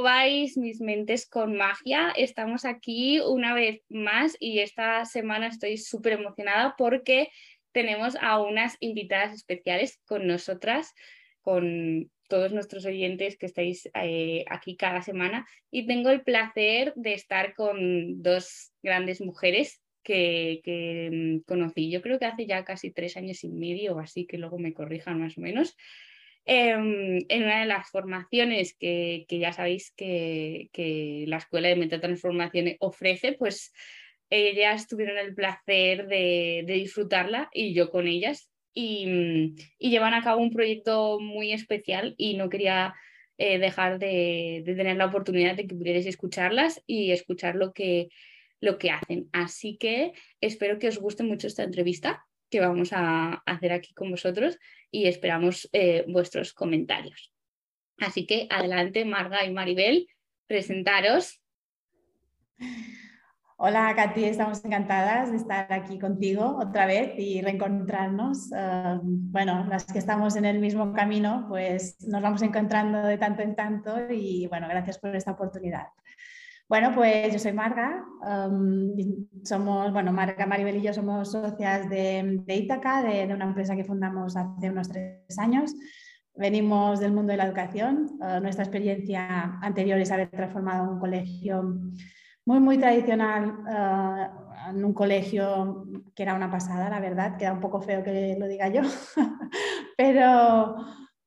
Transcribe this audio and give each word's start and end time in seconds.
¿cómo 0.00 0.08
vais? 0.08 0.56
Mis 0.56 0.80
mentes 0.80 1.28
con 1.28 1.58
magia. 1.58 2.10
Estamos 2.16 2.64
aquí 2.64 3.20
una 3.20 3.52
vez 3.52 3.82
más 3.90 4.34
y 4.40 4.60
esta 4.60 5.04
semana 5.04 5.48
estoy 5.48 5.76
súper 5.76 6.14
emocionada 6.14 6.74
porque 6.78 7.28
tenemos 7.72 8.16
a 8.18 8.40
unas 8.40 8.78
invitadas 8.80 9.34
especiales 9.34 10.00
con 10.06 10.26
nosotras, 10.26 10.94
con 11.42 12.10
todos 12.30 12.50
nuestros 12.50 12.86
oyentes 12.86 13.36
que 13.36 13.44
estáis 13.44 13.90
eh, 13.92 14.46
aquí 14.48 14.74
cada 14.74 15.02
semana 15.02 15.46
y 15.70 15.86
tengo 15.86 16.08
el 16.08 16.22
placer 16.22 16.94
de 16.96 17.12
estar 17.12 17.54
con 17.54 18.22
dos 18.22 18.72
grandes 18.82 19.20
mujeres 19.20 19.82
que, 20.02 20.62
que 20.64 21.10
mm, 21.12 21.40
conocí, 21.40 21.90
yo 21.90 22.00
creo 22.00 22.18
que 22.18 22.24
hace 22.24 22.46
ya 22.46 22.64
casi 22.64 22.90
tres 22.90 23.18
años 23.18 23.44
y 23.44 23.50
medio 23.50 23.96
o 23.96 23.98
así, 23.98 24.24
que 24.26 24.38
luego 24.38 24.58
me 24.58 24.72
corrijan 24.72 25.20
más 25.20 25.36
o 25.36 25.42
menos. 25.42 25.76
Em, 26.46 27.18
en 27.28 27.42
una 27.44 27.60
de 27.60 27.66
las 27.66 27.90
formaciones 27.90 28.74
que, 28.74 29.26
ya 29.28 29.52
sabéis 29.52 29.92
que, 29.96 30.70
la 31.28 31.36
Escuela 31.36 31.68
de 31.68 31.76
Metatransformación 31.76 32.76
ofrece, 32.80 33.32
pues 33.34 33.72
ellas 34.30 34.88
tuvieron 34.88 35.18
el 35.18 35.34
placer 35.34 36.06
de, 36.06 36.64
disfrutarla 36.66 37.50
y 37.52 37.74
yo 37.74 37.90
con 37.90 38.06
ellas 38.08 38.50
y, 38.74 39.54
llevan 39.78 40.14
a 40.14 40.22
cabo 40.22 40.40
un 40.40 40.50
proyecto 40.50 41.18
muy 41.20 41.52
especial 41.52 42.14
y 42.16 42.36
no 42.36 42.48
quería 42.48 42.94
eh, 43.38 43.58
dejar 43.58 43.98
de, 43.98 44.62
tener 44.64 44.96
la 44.96 45.06
oportunidad 45.06 45.56
de 45.56 45.66
que 45.66 45.74
pudierais 45.74 46.06
escucharlas 46.06 46.82
y 46.86 47.12
escuchar 47.12 47.56
lo 47.56 47.72
que, 47.72 48.08
lo 48.60 48.78
que 48.78 48.90
hacen. 48.90 49.28
Así 49.32 49.76
que 49.78 50.12
espero 50.40 50.78
que 50.78 50.88
os 50.88 50.98
guste 50.98 51.22
mucho 51.22 51.46
esta 51.46 51.64
entrevista 51.64 52.26
que 52.50 52.60
vamos 52.60 52.92
a 52.92 53.42
hacer 53.46 53.72
aquí 53.72 53.94
con 53.94 54.10
vosotros 54.10 54.58
y 54.90 55.06
esperamos 55.06 55.68
eh, 55.72 56.04
vuestros 56.08 56.52
comentarios. 56.52 57.32
Así 57.98 58.26
que 58.26 58.46
adelante, 58.50 59.04
Marga 59.04 59.44
y 59.44 59.52
Maribel, 59.52 60.08
presentaros. 60.46 61.40
Hola, 63.56 63.92
Katy, 63.94 64.24
estamos 64.24 64.64
encantadas 64.64 65.30
de 65.30 65.36
estar 65.36 65.70
aquí 65.70 65.98
contigo 65.98 66.56
otra 66.58 66.86
vez 66.86 67.12
y 67.18 67.42
reencontrarnos. 67.42 68.50
Eh, 68.56 68.98
bueno, 69.02 69.66
las 69.68 69.84
que 69.84 69.98
estamos 69.98 70.34
en 70.36 70.46
el 70.46 70.60
mismo 70.60 70.94
camino, 70.94 71.44
pues 71.46 71.98
nos 72.08 72.22
vamos 72.22 72.40
encontrando 72.40 73.02
de 73.02 73.18
tanto 73.18 73.42
en 73.42 73.54
tanto 73.54 74.10
y 74.10 74.46
bueno, 74.46 74.66
gracias 74.66 74.98
por 74.98 75.14
esta 75.14 75.32
oportunidad. 75.32 75.88
Bueno, 76.70 76.92
pues 76.94 77.32
yo 77.32 77.40
soy 77.40 77.52
Marga, 77.52 78.04
somos, 79.42 79.92
bueno, 79.92 80.12
Marga, 80.12 80.46
Maribel 80.46 80.76
y 80.76 80.82
yo 80.82 80.94
somos 80.94 81.32
socias 81.32 81.90
de, 81.90 82.42
de 82.46 82.54
Ítaca, 82.54 83.02
de, 83.02 83.26
una 83.34 83.46
empresa 83.46 83.74
que 83.74 83.82
fundamos 83.82 84.36
hace 84.36 84.70
unos 84.70 84.88
tres 84.88 85.36
años. 85.40 85.74
Venimos 86.36 87.00
del 87.00 87.10
mundo 87.10 87.32
de 87.32 87.38
la 87.38 87.46
educación. 87.46 88.06
Eh, 88.22 88.38
nuestra 88.40 88.62
experiencia 88.62 89.58
anterior 89.60 89.98
es 89.98 90.12
haber 90.12 90.30
transformado 90.30 90.92
un 90.92 91.00
colegio 91.00 91.76
muy, 92.46 92.60
muy 92.60 92.78
tradicional 92.78 93.52
eh, 93.68 94.28
en 94.70 94.84
un 94.84 94.94
colegio 94.94 95.88
que 96.14 96.22
era 96.22 96.36
una 96.36 96.52
pasada, 96.52 96.88
la 96.88 97.00
verdad. 97.00 97.36
Queda 97.36 97.52
un 97.52 97.60
poco 97.60 97.80
feo 97.80 98.04
que 98.04 98.36
lo 98.38 98.46
diga 98.46 98.68
yo, 98.68 98.82
pero, 99.96 100.76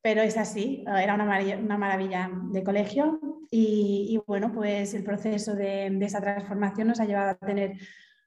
pero 0.04 0.22
es 0.22 0.38
así. 0.38 0.84
Era 0.86 1.16
una 1.16 1.24
una 1.60 1.78
maravilla 1.78 2.30
de 2.52 2.62
colegio 2.62 3.20
y, 3.50 4.20
bueno, 4.28 4.52
pues 4.52 4.94
el 4.94 5.04
proceso 5.04 5.56
de, 5.56 5.88
esa 6.02 6.20
transformación 6.20 6.90
nos 6.90 7.00
ha 7.00 7.06
llevado 7.06 7.32
a 7.32 7.36
tener 7.36 7.78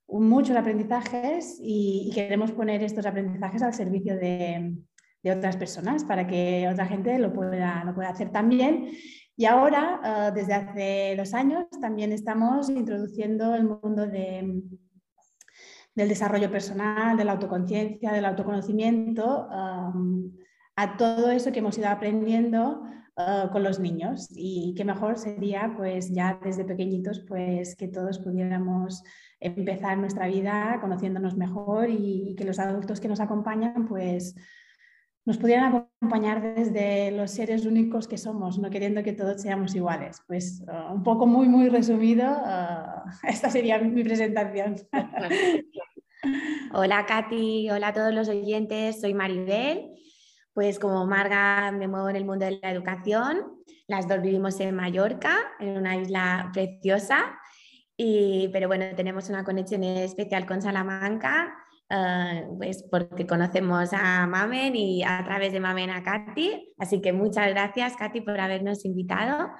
muchos 0.08 0.56
aprendizajes 0.56 1.58
y, 1.60 2.10
queremos 2.14 2.52
poner 2.52 2.82
estos 2.82 3.04
aprendizajes 3.04 3.62
al 3.62 3.74
servicio 3.74 4.16
de, 4.16 4.74
otras 5.24 5.56
personas 5.56 6.04
para 6.04 6.24
que 6.28 6.68
otra 6.72 6.86
gente 6.86 7.18
lo 7.18 7.32
pueda, 7.32 7.82
lo 7.84 7.94
pueda 7.94 8.10
hacer 8.10 8.30
también. 8.30 8.88
Y 9.36 9.44
ahora, 9.44 10.00
eh, 10.04 10.32
desde 10.32 10.54
hace 10.54 11.14
dos 11.18 11.34
años, 11.34 11.66
también 11.80 12.12
estamos 12.12 12.70
introduciendo 12.70 13.54
el 13.56 13.64
mundo 13.64 14.06
de, 14.06 14.62
del 15.96 16.08
desarrollo 16.08 16.50
personal, 16.50 17.16
de 17.16 17.24
la 17.24 17.32
autoconciencia, 17.32 18.12
del 18.12 18.24
autoconocimiento, 18.24 19.48
um, 19.48 20.30
a 20.76 20.96
todo 20.96 21.30
eso 21.30 21.52
que 21.52 21.58
hemos 21.58 21.78
ido 21.78 21.88
aprendiendo 21.88 22.82
Ah, 23.18 23.48
con 23.50 23.62
los 23.62 23.80
niños. 23.80 24.28
Y 24.30 24.74
qué 24.76 24.84
mejor 24.84 25.16
sería 25.16 25.72
pues 25.74 26.12
ya 26.12 26.38
desde 26.44 26.66
pequeñitos 26.66 27.20
pues 27.26 27.74
que 27.74 27.88
todos 27.88 28.18
pudiéramos 28.18 29.02
empezar 29.40 29.96
nuestra 29.96 30.26
vida 30.26 30.76
conociéndonos 30.82 31.34
mejor 31.34 31.88
y, 31.88 32.34
que 32.36 32.44
los 32.44 32.58
adultos 32.58 33.00
que 33.00 33.08
nos 33.08 33.20
acompañan 33.20 33.86
pues 33.88 34.34
nos 35.24 35.38
pudieran 35.38 35.86
acompañar 36.02 36.42
desde 36.42 37.10
los 37.10 37.30
seres 37.30 37.64
únicos 37.64 38.06
que 38.06 38.18
somos, 38.18 38.58
no 38.58 38.68
queriendo 38.68 39.02
que 39.02 39.14
todos 39.14 39.40
seamos 39.40 39.74
iguales. 39.74 40.20
Pues 40.26 40.62
ah, 40.68 40.92
un 40.92 41.02
poco 41.02 41.26
muy, 41.26 41.48
muy 41.48 41.70
resumido, 41.70 42.26
ah, 42.28 43.02
esta 43.22 43.48
sería 43.48 43.78
mi 43.78 44.04
presentación. 44.04 44.76
Hola 46.74 47.06
Katy, 47.06 47.70
hola 47.70 47.88
a 47.88 47.92
todos 47.94 48.12
los 48.12 48.28
oyentes, 48.28 49.00
soy 49.00 49.14
Maribel 49.14 49.96
pues 50.56 50.78
como 50.78 51.06
Marga 51.06 51.70
me 51.70 51.86
muevo 51.86 52.08
en 52.08 52.16
el 52.16 52.24
mundo 52.24 52.46
de 52.46 52.58
la 52.62 52.70
educación, 52.70 53.62
las 53.86 54.08
dos 54.08 54.22
vivimos 54.22 54.58
en 54.60 54.74
Mallorca, 54.74 55.36
en 55.60 55.76
una 55.76 55.98
isla 55.98 56.48
preciosa, 56.54 57.38
y, 57.94 58.48
pero 58.54 58.66
bueno, 58.66 58.86
tenemos 58.96 59.28
una 59.28 59.44
conexión 59.44 59.84
especial 59.84 60.46
con 60.46 60.62
Salamanca, 60.62 61.54
eh, 61.90 62.46
pues 62.56 62.86
porque 62.90 63.26
conocemos 63.26 63.90
a 63.92 64.26
Mamen 64.26 64.74
y 64.74 65.04
a 65.04 65.22
través 65.26 65.52
de 65.52 65.60
Mamen 65.60 65.90
a 65.90 66.02
Katy, 66.02 66.72
así 66.78 67.02
que 67.02 67.12
muchas 67.12 67.50
gracias 67.50 67.94
Katy 67.94 68.22
por 68.22 68.40
habernos 68.40 68.86
invitado. 68.86 69.50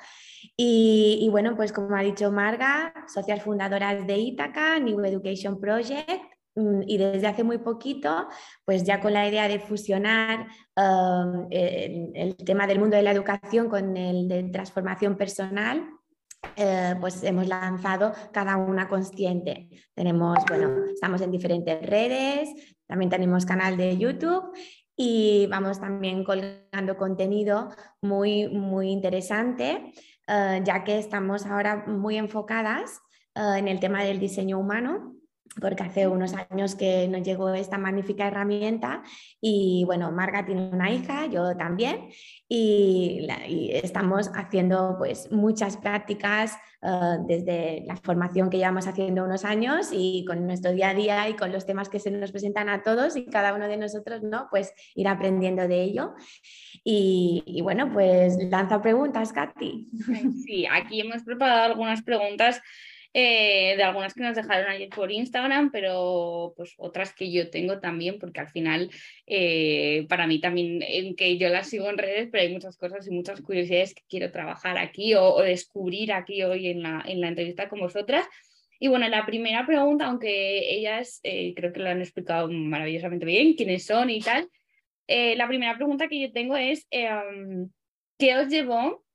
Y, 0.57 1.19
y 1.21 1.29
bueno, 1.29 1.57
pues 1.57 1.75
como 1.75 1.95
ha 1.95 2.01
dicho 2.01 2.33
Marga, 2.33 2.95
socias 3.07 3.43
fundadoras 3.43 4.07
de 4.07 4.17
Ítaca, 4.17 4.79
New 4.79 5.05
Education 5.05 5.61
Project, 5.61 6.36
y 6.57 6.97
desde 6.97 7.27
hace 7.27 7.45
muy 7.45 7.59
poquito, 7.59 8.29
pues 8.65 8.83
ya 8.85 9.01
con 9.01 9.13
la 9.13 9.29
idea 9.29 9.47
de 9.47 9.59
fusionar 9.59 10.47
um, 10.77 11.47
el, 11.51 12.37
tema 12.37 12.67
del 12.67 12.79
mundo 12.79 12.97
de 12.97 13.03
la 13.03 13.13
educación 13.13 13.69
con 13.69 13.97
el 13.97 14.27
de 14.27 14.45
transformación 14.45 15.17
personal, 15.17 15.87
eh, 16.57 16.95
pues 16.99 17.23
hemos 17.25 17.47
lanzado 17.47 18.13
cada 18.33 18.57
una 18.57 18.89
consciente. 18.89 19.69
Tenemos, 19.95 20.39
bueno, 20.49 20.87
estamos 20.87 21.21
en 21.21 21.31
diferentes 21.31 21.85
redes, 21.85 22.77
también 22.87 23.11
tenemos 23.11 23.45
canal 23.45 23.77
de 23.77 23.99
YouTube 23.99 24.51
y 24.97 25.47
vamos 25.51 25.79
también 25.79 26.25
colgando 26.25 26.97
contenido 26.97 27.69
muy, 28.01 28.49
muy 28.49 28.91
interesante, 28.91 29.93
eh, 30.27 30.63
ya 30.65 30.85
que 30.85 30.99
estamos 30.99 31.45
ahora 31.45 31.85
muy 31.87 32.17
enfocadas 32.17 32.99
eh, 33.35 33.59
en 33.59 33.69
el 33.69 33.79
tema 33.79 34.03
del 34.03 34.19
diseño 34.19 34.59
humano 34.59 35.17
porque 35.61 35.83
hace 35.83 36.07
unos 36.07 36.35
años 36.35 36.75
que 36.75 37.09
nos 37.09 37.23
llegó 37.23 37.53
esta 37.55 37.79
magnífica 37.79 38.27
herramienta 38.27 39.03
y 39.41 39.85
bueno, 39.87 40.13
Marga 40.13 40.45
tiene 40.45 40.69
una 40.69 40.91
hija, 40.91 41.27
yo 41.27 41.57
también, 41.57 42.09
y, 42.49 43.27
estamos 43.83 44.31
haciendo 44.35 44.97
pues 44.99 45.31
muchas 45.33 45.77
prácticas 45.77 46.57
eh, 46.83 47.17
desde 47.27 47.85
la 47.87 47.97
formación 47.97 48.51
que 48.51 48.59
llevamos 48.59 48.87
haciendo 48.87 49.25
unos 49.25 49.45
años 49.45 49.89
y 49.93 50.25
con 50.27 50.47
nuestro 50.47 50.73
día 50.73 50.91
a 50.91 50.95
día 50.95 51.29
y 51.29 51.35
con 51.35 51.53
los 51.53 51.67
temas 51.67 51.89
que 51.89 51.99
se 51.99 52.11
nos 52.11 52.33
presentan 52.33 52.69
a 52.69 52.83
todos 52.83 53.17
y 53.17 53.27
cada 53.27 53.55
uno 53.55 53.69
de 53.69 53.77
nosotros, 53.77 54.23
¿no? 54.23 54.49
Pues 54.51 54.73
ir 54.95 55.09
aprendiendo 55.09 55.67
de 55.67 55.83
ello. 55.83 56.15
Y, 56.85 57.43
y 57.47 57.63
bueno, 57.63 57.93
pues 57.93 58.37
lanza 58.51 58.81
preguntas, 58.83 59.33
Katy. 59.33 59.89
Sí, 60.45 60.67
aquí 60.71 61.01
hemos 61.01 61.23
preparado 61.23 61.65
algunas 61.65 62.03
preguntas 62.03 62.61
eh, 63.19 63.77
de 63.79 63.83
algunas 63.83 64.13
que 64.13 64.23
nos 64.23 64.37
dejaron 64.37 64.69
ayer 64.69 64.91
por 64.91 65.11
Instagram, 65.11 65.71
pero 65.71 66.53
pues 66.55 66.75
otras 66.77 67.15
que 67.15 67.33
yo 67.33 67.49
tengo 67.49 67.81
también, 67.81 68.19
porque 68.19 68.41
al 68.41 68.51
final 68.51 68.91
eh, 69.27 70.05
para 70.11 70.27
mí 70.27 70.39
también, 70.39 70.83
en 70.83 71.17
que 71.17 71.39
yo 71.39 71.49
las 71.49 71.71
sigo 71.71 71.89
en 71.89 71.97
redes, 71.97 72.29
pero 72.31 72.43
hay 72.43 72.53
muchas 72.53 72.77
cosas 72.77 73.09
y 73.09 73.11
muchas 73.13 73.41
curiosidades 73.41 73.95
que 73.95 74.03
quiero 74.07 74.31
trabajar 74.31 74.77
aquí 74.77 75.15
o, 75.15 75.41
descubrir 75.41 76.13
aquí 76.13 76.43
hoy 76.43 76.67
en 76.67 76.83
la, 76.83 77.03
en 77.07 77.23
la 77.23 77.29
entrevista 77.29 77.71
con 77.71 77.81
vosotras. 77.81 78.27
Y 78.79 78.89
bueno, 78.89 79.09
la 79.09 79.25
primera 79.25 79.65
pregunta, 79.65 80.05
aunque 80.05 80.75
ellas 80.77 81.21
eh, 81.23 81.55
creo 81.57 81.73
que 81.73 81.81
lo 81.81 81.89
han 81.89 82.03
explicado 82.03 82.51
maravillosamente 82.51 83.25
bien, 83.25 83.55
quiénes 83.55 83.87
son 83.87 84.11
y 84.11 84.21
tal, 84.21 84.47
la 85.09 85.49
primera 85.49 85.75
pregunta 85.75 86.09
que 86.09 86.21
yo 86.21 86.33
tengo 86.33 86.55
es, 86.55 86.87
em, 86.91 87.71
¿qué 88.19 88.37
os 88.37 88.49
llevó 88.49 89.06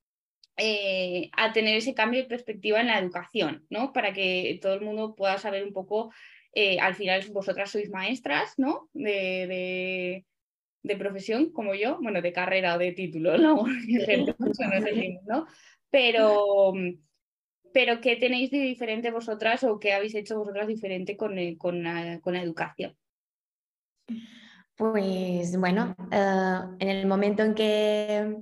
eh, 0.57 1.29
a 1.37 1.53
tener 1.53 1.77
ese 1.77 1.93
cambio 1.93 2.21
de 2.21 2.27
perspectiva 2.27 2.81
en 2.81 2.87
la 2.87 2.99
educación, 2.99 3.65
¿no? 3.69 3.93
Para 3.93 4.13
que 4.13 4.59
todo 4.61 4.73
el 4.73 4.81
mundo 4.81 5.15
pueda 5.15 5.37
saber 5.37 5.63
un 5.63 5.73
poco, 5.73 6.11
eh, 6.53 6.79
al 6.79 6.95
final 6.95 7.23
vosotras 7.31 7.71
sois 7.71 7.89
maestras, 7.89 8.55
¿no? 8.57 8.89
De, 8.93 10.25
profesión, 10.99 11.51
como 11.51 11.73
yo, 11.73 11.99
bueno, 12.01 12.21
de 12.21 12.33
carrera 12.33 12.75
o 12.75 12.77
de 12.77 12.91
título, 12.91 13.37
¿no? 13.37 13.63
¿no? 15.27 15.47
Pero, 15.89 16.73
pero, 17.73 18.01
¿qué 18.01 18.17
tenéis 18.17 18.51
de 18.51 18.59
diferente 18.59 19.09
vosotras 19.09 19.63
o 19.63 19.79
qué 19.79 19.93
habéis 19.93 20.15
hecho 20.15 20.37
vosotras 20.37 20.67
diferente 20.67 21.15
con, 21.15 21.39
eh, 21.39 21.57
con, 21.57 21.81
la, 21.83 22.19
educación? 22.41 22.95
Pues 24.75 25.57
bueno, 25.57 25.95
en 26.11 26.89
el 26.89 27.07
momento 27.07 27.43
en 27.43 27.55
que 27.55 28.41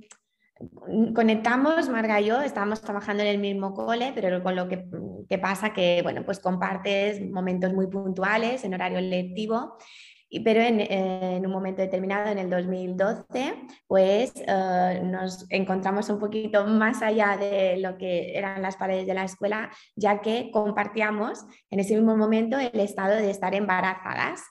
conectamos, 1.14 1.88
Marga 1.88 2.20
y 2.20 2.26
yo, 2.26 2.40
estábamos 2.40 2.80
trabajando 2.80 3.22
en 3.22 3.28
el 3.28 3.38
mismo 3.38 3.72
cole, 3.74 4.12
pero 4.14 4.42
con 4.42 4.56
lo 4.56 4.68
que, 4.68 4.86
que 5.28 5.38
pasa 5.38 5.72
que, 5.72 6.00
bueno, 6.02 6.24
pues 6.24 6.40
compartes 6.40 7.20
momentos 7.30 7.72
muy 7.72 7.86
puntuales 7.86 8.64
en 8.64 8.74
horario 8.74 9.00
lectivo 9.00 9.76
pero 10.44 10.60
en, 10.60 11.44
un 11.44 11.52
momento 11.52 11.82
determinado, 11.82 12.30
en 12.30 12.38
el 12.38 12.48
2012, 12.48 13.54
pues 13.88 14.32
eh, 14.36 15.00
nos 15.02 15.44
encontramos 15.50 16.08
un 16.08 16.20
poquito 16.20 16.64
más 16.66 17.02
allá 17.02 17.36
de 17.36 17.78
lo 17.78 17.98
que 17.98 18.38
eran 18.38 18.62
las 18.62 18.76
paredes 18.76 19.06
de 19.06 19.14
la 19.14 19.24
escuela, 19.24 19.70
ya 19.96 20.20
que 20.20 20.50
compartíamos 20.52 21.44
en 21.70 21.80
ese 21.80 21.96
mismo 21.96 22.16
momento 22.16 22.58
el 22.58 22.78
estado 22.78 23.16
de 23.16 23.30
estar 23.30 23.54
embarazadas. 23.54 24.42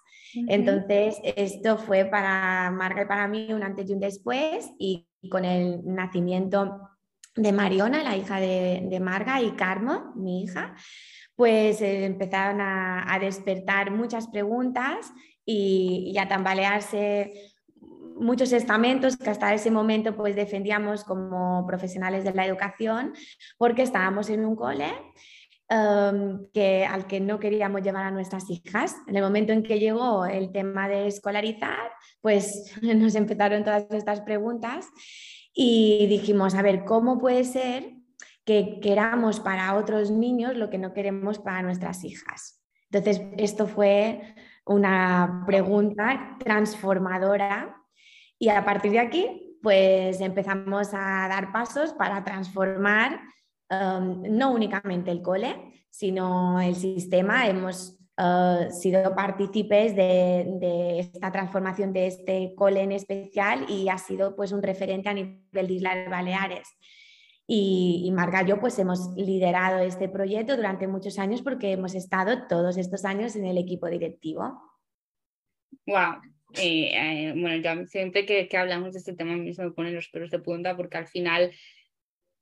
Entonces, 0.47 1.19
esto 1.23 1.77
fue 1.77 2.05
para 2.05 2.69
Marga 2.71 3.03
y 3.03 3.05
para 3.05 3.27
mí 3.27 3.51
un 3.51 3.63
antes 3.63 3.89
y 3.89 3.93
un 3.93 3.99
después, 3.99 4.69
y 4.77 5.08
con 5.29 5.45
el 5.45 5.81
nacimiento 5.83 6.89
de 7.35 7.51
Mariona, 7.51 8.03
la 8.03 8.17
hija 8.17 8.39
de, 8.39 8.99
Marga, 9.01 9.41
y 9.41 9.51
Carmo, 9.51 10.13
mi 10.15 10.43
hija, 10.43 10.75
pues 11.35 11.81
eh, 11.81 12.05
empezaron 12.05 12.59
a, 12.61 13.17
despertar 13.19 13.91
muchas 13.91 14.27
preguntas 14.27 15.11
y, 15.45 16.15
a 16.17 16.27
tambalearse 16.27 17.53
muchos 18.15 18.51
estamentos 18.51 19.15
que 19.15 19.29
hasta 19.29 19.53
ese 19.53 19.71
momento 19.71 20.17
pues 20.17 20.35
defendíamos 20.35 21.05
como 21.05 21.65
profesionales 21.65 22.25
de 22.25 22.33
la 22.33 22.45
educación 22.45 23.13
porque 23.57 23.83
estábamos 23.83 24.29
en 24.29 24.43
un 24.43 24.57
cole 24.57 24.91
em, 25.69 26.49
que, 26.51 26.85
al 26.85 27.07
que 27.07 27.19
no 27.19 27.39
queríamos 27.39 27.81
llevar 27.81 28.05
a 28.05 28.11
nuestras 28.11 28.49
hijas. 28.49 28.95
En 29.07 29.15
el 29.15 29.23
momento 29.23 29.53
en 29.53 29.63
que 29.63 29.79
llegó 29.79 30.25
el 30.25 30.51
tema 30.51 30.87
de 30.87 31.07
escolarizar, 31.07 31.91
pues 32.21 32.73
nos 32.81 33.15
empezaron 33.15 33.63
todas 33.63 33.85
estas 33.91 34.21
preguntas 34.21 34.87
y 35.53 36.07
dijimos, 36.07 36.55
a 36.55 36.61
ver, 36.61 36.85
¿cómo 36.85 37.19
puede 37.19 37.43
ser 37.43 37.93
que 38.45 38.79
queramos 38.81 39.39
para 39.39 39.75
otros 39.75 40.11
niños 40.11 40.57
lo 40.57 40.69
que 40.69 40.77
no 40.77 40.93
queremos 40.93 41.39
para 41.39 41.61
nuestras 41.61 42.03
hijas? 42.03 42.61
Entonces, 42.91 43.21
esto 43.37 43.67
fue 43.67 44.35
una 44.65 45.43
pregunta 45.45 46.37
transformadora 46.39 47.75
y 48.39 48.49
a 48.49 48.63
partir 48.65 48.91
de 48.91 48.99
aquí 48.99 49.45
pues 49.61 50.21
empezamos 50.21 50.93
a 50.93 51.27
dar 51.27 51.51
pasos 51.51 51.93
para 51.93 52.23
transformar 52.23 53.19
um, 53.69 54.23
no 54.29 54.51
únicamente 54.51 55.11
el 55.11 55.21
cole, 55.21 55.55
sino 55.89 56.59
el 56.59 56.75
sistema. 56.75 57.47
Hemos 57.47 57.99
uh, 58.17 58.71
sido 58.71 59.15
partícipes 59.15 59.95
de, 59.95 60.99
esta 60.99 61.31
transformación 61.31 61.93
de 61.93 62.07
este 62.07 62.53
cole 62.55 62.81
en 62.81 62.91
especial 62.91 63.65
y 63.69 63.89
ha 63.89 63.97
sido 63.97 64.35
pues 64.35 64.51
un 64.51 64.61
referente 64.61 65.09
a 65.09 65.13
nivel 65.13 65.41
de 65.51 65.73
Islas 65.73 66.09
Baleares. 66.09 66.69
Y, 67.47 68.03
y 68.05 68.11
y 68.11 68.47
yo 68.47 68.59
pues 68.59 68.77
hemos 68.77 69.11
liderado 69.15 69.79
este 69.79 70.07
proyecto 70.07 70.55
durante 70.55 70.87
muchos 70.87 71.17
años 71.17 71.41
porque 71.41 71.71
hemos 71.71 71.95
estado 71.95 72.47
todos 72.47 72.77
estos 72.77 73.05
años 73.05 73.35
en 73.35 73.45
el 73.45 73.57
equipo 73.57 73.87
directivo. 73.87 74.61
Wow. 75.87 76.21
Eh, 76.53 77.33
bueno, 77.35 77.85
siempre 77.87 78.25
que, 78.25 78.49
hablamos 78.57 78.93
de 78.93 78.99
este 78.99 79.13
tema 79.13 79.35
mismo 79.35 79.65
me 79.65 79.71
ponen 79.71 79.95
los 79.95 80.09
pelos 80.09 80.31
de 80.31 80.39
punta 80.39 80.75
porque 80.75 80.97
al 80.97 81.07
final 81.07 81.51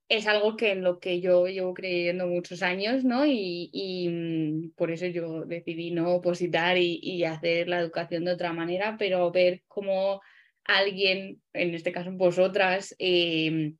es 0.09 0.25
algo 0.27 0.55
que 0.55 0.71
en 0.71 0.83
lo 0.83 0.99
que 0.99 1.19
yo 1.19 1.47
llevo 1.47 1.73
creyendo 1.73 2.27
muchos 2.27 2.63
años, 2.63 3.03
¿no? 3.03 3.25
Y, 3.25 4.07
mm, 4.09 4.71
por 4.75 4.91
eso 4.91 5.05
yo 5.07 5.45
decidí 5.45 5.91
no 5.91 6.15
opositar 6.15 6.77
y, 6.77 7.23
hacer 7.25 7.67
la 7.67 7.79
educación 7.79 8.25
de 8.25 8.31
otra 8.33 8.53
manera, 8.53 8.95
pero 8.97 9.31
ver 9.31 9.63
cómo 9.67 10.21
alguien, 10.63 11.41
en 11.53 11.75
este 11.75 11.91
caso 11.91 12.11
vosotras, 12.11 12.95
eh, 12.99 13.73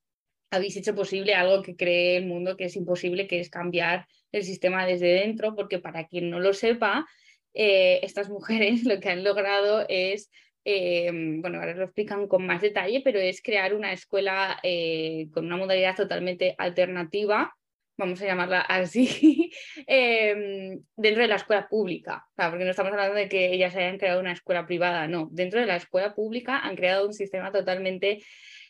habéis 0.52 0.78
hecho 0.78 0.96
posible 0.96 1.34
algo 1.34 1.62
que 1.62 1.76
cree 1.76 2.18
el 2.18 2.26
mundo 2.26 2.58
que 2.58 2.66
es 2.66 2.76
imposible, 2.76 3.28
que 3.28 3.40
es 3.40 3.50
cambiar 3.50 4.08
el 4.32 4.44
sistema 4.44 4.86
desde 4.86 5.08
dentro, 5.08 5.56
porque 5.56 5.80
para 5.80 6.08
quien 6.08 6.30
no 6.30 6.40
lo 6.40 6.54
sepa, 6.54 7.06
eh, 7.54 8.00
estas 8.04 8.30
mujeres 8.30 8.84
lo 8.84 9.00
que 9.00 9.10
han 9.10 9.24
logrado 9.24 9.86
es, 9.90 10.30
eh, 10.70 11.10
bueno, 11.40 11.60
ahora 11.60 11.74
lo 11.74 11.86
explican 11.86 12.28
con 12.28 12.46
más 12.46 12.62
detalle, 12.62 13.02
pero 13.04 13.20
es 13.20 13.42
crear 13.42 13.74
una 13.74 13.94
escuela 13.94 14.60
eh, 14.64 15.30
con 15.34 15.46
una 15.46 15.58
modalidad 15.58 15.96
totalmente 15.96 16.56
alternativa, 16.58 17.54
vamos 17.98 18.22
a 18.22 18.26
llamarla 18.26 18.62
así, 18.62 19.52
dentro 19.88 21.22
de 21.22 21.28
la 21.28 21.36
escuela 21.36 21.68
pública, 21.70 22.26
porque 22.36 22.66
no 22.66 22.72
estamos 22.72 22.92
hablando 22.92 23.16
de 23.16 23.30
que 23.30 23.54
ellas 23.54 23.76
hayan 23.76 23.98
creado 23.98 24.20
una 24.20 24.34
escuela 24.34 24.66
privada, 24.68 25.08
no, 25.08 25.30
dentro 25.32 25.60
de 25.60 25.66
la 25.66 25.78
escuela 25.78 26.14
pública 26.14 26.60
han 26.60 26.76
creado 26.76 27.08
un 27.08 27.14
sistema 27.14 27.52
totalmente 27.52 28.20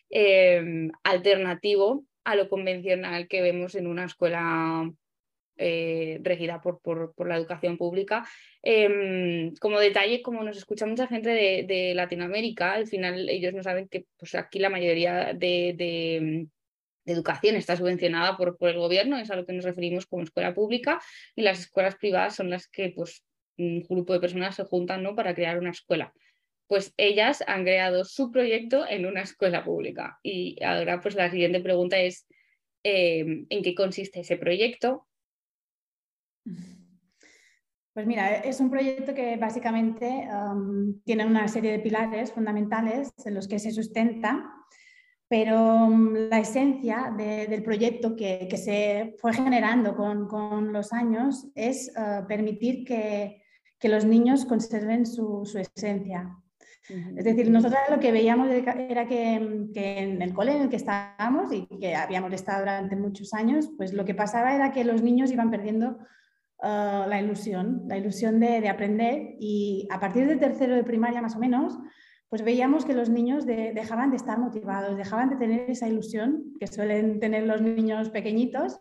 Em, 0.09 0.89
alternativo 1.03 2.05
a 2.23 2.35
lo 2.35 2.47
convencional 2.47 3.27
que 3.27 3.41
vemos 3.41 3.75
en 3.75 3.87
una 3.87 4.05
escuela 4.05 4.89
eh, 5.57 6.19
regida 6.23 6.61
por, 6.61 6.81
por, 6.81 7.27
la 7.27 7.37
educación 7.37 7.77
pública. 7.77 8.27
Em, 8.61 9.53
como 9.55 9.79
detalle, 9.79 10.21
como 10.21 10.43
nos 10.43 10.57
escucha 10.57 10.85
mucha 10.85 11.07
gente 11.07 11.29
de, 11.29 11.93
Latinoamérica, 11.95 12.73
al 12.73 12.87
final 12.87 13.29
ellos 13.29 13.53
no 13.53 13.63
saben 13.63 13.87
que 13.87 14.05
pues, 14.17 14.35
aquí 14.35 14.59
la 14.59 14.69
mayoría 14.69 15.33
de, 15.33 16.47
educación 17.05 17.55
está 17.55 17.77
subvencionada 17.77 18.35
por, 18.35 18.57
por, 18.57 18.69
el 18.69 18.77
gobierno, 18.77 19.17
es 19.17 19.31
a 19.31 19.37
lo 19.37 19.45
que 19.45 19.53
nos 19.53 19.63
referimos 19.63 20.05
como 20.05 20.23
escuela 20.23 20.53
pública, 20.53 20.99
y 21.35 21.41
las 21.41 21.59
escuelas 21.59 21.95
privadas 21.95 22.35
son 22.35 22.49
las 22.49 22.67
que 22.67 22.89
pues, 22.89 23.23
un 23.57 23.81
grupo 23.81 24.13
de 24.13 24.19
personas 24.19 24.55
se 24.55 24.65
juntan 24.65 25.03
¿no? 25.03 25.15
para 25.15 25.33
crear 25.33 25.57
una 25.57 25.71
escuela 25.71 26.13
pues 26.67 26.93
ellas 26.97 27.43
han 27.47 27.63
creado 27.63 28.03
su 28.03 28.29
proyecto 28.31 28.85
en 28.87 29.05
una 29.05 29.21
escuela 29.21 29.63
pública. 29.63 30.19
Y 30.21 30.61
ahora 30.63 30.99
pues 31.01 31.15
la 31.15 31.31
siguiente 31.31 31.61
pregunta 31.61 31.97
es, 31.99 32.27
em, 32.83 33.45
¿en 33.49 33.63
qué 33.63 33.73
consiste 33.73 34.19
ese 34.19 34.37
proyecto? 34.37 35.07
Pues 37.93 38.05
mira, 38.05 38.35
es 38.35 38.59
un 38.59 38.69
proyecto 38.69 39.13
que 39.13 39.37
básicamente 39.37 40.27
tiene 41.03 41.25
una 41.25 41.47
serie 41.47 41.71
de 41.71 41.79
pilares 41.79 42.31
fundamentales 42.31 43.11
en 43.25 43.33
los 43.33 43.47
que 43.47 43.57
se 43.57 43.71
sustenta, 43.71 44.53
pero 45.27 45.89
la 46.29 46.39
esencia 46.39 47.13
del 47.17 47.63
proyecto 47.63 48.15
que, 48.15 48.49
se 48.55 49.15
fue 49.19 49.33
generando 49.33 49.95
con, 49.95 50.71
los 50.71 50.93
años 50.93 51.47
es 51.55 51.89
eh, 51.89 52.21
permitir 52.27 52.85
que, 52.85 53.41
los 53.83 54.05
niños 54.05 54.45
conserven 54.45 55.05
su 55.05 55.43
esencia, 55.55 56.35
es 56.89 57.25
decir, 57.25 57.49
nosotros 57.51 57.79
lo 57.89 57.99
que 57.99 58.13
veíamos 58.13 58.49
era 58.49 59.07
que, 59.07 59.33
en 59.35 60.21
el 60.21 60.33
cole 60.33 60.55
en 60.55 60.61
el 60.63 60.69
que 60.69 60.77
estábamos 60.77 61.51
y 61.51 61.65
que 61.65 61.95
habíamos 61.95 62.31
estado 62.31 62.59
durante 62.59 62.95
muchos 62.95 63.33
años, 63.33 63.69
pues 63.75 63.93
lo 63.93 64.05
que 64.05 64.15
pasaba 64.15 64.55
era 64.55 64.71
que 64.71 64.85
los 64.85 65.01
niños 65.01 65.31
iban 65.31 65.51
perdiendo 65.51 65.97
uh, 66.63 67.07
la 67.07 67.21
ilusión, 67.21 67.83
la 67.87 67.97
ilusión 67.97 68.39
de, 68.39 68.67
aprender. 68.69 69.35
Y 69.39 69.87
a 69.91 69.99
partir 69.99 70.27
del 70.27 70.39
tercero 70.39 70.75
de 70.75 70.83
primaria 70.83 71.21
más 71.21 71.35
o 71.35 71.39
menos, 71.39 71.77
pues 72.29 72.43
veíamos 72.43 72.85
que 72.85 72.93
los 72.93 73.09
niños 73.09 73.45
dejaban 73.45 74.09
de 74.09 74.17
estar 74.17 74.37
motivados, 74.37 74.97
dejaban 74.97 75.29
de 75.29 75.37
tener 75.37 75.69
esa 75.69 75.87
ilusión 75.87 76.53
que 76.59 76.67
suelen 76.67 77.19
tener 77.19 77.43
los 77.47 77.61
niños 77.61 78.09
pequeñitos. 78.09 78.79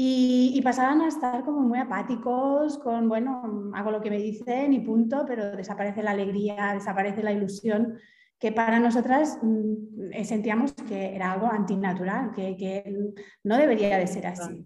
Y, 0.00 0.60
pasaban 0.62 1.00
a 1.00 1.08
estar 1.08 1.44
como 1.44 1.62
muy 1.62 1.80
apáticos, 1.80 2.78
con, 2.78 3.08
bueno, 3.08 3.72
hago 3.74 3.90
lo 3.90 4.00
que 4.00 4.10
me 4.10 4.18
dicen 4.18 4.72
y 4.72 4.78
punto, 4.78 5.24
pero 5.26 5.56
desaparece 5.56 6.04
la 6.04 6.12
alegría, 6.12 6.72
desaparece 6.74 7.20
la 7.20 7.32
ilusión, 7.32 7.98
que 8.38 8.52
para 8.52 8.78
nosotras 8.78 9.40
mm, 9.42 10.12
eh, 10.12 10.24
sentíamos 10.24 10.72
que 10.72 11.16
era 11.16 11.32
algo 11.32 11.48
antinatural, 11.48 12.30
que, 12.30 12.56
que, 12.56 13.12
no 13.42 13.56
debería 13.56 13.98
de 13.98 14.06
ser 14.06 14.28
así. 14.28 14.64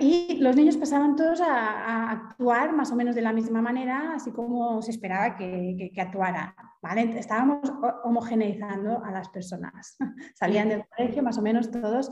Y 0.00 0.38
los 0.38 0.56
niños 0.56 0.76
pasaban 0.76 1.14
todos 1.14 1.40
a, 1.40 2.10
actuar 2.10 2.74
más 2.74 2.90
o 2.90 2.96
menos 2.96 3.14
de 3.14 3.22
la 3.22 3.32
misma 3.32 3.62
manera, 3.62 4.14
así 4.14 4.32
como 4.32 4.82
se 4.82 4.90
esperaba 4.90 5.36
que, 5.36 5.92
que, 5.94 6.00
actuaran. 6.00 6.54
¿vale? 6.82 7.18
Estábamos 7.18 7.72
homogeneizando 8.04 9.04
a 9.04 9.10
las 9.12 9.28
personas. 9.28 9.96
Salían 10.34 10.68
del 10.68 10.84
colegio 10.88 11.22
más 11.22 11.38
o 11.38 11.42
menos 11.42 11.70
todos 11.70 12.10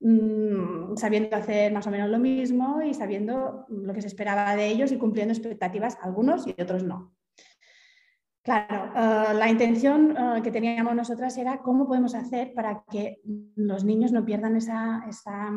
Mm, 0.00 0.96
sabiendo 0.96 1.36
hacer 1.36 1.72
más 1.72 1.86
o 1.86 1.90
menos 1.90 2.10
lo 2.10 2.18
mismo 2.18 2.82
y 2.82 2.92
sabiendo 2.92 3.64
lo 3.68 3.94
que 3.94 4.02
se 4.02 4.08
esperaba 4.08 4.54
de 4.54 4.66
ellos 4.66 4.92
y 4.92 4.98
cumpliendo 4.98 5.32
expectativas, 5.32 5.98
algunos 6.02 6.46
y 6.46 6.50
otros 6.60 6.82
no. 6.82 7.14
Claro, 8.42 8.92
eh, 8.94 9.34
la 9.34 9.48
intención 9.48 10.16
eh, 10.16 10.42
que 10.42 10.52
teníamos 10.52 10.94
nosotras 10.94 11.36
era 11.38 11.58
cómo 11.62 11.86
podemos 11.86 12.14
hacer 12.14 12.52
para 12.54 12.84
que 12.90 13.20
los 13.56 13.84
niños 13.84 14.12
no 14.12 14.24
pierdan 14.24 14.54
esa, 14.56 15.02
esa 15.08 15.50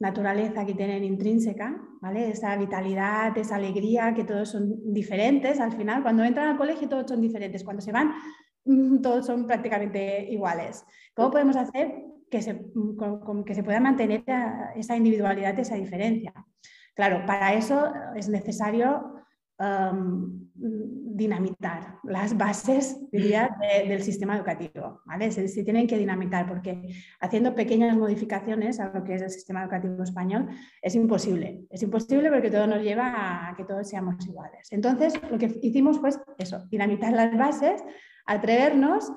naturaleza 0.00 0.64
que 0.66 0.74
tienen 0.74 1.04
intrínseca, 1.04 1.80
¿vale? 2.00 2.30
esa 2.30 2.56
vitalidad, 2.56 3.36
esa 3.38 3.56
alegría, 3.56 4.12
que 4.14 4.24
todos 4.24 4.50
son 4.50 4.92
diferentes. 4.92 5.60
Al 5.60 5.72
final, 5.72 6.02
cuando 6.02 6.24
entran 6.24 6.48
al 6.48 6.56
colegio 6.56 6.88
todos 6.88 7.06
son 7.08 7.20
diferentes, 7.20 7.64
cuando 7.64 7.82
se 7.82 7.92
van 7.92 8.12
todos 9.02 9.26
son 9.26 9.46
prácticamente 9.46 10.26
iguales. 10.30 10.84
¿Cómo 11.14 11.30
podemos 11.30 11.56
hacer 11.56 12.14
que 12.34 12.42
se, 12.42 12.54
mm, 12.54 13.44
que 13.44 13.54
se 13.54 13.62
pueda 13.62 13.78
mantener 13.78 14.24
esa 14.74 14.96
individualidad, 14.96 15.56
esa 15.58 15.76
diferencia. 15.76 16.32
Claro, 16.94 17.24
para 17.26 17.54
eso 17.54 17.92
es 18.16 18.28
necesario 18.28 19.23
dinamitar 20.56 21.98
las 22.02 22.36
bases 22.36 22.98
diría, 23.12 23.56
del 23.86 24.02
sistema 24.02 24.36
educativo. 24.36 25.00
¿vale? 25.06 25.30
Se, 25.30 25.62
tienen 25.62 25.86
que 25.86 25.96
dinamitar 25.96 26.46
porque 26.46 26.88
haciendo 27.20 27.54
pequeñas 27.54 27.96
modificaciones 27.96 28.80
a 28.80 28.92
lo 28.92 29.04
que 29.04 29.14
es 29.14 29.22
el 29.22 29.30
sistema 29.30 29.62
educativo 29.62 30.02
español 30.02 30.48
es 30.82 30.94
imposible. 30.94 31.64
Es 31.70 31.82
imposible 31.82 32.30
porque 32.30 32.50
todo 32.50 32.66
nos 32.66 32.82
lleva 32.82 33.48
a 33.48 33.54
que 33.56 33.64
todos 33.64 33.88
seamos 33.88 34.26
iguales. 34.26 34.68
Entonces, 34.72 35.14
lo 35.30 35.38
que 35.38 35.58
hicimos 35.62 36.00
fue 36.00 36.10
eso, 36.38 36.66
dinamitar 36.68 37.12
las 37.12 37.36
bases, 37.36 37.82
atrevernos 38.26 39.12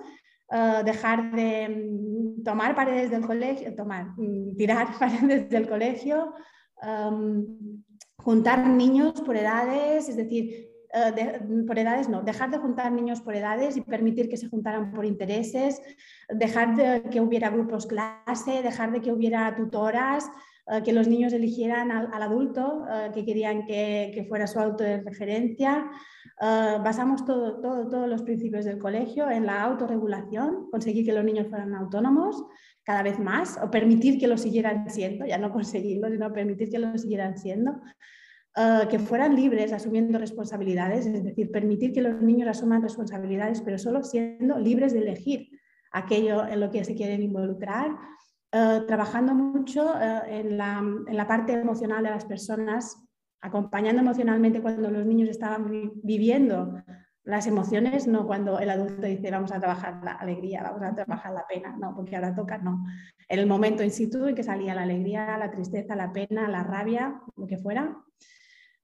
Uh, 0.50 0.82
dejar 0.82 1.30
de 1.32 1.68
mm, 1.68 2.42
tomar 2.42 2.74
paredes 2.74 3.12
del 3.12 3.28
colegio, 3.28 3.76
tomar, 3.76 4.14
mm, 4.16 4.56
tirar 4.56 4.88
paredes 4.98 5.50
del 5.50 5.68
colegio, 5.68 6.34
um, 6.82 7.84
juntar 8.28 8.68
niños 8.68 9.22
por 9.22 9.38
edades, 9.38 10.10
es 10.10 10.18
decir, 10.18 10.68
uh, 10.94 11.66
por 11.66 11.80
edades 11.80 12.10
no, 12.10 12.24
dejar 12.24 12.52
de 12.52 12.58
juntar 12.58 12.92
niños 12.92 13.22
por 13.22 13.34
edades 13.34 13.78
y 13.78 13.82
permitir 13.82 14.28
que 14.28 14.36
se 14.36 14.50
juntaran 14.50 14.92
por 14.92 15.06
intereses, 15.06 15.82
dejar 16.28 16.76
de 16.76 17.04
que 17.10 17.22
hubiera 17.22 17.50
grupos 17.50 17.88
clase, 17.88 18.62
dejar 18.62 18.92
de 18.92 19.00
que 19.00 19.14
hubiera 19.14 19.56
tutoras, 19.56 20.30
uh, 20.66 20.84
que 20.84 20.92
los 20.92 21.08
niños 21.08 21.32
eligieran 21.32 21.90
al, 21.90 22.22
adulto 22.22 22.84
que 23.14 23.24
querían 23.24 23.66
que, 23.66 24.26
fuera 24.28 24.46
su 24.46 24.60
auto 24.60 24.84
de 24.84 25.00
referencia, 25.00 25.90
Ah, 26.40 26.80
basamos 26.84 27.26
todo, 27.26 27.60
todos 27.60 28.08
los 28.08 28.22
principios 28.22 28.64
del 28.66 28.78
colegio 28.78 29.30
en 29.30 29.48
la 29.48 29.64
autorregulación, 29.64 30.70
conseguir 30.70 31.04
que 31.04 31.14
los 31.14 31.24
niños 31.24 31.48
fueran 31.48 31.74
autónomos 31.74 32.46
cada 32.88 33.04
vez 33.04 33.20
más 33.20 33.60
o 33.62 33.70
permitir 33.70 34.18
que 34.18 34.28
lo 34.28 34.38
siguieran 34.38 34.90
siendo, 34.90 35.26
ya 35.26 35.38
no 35.38 35.52
conseguirlo, 35.52 36.10
sino 36.10 36.32
permitir 36.32 36.70
que 36.70 36.80
lo 36.80 36.98
siguieran 36.98 37.38
siendo, 37.38 37.82
ah, 38.56 38.88
que 38.90 38.98
fueran 38.98 39.36
libres 39.36 39.74
asumiendo 39.74 40.18
responsabilidades, 40.18 41.06
es 41.06 41.22
decir, 41.22 41.52
permitir 41.52 41.92
que 41.92 42.02
los 42.02 42.22
niños 42.22 42.48
asuman 42.48 42.82
responsabilidades, 42.82 43.60
pero 43.60 43.78
solo 43.78 44.04
siendo 44.04 44.58
libres 44.58 44.94
de 44.94 45.00
elegir 45.00 45.50
aquello 45.92 46.48
en 46.48 46.62
lo 46.62 46.72
que 46.72 46.86
se 46.86 46.96
quieren 46.96 47.22
involucrar, 47.22 47.92
ah, 48.54 48.86
trabajando 48.88 49.36
mucho 49.36 49.94
en 50.26 50.58
la, 50.58 50.82
en, 51.08 51.18
la, 51.18 51.28
parte 51.28 51.52
emocional 51.52 52.06
de 52.06 52.12
las 52.12 52.24
personas 52.24 53.04
acompañando 53.42 54.02
emocionalmente 54.02 54.62
cuando 54.62 54.90
los 54.90 55.06
niños 55.06 55.28
estaban 55.28 55.92
viviendo 56.04 56.82
las 57.28 57.46
emociones, 57.46 58.08
no 58.08 58.26
cuando 58.26 58.60
el 58.60 58.70
adulto 58.70 59.06
dice 59.06 59.30
vamos 59.30 59.52
a 59.52 59.60
trabajar 59.60 60.02
la 60.04 60.14
alegría, 60.14 60.64
vamos 60.64 60.82
a 60.82 60.96
trabajar 60.96 61.34
la 61.34 61.46
pena, 61.46 61.76
no, 61.80 61.94
porque 61.96 62.16
ahora 62.16 62.34
toca, 62.34 62.58
no. 62.58 62.84
En 63.28 63.40
el 63.40 63.46
momento 63.46 63.84
in 63.84 63.92
situ 63.92 64.28
en 64.28 64.36
que 64.36 64.44
salía 64.44 64.74
la 64.74 64.84
alegría, 64.84 65.38
la 65.38 65.52
tristeza, 65.52 65.96
la 65.96 66.12
pena, 66.12 66.48
la 66.48 66.64
rabia, 66.64 67.22
lo 67.36 67.46
que 67.46 67.58
fuera, 67.58 67.96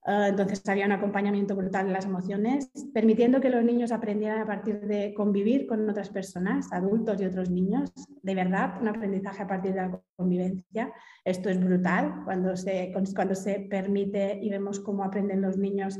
Ah, 0.06 0.28
entonces 0.28 0.62
había 0.68 0.84
un 0.84 0.92
acompañamiento 0.92 1.56
brutal 1.56 1.86
en 1.86 1.94
las 1.94 2.04
emociones, 2.04 2.70
permitiendo 2.92 3.40
que 3.40 3.48
los 3.48 3.64
niños 3.64 3.90
aprendieran 3.90 4.38
a 4.38 4.46
partir 4.46 4.80
de 4.82 5.14
convivir 5.14 5.66
con 5.66 5.88
otras 5.88 6.10
personas, 6.10 6.70
adultos 6.72 7.22
y 7.22 7.24
otros 7.24 7.48
niños. 7.48 7.90
De 8.22 8.34
verdad, 8.34 8.74
un 8.82 8.88
aprendizaje 8.88 9.42
a 9.42 9.46
partir 9.46 9.72
de 9.72 9.80
la 9.80 10.00
convivencia. 10.16 10.92
Esto 11.24 11.48
es 11.48 11.58
brutal 11.58 12.20
cuando 12.24 12.54
se, 12.54 12.92
cuando 13.14 13.34
se 13.34 13.60
permite 13.60 14.38
y 14.42 14.50
vemos 14.50 14.78
cómo 14.78 15.04
aprenden 15.04 15.40
los 15.40 15.56
niños 15.56 15.98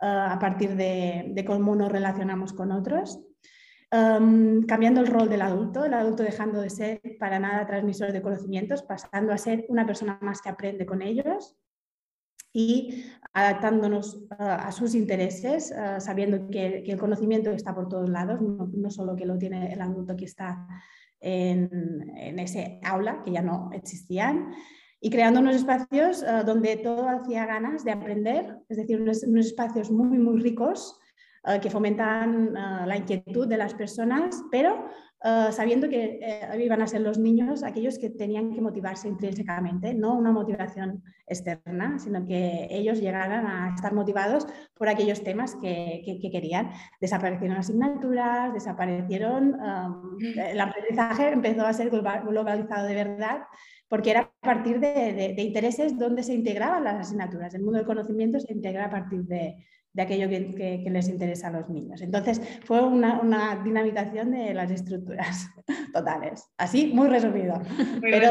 a 0.00 0.38
partir 0.40 0.76
de, 0.76 1.44
cómo 1.46 1.74
nos 1.74 1.90
relacionamos 1.90 2.52
con 2.52 2.72
otros. 2.72 3.20
cambiando 3.90 5.00
el 5.00 5.06
rol 5.06 5.28
del 5.28 5.42
adulto, 5.42 5.84
el 5.84 5.94
adulto 5.94 6.22
dejando 6.22 6.60
de 6.60 6.70
ser 6.70 7.00
para 7.18 7.38
nada 7.38 7.66
transmisor 7.66 8.12
de 8.12 8.22
conocimientos, 8.22 8.82
pasando 8.82 9.32
a 9.32 9.38
ser 9.38 9.64
una 9.68 9.86
persona 9.86 10.18
más 10.20 10.42
que 10.42 10.48
aprende 10.48 10.86
con 10.86 11.02
ellos, 11.02 11.56
y 12.56 13.04
adaptándonos 13.34 14.24
a 14.38 14.72
sus 14.72 14.94
intereses, 14.94 15.74
sabiendo 15.98 16.48
que, 16.48 16.78
el 16.86 16.98
conocimiento 16.98 17.50
está 17.50 17.74
por 17.74 17.86
todos 17.86 18.08
lados, 18.08 18.40
no, 18.40 18.90
solo 18.90 19.14
que 19.14 19.26
lo 19.26 19.36
tiene 19.36 19.74
el 19.74 19.82
adulto 19.82 20.16
que 20.16 20.24
está 20.24 20.66
en, 21.20 22.38
ese 22.38 22.80
aula, 22.82 23.20
que 23.22 23.32
ya 23.32 23.42
no 23.42 23.68
existían, 23.74 24.54
y 25.06 25.10
creando 25.10 25.38
unos 25.38 25.54
espacios 25.54 26.24
donde 26.44 26.78
todo 26.78 27.08
hacía 27.08 27.46
ganas 27.46 27.84
de 27.84 27.92
aprender, 27.92 28.58
es 28.68 28.76
decir, 28.76 29.00
unos, 29.00 29.22
espacios 29.22 29.88
muy, 29.88 30.18
muy 30.18 30.40
ricos 30.40 30.98
que 31.62 31.70
fomentan 31.70 32.52
la 32.54 32.96
inquietud 32.96 33.46
de 33.46 33.56
las 33.56 33.72
personas, 33.74 34.42
pero 34.50 34.88
Ah, 35.28 35.50
sabiendo 35.50 35.88
que 35.88 36.20
eh, 36.22 36.62
iban 36.64 36.82
a 36.82 36.86
ser 36.86 37.00
los 37.00 37.18
niños 37.18 37.64
aquellos 37.64 37.98
que 37.98 38.10
tenían 38.10 38.52
que 38.52 38.60
motivarse 38.60 39.08
intrínsecamente, 39.08 39.92
no 39.92 40.14
una 40.14 40.30
motivación 40.30 41.02
externa, 41.26 41.98
sino 41.98 42.24
que 42.24 42.68
ellos 42.70 43.00
llegaran 43.00 43.44
a 43.44 43.74
estar 43.74 43.92
motivados 43.92 44.46
por 44.74 44.88
aquellos 44.88 45.24
temas 45.24 45.56
que, 45.56 46.20
querían. 46.30 46.70
Desaparecieron 47.00 47.56
asignaturas, 47.56 48.54
desaparecieron, 48.54 49.58
el 50.20 50.60
aprendizaje 50.60 51.30
empezó 51.32 51.66
a 51.66 51.72
ser 51.72 51.90
globalizado 51.90 52.86
de 52.86 52.94
verdad 52.94 53.38
porque 53.88 54.12
era 54.12 54.20
a 54.20 54.46
partir 54.46 54.78
de, 54.78 55.34
de 55.36 55.42
intereses 55.42 55.98
donde 55.98 56.22
se 56.22 56.34
integraban 56.34 56.84
las 56.84 57.00
asignaturas. 57.00 57.52
El 57.52 57.62
mundo 57.62 57.78
del 57.78 57.86
conocimiento 57.86 58.38
se 58.38 58.52
integra 58.52 58.84
a 58.84 58.90
partir 58.90 59.24
de, 59.24 59.56
de 59.96 60.02
aquello 60.02 60.28
que, 60.28 60.84
les 60.90 61.08
interesa 61.08 61.48
a 61.48 61.52
los 61.52 61.70
niños. 61.70 62.02
Entonces, 62.02 62.38
fue 62.64 62.82
una, 62.82 63.62
dinamitación 63.64 64.30
de 64.30 64.52
las 64.52 64.70
estructuras 64.70 65.48
totales. 65.94 66.50
Así, 66.58 66.92
muy 66.94 67.08
resumido. 67.08 67.54
Pero 68.02 68.28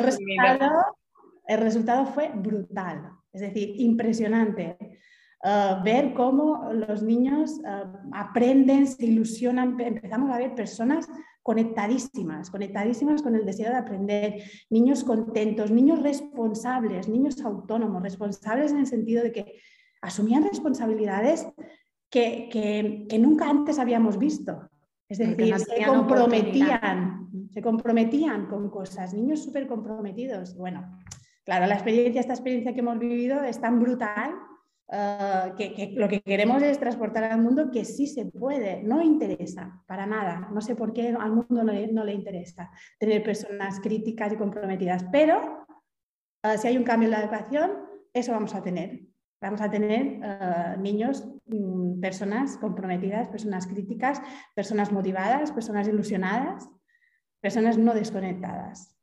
el 1.47 1.59
resultado, 1.59 2.05
fue 2.05 2.29
brutal, 2.35 3.09
es 3.33 3.41
decir, 3.41 3.73
impresionante. 3.77 4.77
Uh, 5.43 5.83
ver 5.83 6.13
cómo 6.13 6.71
los 6.71 7.03
niños 7.03 7.59
uh, 7.59 8.09
aprenden, 8.13 8.87
se 8.87 9.05
ilusionan, 9.05 9.79
empezamos 9.79 10.31
a 10.31 10.37
ver 10.37 10.55
personas 10.55 11.07
conectadísimas, 11.43 12.49
conectadísimas 12.49 13.21
con 13.21 13.35
el 13.35 13.45
deseo 13.45 13.69
de 13.69 13.77
aprender, 13.77 14.43
niños 14.71 15.03
contentos, 15.03 15.69
niños 15.69 16.01
responsables, 16.01 17.07
niños 17.07 17.41
autónomos, 17.41 18.01
responsables 18.01 18.71
en 18.71 18.79
el 18.79 18.87
sentido 18.87 19.23
de 19.23 19.31
que 19.31 19.61
asumían 20.01 20.43
responsabilidades 20.43 21.47
que, 22.09 23.07
nunca 23.19 23.49
antes 23.49 23.79
habíamos 23.79 24.17
visto. 24.17 24.69
Es 25.07 25.19
decir, 25.19 25.55
se 25.59 25.85
comprometían, 25.85 27.29
se 27.51 27.61
comprometían 27.61 28.47
con 28.47 28.69
cosas, 28.69 29.13
niños 29.13 29.43
súper 29.43 29.67
comprometidos. 29.67 30.55
Bueno, 30.57 30.99
claro, 31.43 31.67
la 31.67 31.75
experiencia, 31.75 32.21
esta 32.21 32.33
experiencia 32.33 32.73
que 32.73 32.79
hemos 32.79 32.97
vivido 32.97 33.43
es 33.43 33.59
tan 33.61 33.79
brutal 33.79 34.33
eh, 34.91 35.53
que, 35.57 35.93
lo 35.95 36.07
que 36.07 36.21
queremos 36.21 36.61
es 36.61 36.79
transportar 36.79 37.23
al 37.23 37.41
mundo 37.41 37.71
que 37.71 37.85
sí 37.85 38.05
se 38.05 38.25
puede, 38.25 38.83
no 38.83 39.01
interesa 39.01 39.83
para 39.87 40.05
nada, 40.05 40.47
no 40.51 40.61
sé 40.61 40.75
por 40.75 40.93
qué 40.93 41.09
al 41.09 41.31
mundo 41.31 41.63
no 41.63 41.73
le, 41.73 41.91
no 41.91 42.03
le 42.03 42.13
interesa 42.13 42.69
tener 42.99 43.23
personas 43.23 43.79
críticas 43.79 44.33
y 44.33 44.37
comprometidas, 44.37 45.05
pero 45.11 45.65
eh, 46.43 46.57
si 46.59 46.67
hay 46.67 46.77
un 46.77 46.83
cambio 46.83 47.07
en 47.07 47.11
la 47.11 47.21
educación, 47.21 47.71
eso 48.13 48.31
vamos 48.31 48.53
a 48.53 48.61
tener. 48.61 49.01
Vamos 49.45 49.61
a 49.61 49.69
tener 49.69 50.19
eh, 50.23 50.75
niños, 50.79 51.23
mm, 51.45 51.99
personas 52.01 52.57
comprometidas, 52.57 53.29
personas 53.29 53.67
críticas, 53.67 54.19
personas 54.55 54.91
motivadas, 54.91 55.51
personas 55.51 55.87
ilusionadas, 55.87 56.67
personas 57.41 57.77
no 57.77 57.93
desconectadas. 57.93 58.97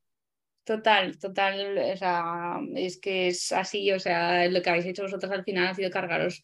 Total, 0.65 1.17
total, 1.21 1.79
o 1.79 1.97
sea, 1.97 2.59
es 2.75 2.99
que 3.01 3.29
es 3.29 3.53
así, 3.53 3.93
o 3.93 4.01
sea, 4.01 4.49
lo 4.49 4.63
que 4.63 4.71
habéis 4.71 4.87
hecho 4.87 5.05
vosotros 5.05 5.31
al 5.31 5.45
final 5.45 5.69
ha 5.69 5.75
sido 5.75 5.93
cargaros 5.93 6.43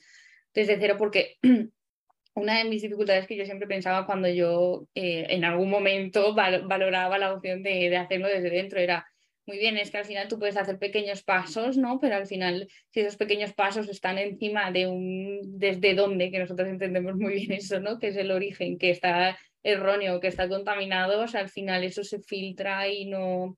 desde 0.54 0.78
cero 0.78 0.94
porque 0.96 1.38
una 2.36 2.58
de 2.58 2.66
mis 2.66 2.82
dificultades 2.82 3.26
que 3.26 3.36
yo 3.36 3.44
siempre 3.46 3.66
pensaba 3.66 4.06
cuando 4.06 4.28
yo 4.28 4.86
eh, 4.94 5.26
en 5.30 5.44
algún 5.44 5.70
momento 5.70 6.36
valoraba 6.36 7.18
la 7.18 7.32
opción 7.32 7.64
de, 7.64 7.90
de 7.90 7.96
hacerlo 7.96 8.28
desde 8.28 8.50
dentro 8.50 8.78
era 8.78 9.08
muy 9.48 9.56
bien, 9.56 9.78
es 9.78 9.90
que 9.90 9.96
al 9.96 10.04
final 10.04 10.28
tú 10.28 10.38
puedes 10.38 10.58
hacer 10.58 10.78
pequeños 10.78 11.22
pasos, 11.22 11.78
¿no? 11.78 11.98
Pero 12.00 12.16
al 12.16 12.26
final, 12.26 12.68
si 12.90 13.00
esos 13.00 13.16
pequeños 13.16 13.54
pasos 13.54 13.88
están 13.88 14.18
encima 14.18 14.70
de 14.70 14.86
un 14.86 15.40
desde 15.58 15.94
dónde, 15.94 16.30
que 16.30 16.38
nosotros 16.38 16.68
entendemos 16.68 17.16
muy 17.16 17.32
bien 17.32 17.52
eso, 17.52 17.80
¿no? 17.80 17.98
Que 17.98 18.08
es 18.08 18.16
el 18.16 18.30
origen, 18.30 18.76
que 18.76 18.90
está 18.90 19.38
erróneo, 19.62 20.20
que 20.20 20.28
está 20.28 20.50
contaminado, 20.50 21.24
al 21.32 21.48
final 21.48 21.82
eso 21.82 22.04
se 22.04 22.20
filtra 22.20 22.88
y 22.88 23.06
no, 23.06 23.56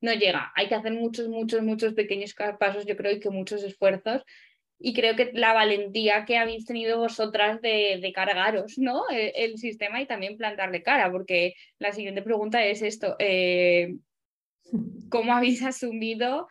no 0.00 0.12
llega. 0.12 0.52
Hay 0.54 0.68
que 0.68 0.76
hacer 0.76 0.92
muchos, 0.92 1.28
muchos, 1.28 1.62
muchos 1.62 1.94
pequeños 1.94 2.32
pasos, 2.60 2.86
yo 2.86 2.96
creo, 2.96 3.12
y 3.12 3.18
que 3.20 3.30
muchos 3.30 3.64
esfuerzos. 3.64 4.22
Y 4.78 4.94
creo 4.94 5.16
que 5.16 5.32
la 5.34 5.52
valentía 5.52 6.24
que 6.26 6.36
habéis 6.36 6.64
tenido 6.64 6.98
vosotras 6.98 7.60
de, 7.60 7.98
de 8.00 8.12
cargaros 8.12 8.78
¿no? 8.78 9.08
el, 9.10 9.32
el, 9.34 9.58
sistema 9.58 10.00
y 10.00 10.06
también 10.06 10.36
plantarle 10.36 10.82
cara, 10.82 11.10
porque 11.10 11.54
la 11.80 11.92
siguiente 11.92 12.22
pregunta 12.22 12.64
es 12.64 12.82
esto. 12.82 13.16
Eh, 13.18 13.94
cómo 15.08 15.34
habéis 15.34 15.62
asumido 15.62 16.48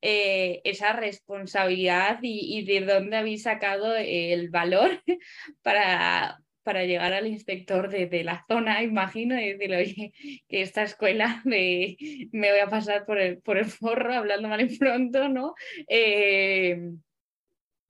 eh, 0.00 0.60
esa 0.64 0.92
responsabilidad 0.92 2.18
y, 2.22 2.64
de 2.64 2.80
dónde 2.80 3.16
habéis 3.16 3.44
sacado 3.44 3.96
el 3.96 4.50
valor 4.50 5.02
para, 5.62 6.38
para 6.64 6.84
llegar 6.84 7.12
al 7.12 7.26
inspector 7.26 7.88
de, 7.88 8.24
la 8.24 8.44
zona, 8.48 8.82
imagino, 8.82 9.40
y 9.40 9.52
decirle, 9.52 9.76
oye, 9.76 10.12
que 10.48 10.62
esta 10.62 10.82
escuela 10.82 11.42
me, 11.44 11.96
voy 12.32 12.58
a 12.60 12.68
pasar 12.68 13.04
por 13.04 13.20
el, 13.20 13.38
por 13.38 13.58
el 13.58 13.66
forro, 13.66 14.14
hablando 14.14 14.48
mal 14.48 14.60
y 14.62 14.76
pronto, 14.78 15.28
¿no? 15.28 15.54
Eh, 15.86 16.90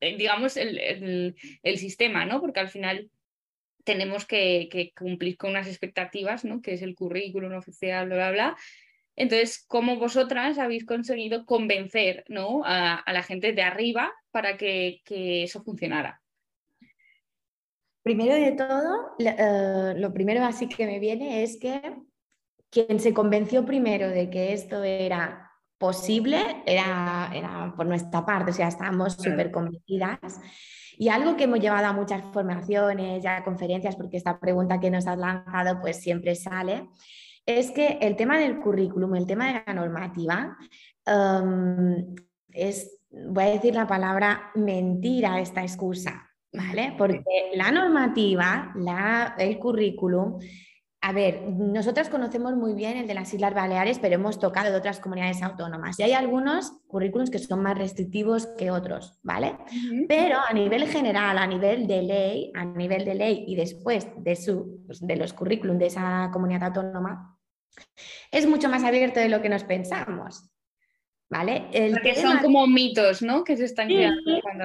eh, 0.00 0.16
digamos, 0.16 0.56
el, 0.56 1.34
sistema, 1.76 2.26
¿no? 2.26 2.40
Porque 2.40 2.60
al 2.60 2.68
final 2.68 3.10
tenemos 3.84 4.26
que, 4.26 4.92
cumplir 4.96 5.36
con 5.36 5.50
unas 5.50 5.68
expectativas, 5.68 6.44
¿no? 6.44 6.60
Que 6.60 6.74
es 6.74 6.82
el 6.82 6.94
currículum 6.94 7.54
oficial, 7.54 8.06
bla, 8.06 8.16
bla, 8.16 8.30
bla. 8.32 8.56
Entonces, 9.16 9.64
¿cómo 9.68 9.96
vosotras 9.96 10.58
habéis 10.58 10.84
conseguido 10.84 11.46
convencer 11.46 12.24
¿no? 12.28 12.62
a, 12.64 13.02
la 13.06 13.22
gente 13.22 13.52
de 13.52 13.62
arriba 13.62 14.12
para 14.30 14.56
que, 14.56 15.02
eso 15.06 15.62
funcionara? 15.62 16.20
Primero 18.02 18.34
de 18.34 18.52
todo, 18.52 19.16
eh, 19.18 19.94
lo 19.96 20.12
primero 20.12 20.44
así 20.44 20.68
que 20.68 20.86
me 20.86 20.98
viene 20.98 21.42
es 21.42 21.58
que 21.58 21.80
quien 22.70 23.00
se 23.00 23.14
convenció 23.14 23.64
primero 23.64 24.08
de 24.08 24.28
que 24.28 24.52
esto 24.52 24.82
era 24.82 25.50
posible 25.78 26.62
era, 26.66 27.30
era 27.32 27.72
por 27.76 27.86
nuestra 27.86 28.26
parte, 28.26 28.50
o 28.50 28.54
sea, 28.54 28.68
estábamos 28.68 29.14
súper 29.14 29.50
convencidas. 29.50 30.40
Y 30.96 31.08
algo 31.08 31.36
que 31.36 31.44
hemos 31.44 31.60
llevado 31.60 31.86
a 31.86 31.92
muchas 31.92 32.22
formaciones, 32.32 33.22
ya 33.22 33.42
conferencias, 33.42 33.96
porque 33.96 34.16
esta 34.16 34.38
pregunta 34.38 34.80
que 34.80 34.90
nos 34.90 35.06
has 35.06 35.18
lanzado 35.18 35.80
pues 35.80 36.00
siempre 36.00 36.34
sale, 36.34 36.88
es 37.46 37.70
que 37.70 37.98
el 38.00 38.16
tema 38.16 38.38
del 38.38 38.58
currículum, 38.58 39.14
el 39.16 39.26
tema 39.26 39.46
de 39.48 39.62
la 39.66 39.74
normativa, 39.74 40.56
em, 41.06 42.14
es, 42.50 42.98
voy 43.10 43.44
a 43.44 43.50
decir 43.50 43.74
la 43.74 43.86
palabra 43.86 44.50
mentira 44.54 45.40
esta 45.40 45.62
excusa, 45.62 46.30
¿vale? 46.52 46.94
Porque 46.96 47.52
la 47.54 47.70
normativa, 47.70 48.72
la, 48.76 49.34
el 49.38 49.58
currículum, 49.58 50.38
a 51.06 51.12
ver, 51.12 51.42
nosotros 51.42 52.08
conocemos 52.08 52.56
muy 52.56 52.72
bien 52.72 52.96
el 52.96 53.06
de 53.06 53.12
las 53.12 53.34
Islas 53.34 53.52
Baleares, 53.52 53.98
pero 53.98 54.14
hemos 54.14 54.38
tocado 54.38 54.70
de 54.70 54.78
otras 54.78 55.00
comunidades 55.00 55.42
autónomas 55.42 55.98
y 56.00 56.02
hay 56.02 56.12
algunos 56.12 56.72
currículums 56.86 57.28
que 57.28 57.38
son 57.38 57.62
más 57.62 57.76
restrictivos 57.76 58.46
que 58.56 58.70
otros, 58.70 59.18
¿vale? 59.22 59.58
Pero 60.08 60.38
a 60.38 60.54
nivel 60.54 60.88
general, 60.88 61.36
a 61.36 61.46
nivel 61.46 61.86
de 61.86 62.00
ley, 62.00 62.52
a 62.54 62.64
nivel 62.64 63.04
de 63.04 63.16
ley 63.16 63.44
y 63.46 63.54
después 63.54 64.08
de, 64.16 64.34
su, 64.34 64.82
pues, 64.86 65.06
de 65.06 65.16
los 65.16 65.34
currículums 65.34 65.78
de 65.78 65.86
esa 65.88 66.30
comunidad 66.32 66.68
autónoma, 66.68 67.33
es 68.30 68.46
mucho 68.46 68.68
más 68.68 68.84
abierto 68.84 69.20
de 69.20 69.28
lo 69.28 69.40
que 69.40 69.48
nos 69.48 69.64
pensamos. 69.64 70.50
¿Vale? 71.30 71.68
El 71.72 71.92
Porque 71.92 72.14
son 72.14 72.38
como 72.38 72.66
mitos, 72.66 73.22
¿no? 73.22 73.42
Que 73.42 73.56
se 73.56 73.64
están 73.64 73.88
creando. 73.88 74.20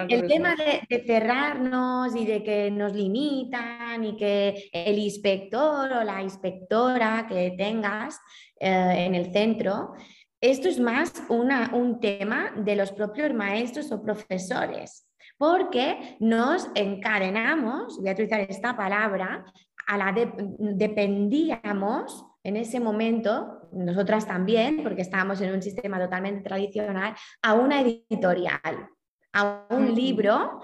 el 0.09 0.27
tema 0.27 0.55
de, 0.55 1.03
cerrarnos 1.03 2.15
y 2.15 2.25
de 2.25 2.43
que 2.43 2.69
nos 2.69 2.93
limitan 2.93 4.03
y 4.03 4.15
que 4.17 4.69
el 4.71 4.99
inspector 4.99 5.91
o 5.91 6.03
la 6.03 6.21
inspectora 6.21 7.25
que 7.27 7.55
tengas 7.57 8.19
eh, 8.59 9.05
en 9.05 9.15
el 9.15 9.31
centro, 9.31 9.93
esto 10.41 10.67
es 10.67 10.79
más 10.79 11.23
un 11.29 11.99
tema 11.99 12.51
de 12.55 12.75
los 12.75 12.91
propios 12.91 13.33
maestros 13.33 13.91
o 13.91 14.01
profesores, 14.01 15.07
porque 15.37 16.17
nos 16.19 16.69
encadenamos, 16.75 17.97
voy 17.97 18.09
a 18.09 18.13
utilizar 18.13 18.41
esta 18.41 18.75
palabra, 18.75 19.45
a 19.87 19.97
la 19.97 20.11
de, 20.11 20.29
dependíamos 20.59 22.28
en 22.43 22.58
ese 22.58 22.79
momento, 22.79 23.69
nosotras 23.72 24.25
también, 24.25 24.81
porque 24.84 25.01
estábamos 25.01 25.41
en 25.41 25.53
un 25.53 25.62
sistema 25.62 26.00
totalmente 26.00 26.41
tradicional, 26.41 27.15
a 27.41 27.53
una 27.53 27.81
editorial, 27.81 28.89
a 29.34 29.67
un 29.69 29.93
libro 29.93 30.62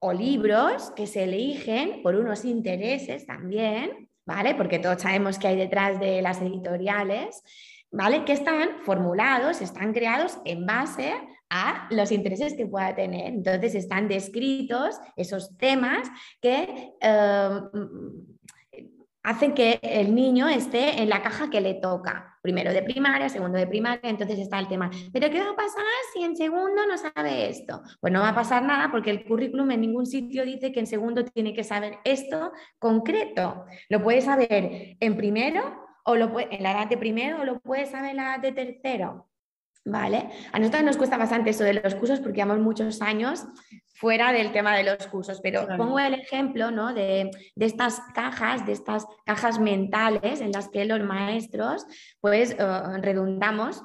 o 0.00 0.12
libros 0.12 0.90
que 0.96 1.06
se 1.06 1.24
eligen 1.24 2.02
por 2.02 2.16
unos 2.16 2.44
intereses 2.44 3.24
también, 3.24 4.10
¿vale? 4.26 4.54
Porque 4.54 4.80
todos 4.80 5.00
sabemos 5.00 5.38
que 5.38 5.48
hay 5.48 5.56
detrás 5.56 6.00
de 6.00 6.20
las 6.22 6.42
editoriales, 6.42 7.42
¿vale? 7.92 8.24
Que 8.24 8.32
están 8.32 8.80
formulados, 8.82 9.60
están 9.60 9.92
creados 9.92 10.38
en 10.44 10.66
base 10.66 11.14
a 11.50 11.86
los 11.90 12.10
intereses 12.10 12.54
que 12.54 12.66
pueda 12.66 12.94
tener. 12.96 13.26
Entonces 13.26 13.74
están 13.74 14.08
descritos 14.08 14.98
esos 15.16 15.56
temas 15.56 16.08
que 16.40 16.94
eh, 17.00 17.60
hacen 19.22 19.54
que 19.54 19.78
el 19.82 20.14
niño 20.14 20.48
esté 20.48 21.00
en 21.02 21.08
la 21.08 21.22
caja 21.22 21.50
que 21.50 21.60
le 21.60 21.74
toca, 21.74 22.38
primero 22.42 22.72
de 22.72 22.82
primaria, 22.82 23.28
segundo 23.28 23.58
de 23.58 23.66
primaria, 23.66 24.10
entonces 24.10 24.38
está 24.38 24.58
el 24.58 24.68
tema, 24.68 24.90
pero 25.12 25.30
¿qué 25.30 25.40
va 25.40 25.50
a 25.50 25.56
pasar 25.56 25.84
si 26.12 26.22
en 26.22 26.36
segundo 26.36 26.86
no 26.86 26.96
sabe 26.98 27.48
esto? 27.48 27.82
Pues 28.00 28.12
no 28.12 28.20
va 28.20 28.30
a 28.30 28.34
pasar 28.34 28.62
nada 28.62 28.90
porque 28.90 29.10
el 29.10 29.24
currículum 29.24 29.70
en 29.70 29.80
ningún 29.80 30.06
sitio 30.06 30.44
dice 30.44 30.72
que 30.72 30.80
en 30.80 30.86
segundo 30.86 31.24
tiene 31.24 31.54
que 31.54 31.64
saber 31.64 31.98
esto 32.04 32.52
concreto. 32.78 33.64
Lo 33.88 34.02
puede 34.02 34.20
saber 34.20 34.96
en 34.98 35.16
primero 35.16 35.62
o 36.04 36.16
lo 36.16 36.32
puede, 36.32 36.54
en 36.54 36.62
la 36.62 36.72
edad 36.72 36.88
de 36.88 36.96
primero 36.96 37.40
o 37.40 37.44
lo 37.44 37.60
puede 37.60 37.86
saber 37.86 38.10
en 38.10 38.16
la 38.16 38.34
edad 38.34 38.40
de 38.40 38.52
tercero. 38.52 39.28
¿Vale? 39.84 40.28
A 40.52 40.60
nosotros 40.60 40.84
nos 40.84 40.96
cuesta 40.96 41.16
bastante 41.16 41.50
eso 41.50 41.64
de 41.64 41.74
los 41.74 41.96
cursos 41.96 42.20
porque 42.20 42.36
llevamos 42.36 42.62
muchos 42.62 43.02
años 43.02 43.44
fuera 43.94 44.32
del 44.32 44.52
tema 44.52 44.76
de 44.76 44.84
los 44.84 45.06
cursos, 45.08 45.40
pero 45.40 45.66
pongo 45.76 45.98
el 45.98 46.14
ejemplo 46.14 46.70
¿no? 46.70 46.94
de, 46.94 47.30
estas 47.56 48.00
cajas, 48.14 48.64
de 48.64 48.72
estas 48.72 49.06
cajas 49.24 49.58
mentales 49.58 50.40
en 50.40 50.52
las 50.52 50.68
que 50.68 50.84
los 50.84 51.00
maestros 51.02 51.84
pues 52.20 52.52
eh, 52.52 52.56
redundamos 52.98 53.82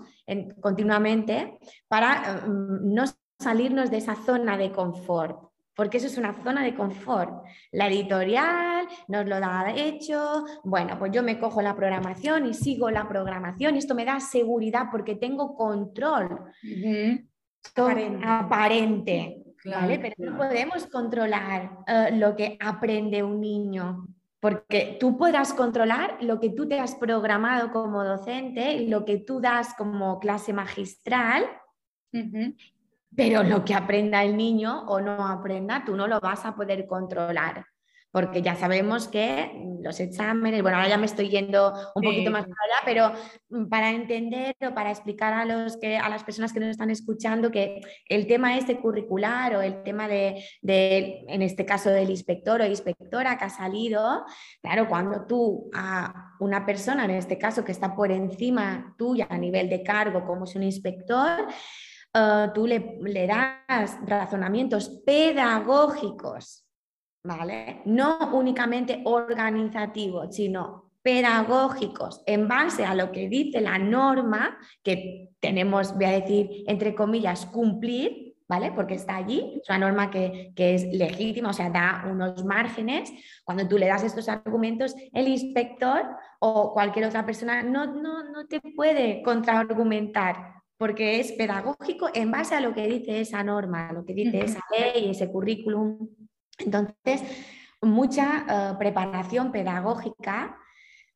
continuamente 0.60 1.58
para 1.88 2.42
eh, 2.46 2.48
no 2.48 3.06
salirnos 3.40 3.92
de 3.92 3.98
esa 3.98 4.16
zona 4.16 4.58
de 4.58 4.72
confort 4.72 5.47
porque 5.78 5.98
eso 5.98 6.08
es 6.08 6.18
una 6.18 6.34
zona 6.44 6.64
de 6.64 6.74
confort. 6.74 7.46
La 7.72 7.88
editorial 7.88 8.88
nos 9.08 9.28
lo 9.28 9.40
da 9.40 9.72
hecho, 9.76 10.44
bueno, 10.64 10.98
pues 10.98 11.12
yo 11.12 11.22
me 11.22 11.40
cojo 11.40 11.62
la 11.62 11.76
programación 11.76 12.48
y 12.48 12.56
sigo 12.56 12.90
la 12.90 13.08
programación 13.08 13.76
y 13.76 13.78
esto 13.78 13.94
me 13.94 14.04
da 14.04 14.20
seguridad 14.20 14.88
porque 14.92 15.16
tengo 15.16 15.56
control 15.56 16.52
aparente, 18.26 19.44
¿vale? 19.66 20.00
Pero 20.00 20.32
no 20.32 20.38
podemos 20.38 20.88
controlar 20.88 21.78
eh, 21.86 22.10
lo 22.14 22.36
que 22.36 22.58
aprende 22.60 23.22
un 23.22 23.40
niño. 23.40 24.08
Porque 24.40 24.98
tú 25.00 25.18
podrás 25.18 25.54
controlar 25.54 26.18
lo 26.22 26.40
que 26.40 26.50
tú 26.50 26.68
te 26.68 26.80
has 26.80 26.96
programado 26.96 27.72
como 27.72 28.04
docente 28.04 28.74
y 28.74 28.88
lo 28.88 29.06
que 29.06 29.18
tú 29.18 29.42
das 29.42 29.74
como 29.76 30.20
clase 30.20 30.54
magistral, 30.54 31.44
pero 33.18 33.42
lo 33.42 33.66
que 33.66 33.74
aprenda 33.74 34.24
el 34.24 34.38
niño 34.38 34.86
o 34.88 35.02
no 35.02 35.28
aprenda, 35.28 35.84
tú 35.84 35.96
no 35.96 36.06
lo 36.06 36.20
vas 36.20 36.46
a 36.46 36.56
poder 36.56 36.86
controlar. 36.86 37.66
Porque 38.12 38.44
ya 38.44 38.56
sabemos 38.56 39.08
que 39.08 39.52
los 39.82 40.00
exámenes, 40.00 40.62
bueno, 40.62 40.78
ahora 40.78 40.90
ya 40.90 40.98
me 40.98 41.08
estoy 41.08 41.28
yendo 41.30 41.74
un 41.96 42.04
poquito 42.04 42.30
más 42.30 42.46
allá, 42.46 42.80
pero 42.86 43.12
mm, 43.50 43.68
para 43.70 43.90
entender 43.90 44.56
o 44.62 44.74
para 44.74 44.92
explicar 44.92 45.34
a, 45.34 45.46
los 45.46 45.78
que, 45.78 45.98
a 45.98 46.08
las 46.10 46.24
personas 46.24 46.54
que 46.54 46.60
nos 46.60 46.70
están 46.70 46.92
escuchando 46.92 47.52
que 47.52 47.82
el 48.08 48.28
tema 48.28 48.56
este 48.56 48.80
curricular 48.80 49.56
o 49.56 49.62
el 49.62 49.82
tema 49.82 50.08
de, 50.08 50.44
de, 50.62 51.26
en 51.28 51.42
este 51.42 51.66
caso, 51.66 51.90
del 51.90 52.12
inspector 52.12 52.62
o 52.62 52.66
inspectora 52.66 53.38
que 53.38 53.46
ha 53.46 53.50
salido, 53.50 54.26
claro, 54.62 54.88
cuando 54.88 55.26
tú 55.26 55.72
a 55.74 56.36
una 56.40 56.68
persona, 56.68 57.06
en 57.06 57.12
este 57.12 57.40
caso, 57.40 57.66
que 57.66 57.72
está 57.72 57.96
por 57.96 58.12
encima 58.12 58.96
tuya 58.96 59.26
a 59.28 59.38
nivel 59.40 59.70
de 59.70 59.82
cargo, 59.82 60.24
como 60.24 60.46
es 60.46 60.56
un 60.56 60.64
inspector, 60.64 61.48
eh, 62.18 62.52
tú 62.54 62.66
le, 62.66 62.98
le 63.02 63.28
das 63.28 63.98
razonamientos 64.06 64.90
pedagógicos 65.06 66.68
¿vale? 67.28 67.82
No 67.86 68.32
únicamente 68.34 69.02
organizativos, 69.06 70.36
sino 70.36 70.92
pedagógicos 71.02 72.24
en 72.26 72.48
base 72.48 72.86
a 72.86 72.96
lo 72.96 73.12
que 73.12 73.30
dice 73.30 73.62
la 73.62 73.78
norma 73.78 74.58
que 74.84 75.30
tenemos, 75.40 75.94
voy 75.94 76.06
a 76.06 76.20
decir, 76.20 76.64
entre 76.68 76.96
comillas, 76.96 77.46
cumplir, 77.46 78.36
¿vale? 78.48 78.72
Porque 78.72 78.96
está 78.96 79.18
allí, 79.18 79.60
es 79.62 79.70
una 79.70 79.78
norma 79.80 80.10
que, 80.10 80.54
es 80.56 80.84
legítima, 80.86 81.50
o 81.50 81.54
sea, 81.54 81.70
da 81.70 82.06
unos 82.10 82.44
márgenes. 82.46 83.12
Cuando 83.44 83.68
tú 83.68 83.78
le 83.78 83.88
das 83.88 84.04
estos 84.04 84.28
argumentos, 84.30 84.96
el 85.14 85.28
inspector 85.28 86.04
o 86.40 86.74
cualquier 86.74 87.06
otra 87.06 87.26
persona 87.26 87.62
no, 87.62 87.86
no, 87.86 88.46
te 88.48 88.62
puede 88.62 89.22
contraargumentar 89.24 90.57
porque 90.78 91.20
es 91.20 91.32
pedagógico 91.32 92.10
en 92.14 92.32
base 92.32 92.56
a 92.56 92.62
lo 92.62 92.74
que 92.74 92.88
dice 92.88 93.20
esa 93.20 93.44
norma, 93.44 93.92
lo 93.92 94.06
que 94.06 94.14
dice 94.14 94.40
esa 94.40 94.62
ley, 94.78 95.10
ese 95.10 95.32
currículum. 95.32 96.10
Entonces, 96.60 97.24
mucha 97.82 98.46
eh, 98.50 98.76
preparación 98.78 99.52
pedagógica, 99.52 100.58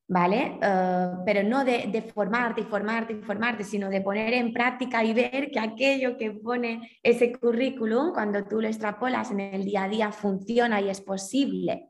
¿vale? 0.08 0.58
Eh, 0.62 1.08
pero 1.26 1.43
no 1.43 1.63
de, 1.63 2.12
formarte 2.13 2.62
y 2.62 2.63
formarte 2.65 3.13
y 3.13 3.21
formarte, 3.21 3.63
sino 3.63 3.89
de 3.89 4.02
poner 4.02 4.34
en 4.34 4.52
práctica 4.52 5.04
y 5.04 5.13
ver 5.13 5.52
que 5.52 5.60
aquello 5.60 6.17
que 6.17 6.32
pone 6.32 7.00
ese 7.04 7.32
currículum, 7.34 8.13
cuando 8.13 8.43
tú 8.43 8.62
lo 8.62 8.67
extrapolas 8.67 9.32
en 9.32 9.39
el 9.39 9.63
día 9.63 9.84
a 9.84 9.89
día, 9.89 10.12
funciona 10.12 10.82
y 10.82 10.89
es 10.89 11.02
posible. 11.02 11.89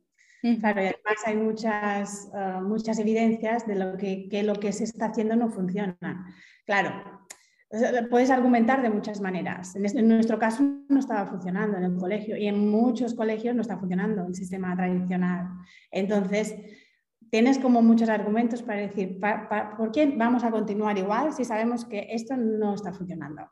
Claro, 0.60 0.82
y 0.82 0.86
además 0.86 1.18
hay 1.26 1.36
muchas, 1.36 2.32
eh, 2.36 2.62
muchas 2.64 2.98
evidencias 2.98 3.68
de 3.68 3.76
lo 3.76 3.96
que, 3.96 4.28
que 4.28 4.42
lo 4.42 4.56
que 4.56 4.74
se 4.74 4.86
está 4.86 5.08
haciendo 5.08 5.36
no 5.36 5.50
funciona. 5.50 6.26
Claro, 6.66 7.21
Puedes 8.10 8.30
argumentar 8.30 8.82
de 8.82 8.90
muchas 8.90 9.22
maneras. 9.22 9.76
En, 9.76 10.08
nuestro 10.08 10.38
caso 10.38 10.64
no 10.90 11.00
estaba 11.00 11.26
funcionando 11.26 11.78
en 11.78 11.86
el 11.86 11.96
colegio 11.96 12.36
y 12.36 12.48
en 12.48 12.70
muchos 12.70 13.14
colegios 13.14 13.56
no 13.56 13.62
está 13.62 13.78
funcionando 13.78 14.26
el 14.28 14.36
sistema 14.36 14.76
tradicional. 14.76 15.48
Entonces, 15.90 16.56
tienes 17.30 17.60
como 17.60 17.82
muchos 17.82 18.10
argumentos 18.10 18.62
para 18.62 18.82
decir, 18.82 19.20
¿por 19.78 19.92
qué 19.92 20.14
vamos 20.18 20.44
a 20.44 20.52
continuar 20.52 20.98
igual 20.98 21.32
si 21.34 21.46
sabemos 21.46 21.86
que 21.86 22.08
esto 22.10 22.36
no 22.36 22.76
está 22.76 22.92
funcionando? 22.92 23.50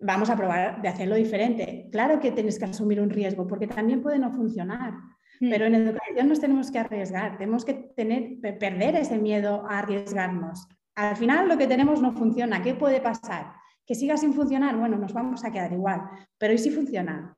vamos 0.00 0.30
a 0.30 0.36
probar 0.36 0.82
de 0.82 0.88
hacerlo 0.88 1.14
diferente. 1.14 1.88
Claro 1.90 2.20
que 2.20 2.32
tienes 2.32 2.58
que 2.58 2.66
asumir 2.66 3.00
un 3.00 3.10
riesgo 3.10 3.46
porque 3.46 3.66
también 3.66 4.02
puede 4.02 4.18
no 4.18 4.32
funcionar. 4.32 4.94
Hmm. 5.40 5.50
Pero 5.50 5.66
en 5.66 5.74
educación 5.74 6.28
nos 6.28 6.40
tenemos 6.40 6.70
que 6.70 6.78
arriesgar, 6.78 7.38
tenemos 7.38 7.64
que 7.64 7.74
tener, 7.74 8.40
perder 8.40 8.96
ese 8.96 9.18
miedo 9.18 9.66
a 9.68 9.80
arriesgarnos. 9.80 10.68
Al 10.96 11.16
final 11.16 11.48
lo 11.48 11.58
que 11.58 11.66
tenemos 11.66 12.00
no 12.00 12.12
funciona. 12.12 12.62
¿Qué 12.62 12.74
puede 12.74 13.00
pasar? 13.00 13.52
Que 13.86 13.94
siga 13.94 14.16
sin 14.16 14.32
funcionar, 14.32 14.76
bueno, 14.76 14.96
nos 14.96 15.12
vamos 15.12 15.44
a 15.44 15.52
quedar 15.52 15.72
igual. 15.72 16.02
Pero 16.38 16.54
¿y 16.54 16.58
si 16.58 16.70
funciona? 16.70 17.36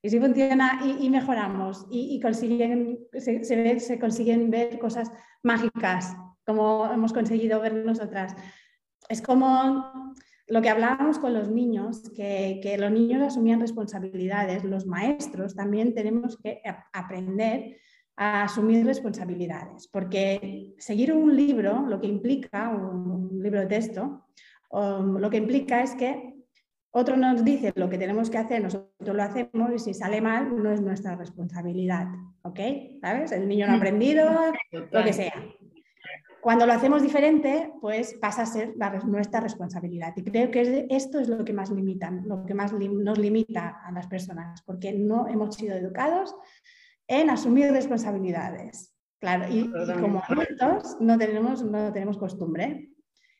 Y 0.00 0.10
si 0.10 0.18
funciona 0.18 0.80
y, 1.00 1.10
mejoramos 1.10 1.86
y, 1.90 2.20
se, 2.20 3.98
consiguen 4.00 4.50
ver 4.50 4.78
cosas 4.80 5.10
mágicas, 5.44 6.16
como 6.44 6.90
hemos 6.92 7.12
conseguido 7.12 7.60
ver 7.60 7.74
nosotras. 7.74 8.34
Es 9.08 9.22
como 9.22 10.14
lo 10.48 10.60
que 10.60 10.70
hablábamos 10.70 11.18
con 11.18 11.34
los 11.34 11.48
niños, 11.48 12.02
que, 12.16 12.76
los 12.78 12.90
niños 12.90 13.22
asumían 13.22 13.60
responsabilidades, 13.60 14.64
los 14.64 14.86
maestros 14.86 15.54
también 15.54 15.94
tenemos 15.94 16.36
que 16.36 16.62
aprender 16.92 17.78
a 18.16 18.44
asumir 18.44 18.84
responsabilidades, 18.84 19.88
porque 19.88 20.74
seguir 20.78 21.12
un 21.12 21.34
libro, 21.34 21.86
lo 21.86 22.00
que 22.00 22.06
implica, 22.06 22.68
un, 22.68 23.42
libro 23.42 23.60
de 23.60 23.66
texto, 23.66 24.26
lo 24.70 25.30
que 25.30 25.38
implica 25.38 25.82
es 25.82 25.94
que 25.94 26.34
otro 26.94 27.16
nos 27.16 27.42
dice 27.42 27.72
lo 27.74 27.88
que 27.88 27.98
tenemos 27.98 28.28
que 28.28 28.38
hacer, 28.38 28.62
nosotros 28.62 29.16
lo 29.16 29.22
hacemos 29.22 29.72
y 29.74 29.78
si 29.78 29.94
sale 29.94 30.20
mal 30.20 30.62
no 30.62 30.70
es 30.70 30.80
nuestra 30.80 31.16
responsabilidad, 31.16 32.06
¿ok? 32.42 32.60
¿Sabes? 33.00 33.32
El 33.32 33.48
niño 33.48 33.66
no 33.66 33.72
ha 33.72 33.76
aprendido, 33.76 34.30
lo 34.70 35.02
que 35.02 35.12
sea. 35.12 35.32
Cuando 36.42 36.66
lo 36.66 36.72
hacemos 36.72 37.02
diferente, 37.02 37.72
pues 37.80 38.14
pasa 38.20 38.42
a 38.42 38.46
ser 38.46 38.74
nuestra 39.06 39.40
responsabilidad. 39.40 40.12
Y 40.16 40.24
creo 40.24 40.50
que 40.50 40.86
esto 40.90 41.20
es 41.20 41.28
lo 41.28 41.44
que 41.44 41.52
más 41.52 41.70
limita, 41.70 42.10
lo 42.10 42.44
que 42.44 42.52
más 42.52 42.72
nos 42.72 43.18
limita 43.18 43.80
a 43.84 43.92
las 43.92 44.08
personas, 44.08 44.60
porque 44.62 44.92
no 44.92 45.28
hemos 45.28 45.54
sido 45.54 45.76
educados 45.76 46.34
en 47.08 47.30
asumir 47.30 47.70
responsabilidades. 47.72 48.94
Claro, 49.20 49.46
y, 49.48 49.70
como 50.00 50.20
adultos 50.20 50.96
no 51.00 51.16
tenemos, 51.16 51.62
no 51.62 51.92
tenemos 51.92 52.18
costumbre. 52.18 52.88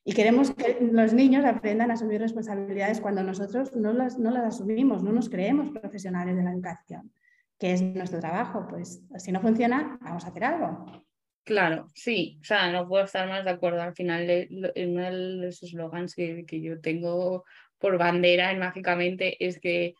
Y 0.04 0.14
queremos 0.14 0.52
que 0.52 0.78
los 0.80 1.12
niños 1.12 1.44
aprendan 1.44 1.90
a 1.90 1.94
asumir 1.94 2.20
responsabilidades 2.20 3.00
cuando 3.00 3.22
nosotros 3.22 3.74
no 3.76 3.92
las, 3.92 4.18
no 4.18 4.30
las 4.30 4.54
asumimos, 4.54 5.02
no 5.02 5.12
nos 5.12 5.28
creemos 5.28 5.70
profesionales 5.70 6.36
de 6.36 6.42
la 6.42 6.52
educación, 6.52 7.12
que 7.58 7.72
es 7.72 7.82
nuestro 7.82 8.20
trabajo. 8.20 8.66
Pues 8.68 9.02
si 9.16 9.32
no 9.32 9.40
funciona, 9.40 9.98
vamos 10.00 10.24
a 10.24 10.28
hacer 10.28 10.44
algo. 10.44 11.04
Claro, 11.44 11.88
sí, 11.94 12.38
o 12.40 12.44
sea, 12.44 12.70
no 12.70 12.88
puedo 12.88 13.04
estar 13.04 13.28
más 13.28 13.44
de 13.44 13.50
acuerdo. 13.50 13.82
Al 13.82 13.94
final, 13.94 14.48
uno 14.76 15.02
de 15.02 15.12
los 15.12 15.62
eslogans 15.62 16.14
que, 16.14 16.44
que 16.46 16.60
yo 16.60 16.80
tengo 16.80 17.44
por 17.78 17.98
bandera 17.98 18.54
Mágicamente 18.54 19.44
es 19.44 19.58
que 19.58 19.94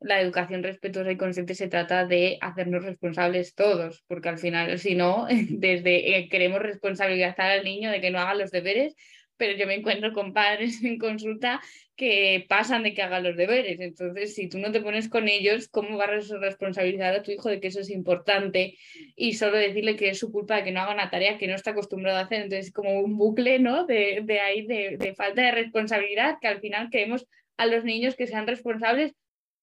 la 0.00 0.20
educación 0.20 0.62
respetuosa 0.62 1.10
y 1.10 1.16
consciente 1.16 1.54
se 1.54 1.68
trata 1.68 2.06
de 2.06 2.38
hacernos 2.40 2.84
responsables 2.84 3.54
todos, 3.54 4.04
porque 4.06 4.28
al 4.28 4.38
final, 4.38 4.78
si 4.78 4.94
no, 4.94 5.26
desde 5.50 6.18
eh, 6.18 6.28
queremos 6.28 6.60
responsabilizar 6.60 7.50
al 7.50 7.64
niño 7.64 7.90
de 7.90 8.00
que 8.00 8.10
no 8.10 8.18
haga 8.18 8.34
los 8.34 8.50
deberes, 8.50 8.94
pero 9.36 9.56
yo 9.56 9.66
me 9.66 9.74
encuentro 9.74 10.12
con 10.12 10.32
padres 10.32 10.82
en 10.84 10.98
consulta 10.98 11.60
que 11.96 12.44
pasan 12.48 12.84
de 12.84 12.94
que 12.94 13.02
haga 13.02 13.20
los 13.20 13.36
deberes. 13.36 13.80
Entonces, 13.80 14.34
si 14.34 14.48
tú 14.48 14.58
no 14.58 14.70
te 14.70 14.80
pones 14.80 15.08
con 15.08 15.26
ellos, 15.26 15.68
¿cómo 15.68 15.96
vas 15.96 16.30
a 16.30 16.38
responsabilizar 16.38 17.14
a 17.14 17.22
tu 17.22 17.32
hijo 17.32 17.48
de 17.48 17.60
que 17.60 17.68
eso 17.68 17.80
es 17.80 17.90
importante? 17.90 18.76
Y 19.16 19.34
solo 19.34 19.56
decirle 19.56 19.96
que 19.96 20.10
es 20.10 20.18
su 20.18 20.30
culpa 20.30 20.56
de 20.56 20.64
que 20.64 20.70
no 20.72 20.80
haga 20.80 20.94
una 20.94 21.10
tarea 21.10 21.38
que 21.38 21.48
no 21.48 21.54
está 21.54 21.72
acostumbrado 21.72 22.18
a 22.18 22.22
hacer. 22.22 22.42
Entonces, 22.42 22.72
como 22.72 23.00
un 23.00 23.16
bucle, 23.16 23.58
¿no? 23.58 23.84
De, 23.84 24.20
de 24.24 24.40
ahí, 24.40 24.66
de, 24.66 24.96
de 24.96 25.14
falta 25.14 25.42
de 25.42 25.50
responsabilidad, 25.50 26.36
que 26.40 26.46
al 26.46 26.60
final 26.60 26.88
queremos 26.90 27.26
a 27.56 27.66
los 27.66 27.82
niños 27.82 28.14
que 28.14 28.28
sean 28.28 28.46
responsables 28.46 29.12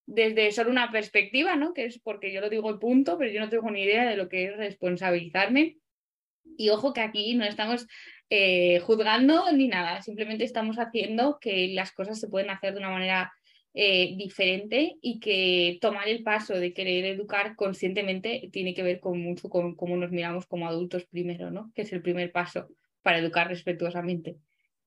desde 0.05 0.51
solo 0.51 0.69
una 0.69 0.91
perspectiva, 0.91 1.55
¿no? 1.55 1.73
Que 1.73 1.85
es 1.85 1.99
porque 1.99 2.31
yo 2.31 2.41
lo 2.41 2.49
digo 2.49 2.69
el 2.69 2.79
punto, 2.79 3.17
pero 3.17 3.31
yo 3.31 3.39
no 3.39 3.49
tengo 3.49 3.69
ni 3.71 3.83
idea 3.83 4.07
de 4.09 4.17
lo 4.17 4.29
que 4.29 4.45
es 4.45 4.57
responsabilizarme. 4.57 5.77
Y 6.57 6.69
ojo 6.69 6.93
que 6.93 7.01
aquí 7.01 7.35
no 7.35 7.43
estamos 7.43 7.87
eh, 8.29 8.79
juzgando 8.79 9.51
ni 9.51 9.67
nada, 9.67 10.01
simplemente 10.01 10.43
estamos 10.43 10.77
haciendo 10.77 11.39
que 11.39 11.69
las 11.69 11.91
cosas 11.91 12.19
se 12.19 12.27
pueden 12.27 12.49
hacer 12.49 12.73
de 12.73 12.79
una 12.79 12.89
manera 12.89 13.33
eh, 13.73 14.15
diferente 14.15 14.95
y 15.01 15.19
que 15.19 15.77
tomar 15.81 16.07
el 16.07 16.23
paso 16.23 16.53
de 16.53 16.73
querer 16.73 17.05
educar 17.05 17.55
conscientemente 17.55 18.49
tiene 18.51 18.73
que 18.73 18.83
ver 18.83 18.99
con 18.99 19.19
mucho 19.19 19.49
con 19.49 19.75
cómo 19.75 19.97
nos 19.97 20.11
miramos 20.11 20.45
como 20.45 20.67
adultos 20.67 21.05
primero, 21.05 21.51
¿no? 21.51 21.71
Que 21.75 21.81
es 21.81 21.91
el 21.93 22.01
primer 22.01 22.31
paso 22.31 22.69
para 23.01 23.19
educar 23.19 23.47
respetuosamente. 23.47 24.37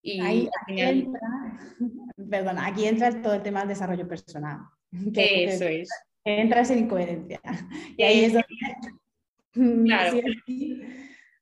Y 0.00 0.20
Ahí, 0.20 0.48
aquí, 0.62 0.80
entra, 0.80 1.20
perdona, 2.30 2.66
aquí 2.66 2.86
entra 2.86 3.20
todo 3.20 3.34
el 3.34 3.42
tema 3.42 3.60
del 3.60 3.68
desarrollo 3.68 4.08
personal. 4.08 4.60
Que, 5.14 5.44
Eso 5.44 5.64
es. 5.64 5.88
Entras 6.24 6.70
en 6.70 6.80
incoherencia. 6.80 7.40
Y 7.96 8.02
ahí 8.02 8.24
es 8.24 8.32
donde... 8.32 8.48
Claro. 9.86 10.20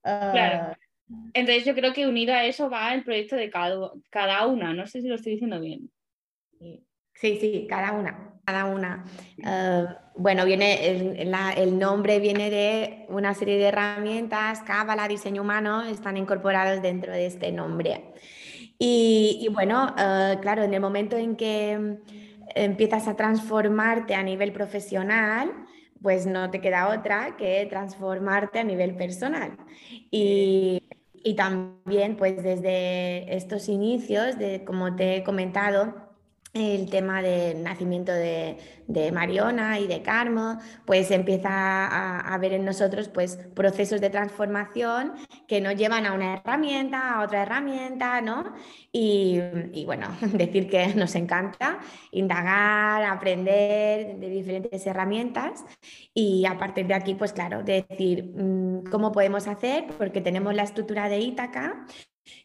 claro. 0.03 0.73
Ah, 0.73 0.77
entonces 1.35 1.65
yo 1.67 1.75
creo 1.75 1.93
que 1.93 2.07
unido 2.07 2.33
a 2.33 2.45
eso 2.45 2.71
va 2.71 2.95
el 2.95 3.05
proyecto 3.05 3.37
de 3.37 3.51
cada, 3.51 3.93
cada 4.11 4.47
una. 4.47 4.73
No 4.73 4.87
sé 4.87 5.03
si 5.03 5.09
lo 5.09 5.17
estoy 5.17 5.33
diciendo 5.33 5.61
bien. 5.61 5.91
Sí, 7.15 7.39
sí, 7.41 7.67
cada 7.69 7.93
una, 7.93 8.35
cada 8.45 8.67
una. 8.67 9.05
Eh, 9.39 9.87
bueno, 10.17 10.45
viene 10.45 10.87
el, 10.87 11.35
el, 11.57 11.79
nombre 11.79 12.19
viene 12.21 12.51
de 12.51 13.07
una 13.09 13.35
serie 13.35 13.57
de 13.57 13.65
herramientas, 13.65 14.63
Cábala, 14.63 15.09
diseño 15.09 15.43
humano, 15.43 15.83
están 15.83 16.17
incorporados 16.17 16.83
dentro 16.83 17.13
de 17.13 17.27
este 17.27 17.53
nombre. 17.53 18.13
Y, 18.79 19.49
bueno, 19.53 19.95
eh, 19.99 20.37
claro, 20.43 20.63
en 20.63 20.75
el 20.75 20.81
momento 20.81 21.17
en 21.17 21.37
que 21.37 21.99
empiezas 22.55 23.09
a 23.09 23.17
transformarte 23.17 24.15
a 24.15 24.23
nivel 24.23 24.53
profesional, 24.53 25.53
pues 26.03 26.27
no 26.27 26.51
te 26.51 26.61
queda 26.61 26.89
otra 26.89 27.37
que 27.37 27.67
transformarte 27.69 28.59
a 28.61 28.65
nivel 28.65 28.97
personal. 28.97 29.57
Y 30.11 30.83
y 31.27 31.35
también, 31.35 32.17
pues 32.17 32.41
desde 32.45 33.35
estos 33.35 33.69
inicios, 33.69 34.39
de, 34.39 34.65
como 34.65 34.95
te 34.95 35.17
he 35.17 35.25
comentado, 35.25 36.06
el 36.61 36.91
tema 36.91 37.23
del 37.23 37.63
nacimiento 37.63 38.13
de, 38.13 38.57
Mariona 39.13 39.81
y 39.81 39.87
de 39.87 40.03
Carmo, 40.03 40.59
pues 40.85 41.11
empieza 41.11 41.51
a, 41.51 42.21
a, 42.21 42.39
ver 42.39 42.53
en 42.53 42.65
nosotros 42.65 43.09
pues, 43.09 43.37
procesos 43.55 44.01
de 44.01 44.11
transformación 44.11 45.15
que 45.49 45.61
nos 45.61 45.75
llevan 45.75 46.07
a 46.07 46.13
una 46.13 46.35
herramienta, 46.35 47.15
a 47.15 47.23
otra 47.23 47.43
herramienta, 47.43 48.21
¿no? 48.21 48.55
Y, 48.93 49.41
y, 49.73 49.85
bueno, 49.85 50.09
decir 50.33 50.69
que 50.69 50.95
nos 50.95 51.15
encanta 51.15 51.79
indagar, 52.13 53.05
aprender 53.05 54.17
de 54.19 54.29
diferentes 54.29 54.87
herramientas 54.87 55.65
y 56.15 56.47
a 56.47 56.57
partir 56.59 56.87
de 56.87 56.95
aquí, 56.95 57.15
pues 57.15 57.33
claro, 57.33 57.63
decir 57.63 58.33
mm, 58.35 58.85
cómo 58.91 59.13
podemos 59.13 59.49
hacer, 59.49 59.87
porque 59.99 60.21
tenemos 60.21 60.55
la 60.55 60.63
estructura 60.63 61.09
de 61.09 61.19
Ítaca 61.19 61.87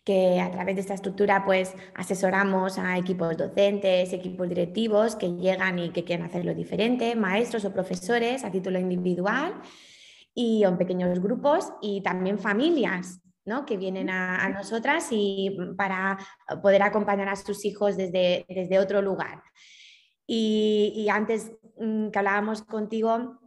que 0.04 0.40
a 0.40 0.52
través 0.52 0.76
de 0.76 0.82
esta 0.82 0.94
estructura 0.94 1.44
pues 1.46 1.74
asesoramos 1.96 2.78
a 2.78 2.98
equipos 2.98 3.38
docentes, 3.38 4.14
equipos 4.14 4.48
directivos 4.50 5.16
que 5.16 5.34
llegan 5.34 5.80
y 5.80 5.90
que 5.92 6.04
quieren 6.04 6.26
hacerlo 6.26 6.54
diferente, 6.54 7.16
maestros 7.16 7.66
o 7.66 7.74
profesores 7.74 8.44
a 8.44 8.52
título 8.52 8.80
individual 8.80 9.62
y 10.34 10.64
en 10.64 10.78
pequeños 10.78 11.20
grupos 11.20 11.74
y 11.82 12.02
también 12.02 12.40
familias 12.40 13.22
¿no? 13.46 13.66
que 13.66 13.78
vienen 13.78 14.10
a, 14.10 14.48
nosotras 14.50 15.08
y 15.12 15.58
para 15.76 16.18
poder 16.62 16.84
acompañar 16.84 17.30
a 17.30 17.36
sus 17.36 17.66
hijos 17.66 17.98
desde, 17.98 18.46
desde 18.48 18.80
otro 18.80 19.02
lugar. 19.02 19.42
Y, 20.28 20.94
y 20.96 21.10
antes 21.10 21.52
mm, 21.78 22.10
que 22.10 22.20
hablábamos 22.20 22.62
contigo 22.62 23.41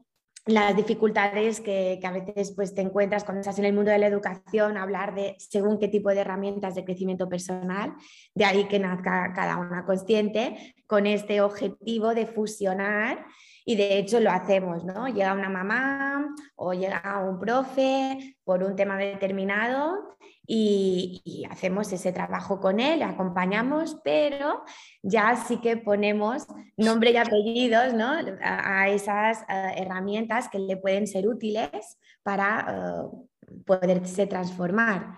las 0.46 0.76
dificultades 0.76 1.60
que, 1.60 1.98
a 2.02 2.10
veces 2.10 2.52
pues, 2.54 2.74
te 2.74 2.82
encuentras 2.82 3.24
cuando 3.24 3.40
estás 3.40 3.58
en 3.58 3.64
el 3.64 3.72
mundo 3.72 3.90
de 3.90 3.98
la 3.98 4.06
educación, 4.06 4.76
hablar 4.76 5.14
de 5.14 5.36
según 5.38 5.78
qué 5.78 5.88
tipo 5.88 6.10
de 6.10 6.20
herramientas 6.20 6.74
de 6.74 6.84
crecimiento 6.84 7.28
personal, 7.28 7.94
de 8.34 8.44
ahí 8.44 8.64
que 8.64 8.78
nazca 8.78 9.32
cada 9.34 9.56
una 9.56 9.86
consciente 9.86 10.74
con 10.86 11.06
este 11.06 11.40
objetivo 11.40 12.14
de 12.14 12.26
fusionar 12.26 13.24
y 13.64 13.76
de 13.76 13.98
hecho 13.98 14.20
lo 14.20 14.30
hacemos, 14.30 14.84
¿no? 14.84 15.08
Llega 15.08 15.32
una 15.32 15.48
mamá 15.48 16.34
o 16.56 16.74
llega 16.74 17.24
un 17.26 17.38
profe 17.38 18.36
por 18.44 18.62
un 18.62 18.76
tema 18.76 18.98
determinado 18.98 20.16
y, 20.46 21.46
hacemos 21.50 21.90
ese 21.92 22.12
trabajo 22.12 22.60
con 22.60 22.80
él, 22.80 23.02
acompañamos, 23.02 23.96
pero 24.04 24.62
ya 25.02 25.36
sí 25.36 25.58
que 25.58 25.76
ponemos 25.76 26.46
nombre 26.76 27.12
y 27.12 27.16
apellidos 27.16 27.94
¿no? 27.94 28.12
a, 28.42 28.88
esas 28.88 29.42
eh, 29.42 29.74
herramientas 29.76 30.48
que 30.48 30.58
le 30.58 30.76
pueden 30.76 31.06
ser 31.06 31.26
útiles 31.28 31.98
para 32.22 33.06
uh, 33.06 33.28
poderse 33.64 34.26
transformar. 34.26 35.16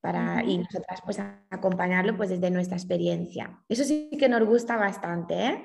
Para, 0.00 0.44
y 0.44 0.58
nosotras 0.58 1.00
pues 1.04 1.18
acompañarlo 1.50 2.16
pues 2.16 2.30
desde 2.30 2.52
nuestra 2.52 2.76
experiencia. 2.76 3.60
Eso 3.68 3.82
sí 3.82 4.10
que 4.16 4.28
nos 4.28 4.46
gusta 4.46 4.76
bastante, 4.76 5.34
¿eh? 5.34 5.62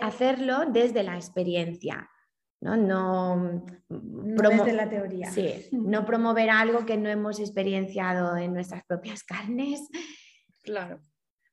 Hacerlo 0.00 0.64
desde 0.70 1.02
la 1.02 1.16
experiencia, 1.16 2.08
¿no? 2.60 2.76
No, 2.76 3.64
desde 3.88 4.72
la 4.72 4.88
teoría. 4.88 5.30
Sí, 5.30 5.68
no 5.72 6.04
promover 6.04 6.50
algo 6.50 6.84
que 6.86 6.96
no 6.96 7.08
hemos 7.08 7.40
experienciado 7.40 8.36
en 8.36 8.54
nuestras 8.54 8.84
propias 8.84 9.22
carnes. 9.22 9.80
Claro. 10.62 11.00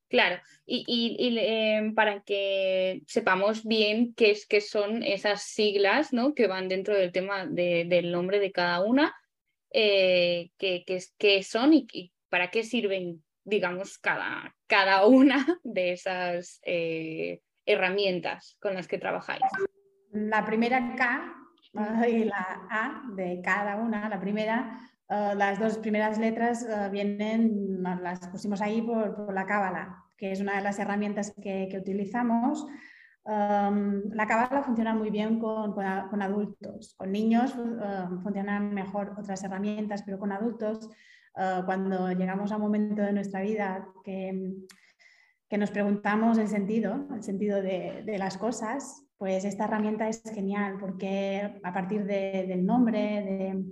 Claro, 0.08 0.40
y, 0.68 1.16
em, 1.40 1.96
para 1.96 2.22
que 2.22 3.02
sepamos 3.08 3.66
bien 3.66 4.14
qué, 4.14 4.32
es, 4.32 4.46
qué 4.46 4.62
son 4.62 5.02
esas 5.02 5.42
siglas 5.44 6.14
¿no? 6.14 6.36
que 6.36 6.46
van 6.46 6.68
dentro 6.68 6.96
del 6.96 7.12
tema 7.12 7.48
del 7.48 8.12
nombre 8.12 8.40
de 8.40 8.52
cada 8.52 8.82
una, 8.82 9.16
eh, 9.72 10.52
qué, 10.58 11.44
son 11.44 11.74
y, 11.74 12.14
para 12.30 12.52
qué 12.52 12.64
sirven, 12.64 13.24
digamos, 13.44 13.98
cada, 13.98 14.56
cada 14.68 15.06
una 15.08 15.60
de 15.64 15.94
esas 15.94 16.62
eh, 16.64 17.42
herramientas 17.66 18.58
con 18.62 18.74
las 18.74 18.88
que 18.88 18.98
trabajáis. 18.98 19.42
La 20.12 20.46
primera 20.46 20.96
K 20.96 21.34
y 22.08 22.24
la 22.24 22.68
A 22.70 23.04
de 23.16 23.42
cada 23.44 23.76
una, 23.76 24.08
la 24.10 24.20
primera 24.20 24.80
eh, 25.10 25.34
las 25.36 25.60
dos 25.60 25.78
primeras 25.78 26.18
letras 26.18 26.66
vienen, 26.92 27.84
las 28.02 28.28
pusimos 28.30 28.62
ahí 28.62 28.82
por, 28.82 29.34
la 29.34 29.46
cábala 29.46 30.02
que 30.18 30.32
es 30.32 30.40
una 30.40 30.56
de 30.56 30.62
las 30.62 30.80
herramientas 30.80 31.34
que, 31.42 31.70
utilizamos. 31.78 32.66
la 33.26 34.26
cábala 34.28 34.64
funciona 34.64 34.94
muy 34.94 35.10
bien 35.10 35.40
con, 35.40 35.74
con, 35.74 36.22
adultos. 36.22 36.96
Con 36.96 37.12
niños 37.12 37.54
funcionan 38.24 38.74
mejor 38.74 39.14
otras 39.18 39.44
herramientas, 39.44 40.04
pero 40.04 40.18
con 40.18 40.32
adultos, 40.32 40.90
uh, 41.36 41.66
cuando 41.66 42.12
llegamos 42.12 42.52
a 42.52 42.56
un 42.56 42.62
momento 42.62 43.02
de 43.02 43.14
nuestra 43.14 43.42
vida 43.42 43.88
que, 44.04 44.54
que 45.56 45.60
nos 45.60 45.72
preguntamos 45.72 46.38
el 46.38 46.50
sentido, 46.50 47.08
el 47.16 47.24
sentido 47.24 47.62
de, 47.62 48.04
de, 48.06 48.18
las 48.18 48.38
cosas, 48.38 49.06
pues 49.18 49.46
esta 49.46 49.64
herramienta 49.64 50.10
es 50.10 50.22
genial 50.34 50.76
porque 50.78 51.62
a 51.64 51.74
partir 51.74 52.04
de, 52.04 52.44
del 52.46 52.66
nombre, 52.66 53.00
de, 53.00 53.64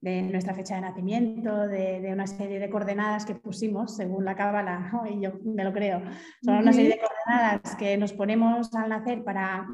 de 0.00 0.22
nuestra 0.22 0.54
fecha 0.54 0.76
de 0.76 0.82
nacimiento, 0.82 1.66
de, 1.66 2.08
una 2.12 2.28
serie 2.28 2.60
de 2.60 2.70
coordenadas 2.70 3.26
que 3.26 3.34
pusimos 3.34 3.96
según 3.96 4.24
la 4.24 4.36
cábala, 4.36 4.92
y 5.10 5.20
yo 5.20 5.32
me 5.44 5.64
lo 5.64 5.72
creo, 5.72 6.00
son 6.44 6.58
una 6.58 6.72
serie 6.72 6.90
de 6.90 7.00
coordenadas 7.00 7.74
que 7.74 7.96
nos 7.96 8.12
ponemos 8.12 8.72
al 8.76 8.90
nacer 8.90 9.24
para, 9.24 9.66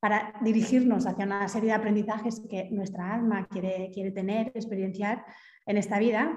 para 0.00 0.34
dirigirnos 0.42 1.06
hacia 1.06 1.26
una 1.26 1.46
serie 1.46 1.68
de 1.68 1.76
aprendizajes 1.76 2.42
que 2.50 2.70
nuestra 2.72 3.14
alma 3.14 3.46
quiere, 3.46 3.92
quiere 3.94 4.10
tener, 4.10 4.48
experienciar 4.48 5.24
en 5.64 5.76
esta 5.76 6.00
vida, 6.00 6.36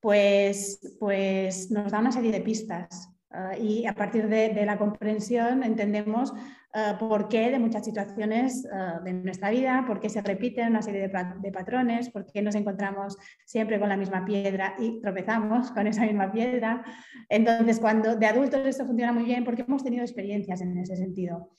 pues, 0.00 0.96
pues 0.98 1.70
nos 1.70 1.92
da 1.92 2.00
una 2.00 2.10
serie 2.10 2.32
de 2.32 2.40
pistas. 2.40 3.08
Ah, 3.32 3.56
y 3.56 3.86
a 3.86 3.94
partir 3.94 4.28
de, 4.28 4.64
la 4.66 4.76
comprensión 4.76 5.62
entendemos 5.62 6.32
ah, 6.74 6.96
por 6.98 7.28
qué 7.28 7.50
de 7.50 7.60
muchas 7.60 7.84
situaciones 7.84 8.66
ah, 8.72 9.00
de 9.04 9.12
nuestra 9.12 9.50
vida, 9.50 9.84
por 9.86 10.00
qué 10.00 10.08
se 10.08 10.20
repiten 10.20 10.70
una 10.70 10.82
serie 10.82 11.08
de, 11.08 11.52
patrones, 11.52 12.10
por 12.10 12.26
qué 12.26 12.42
nos 12.42 12.56
encontramos 12.56 13.16
siempre 13.44 13.78
con 13.78 13.88
la 13.88 13.96
misma 13.96 14.24
piedra 14.24 14.74
y 14.80 15.00
tropezamos 15.00 15.70
con 15.70 15.86
esa 15.86 16.02
misma 16.02 16.32
piedra. 16.32 16.82
Entonces, 17.28 17.78
cuando 17.78 18.16
de 18.16 18.26
adultos 18.26 18.66
esto 18.66 18.84
funciona 18.84 19.12
muy 19.12 19.24
bien 19.24 19.44
porque 19.44 19.62
hemos 19.62 19.84
tenido 19.84 20.02
experiencias 20.02 20.60
en 20.60 20.76
ese 20.78 20.96
sentido. 20.96 21.50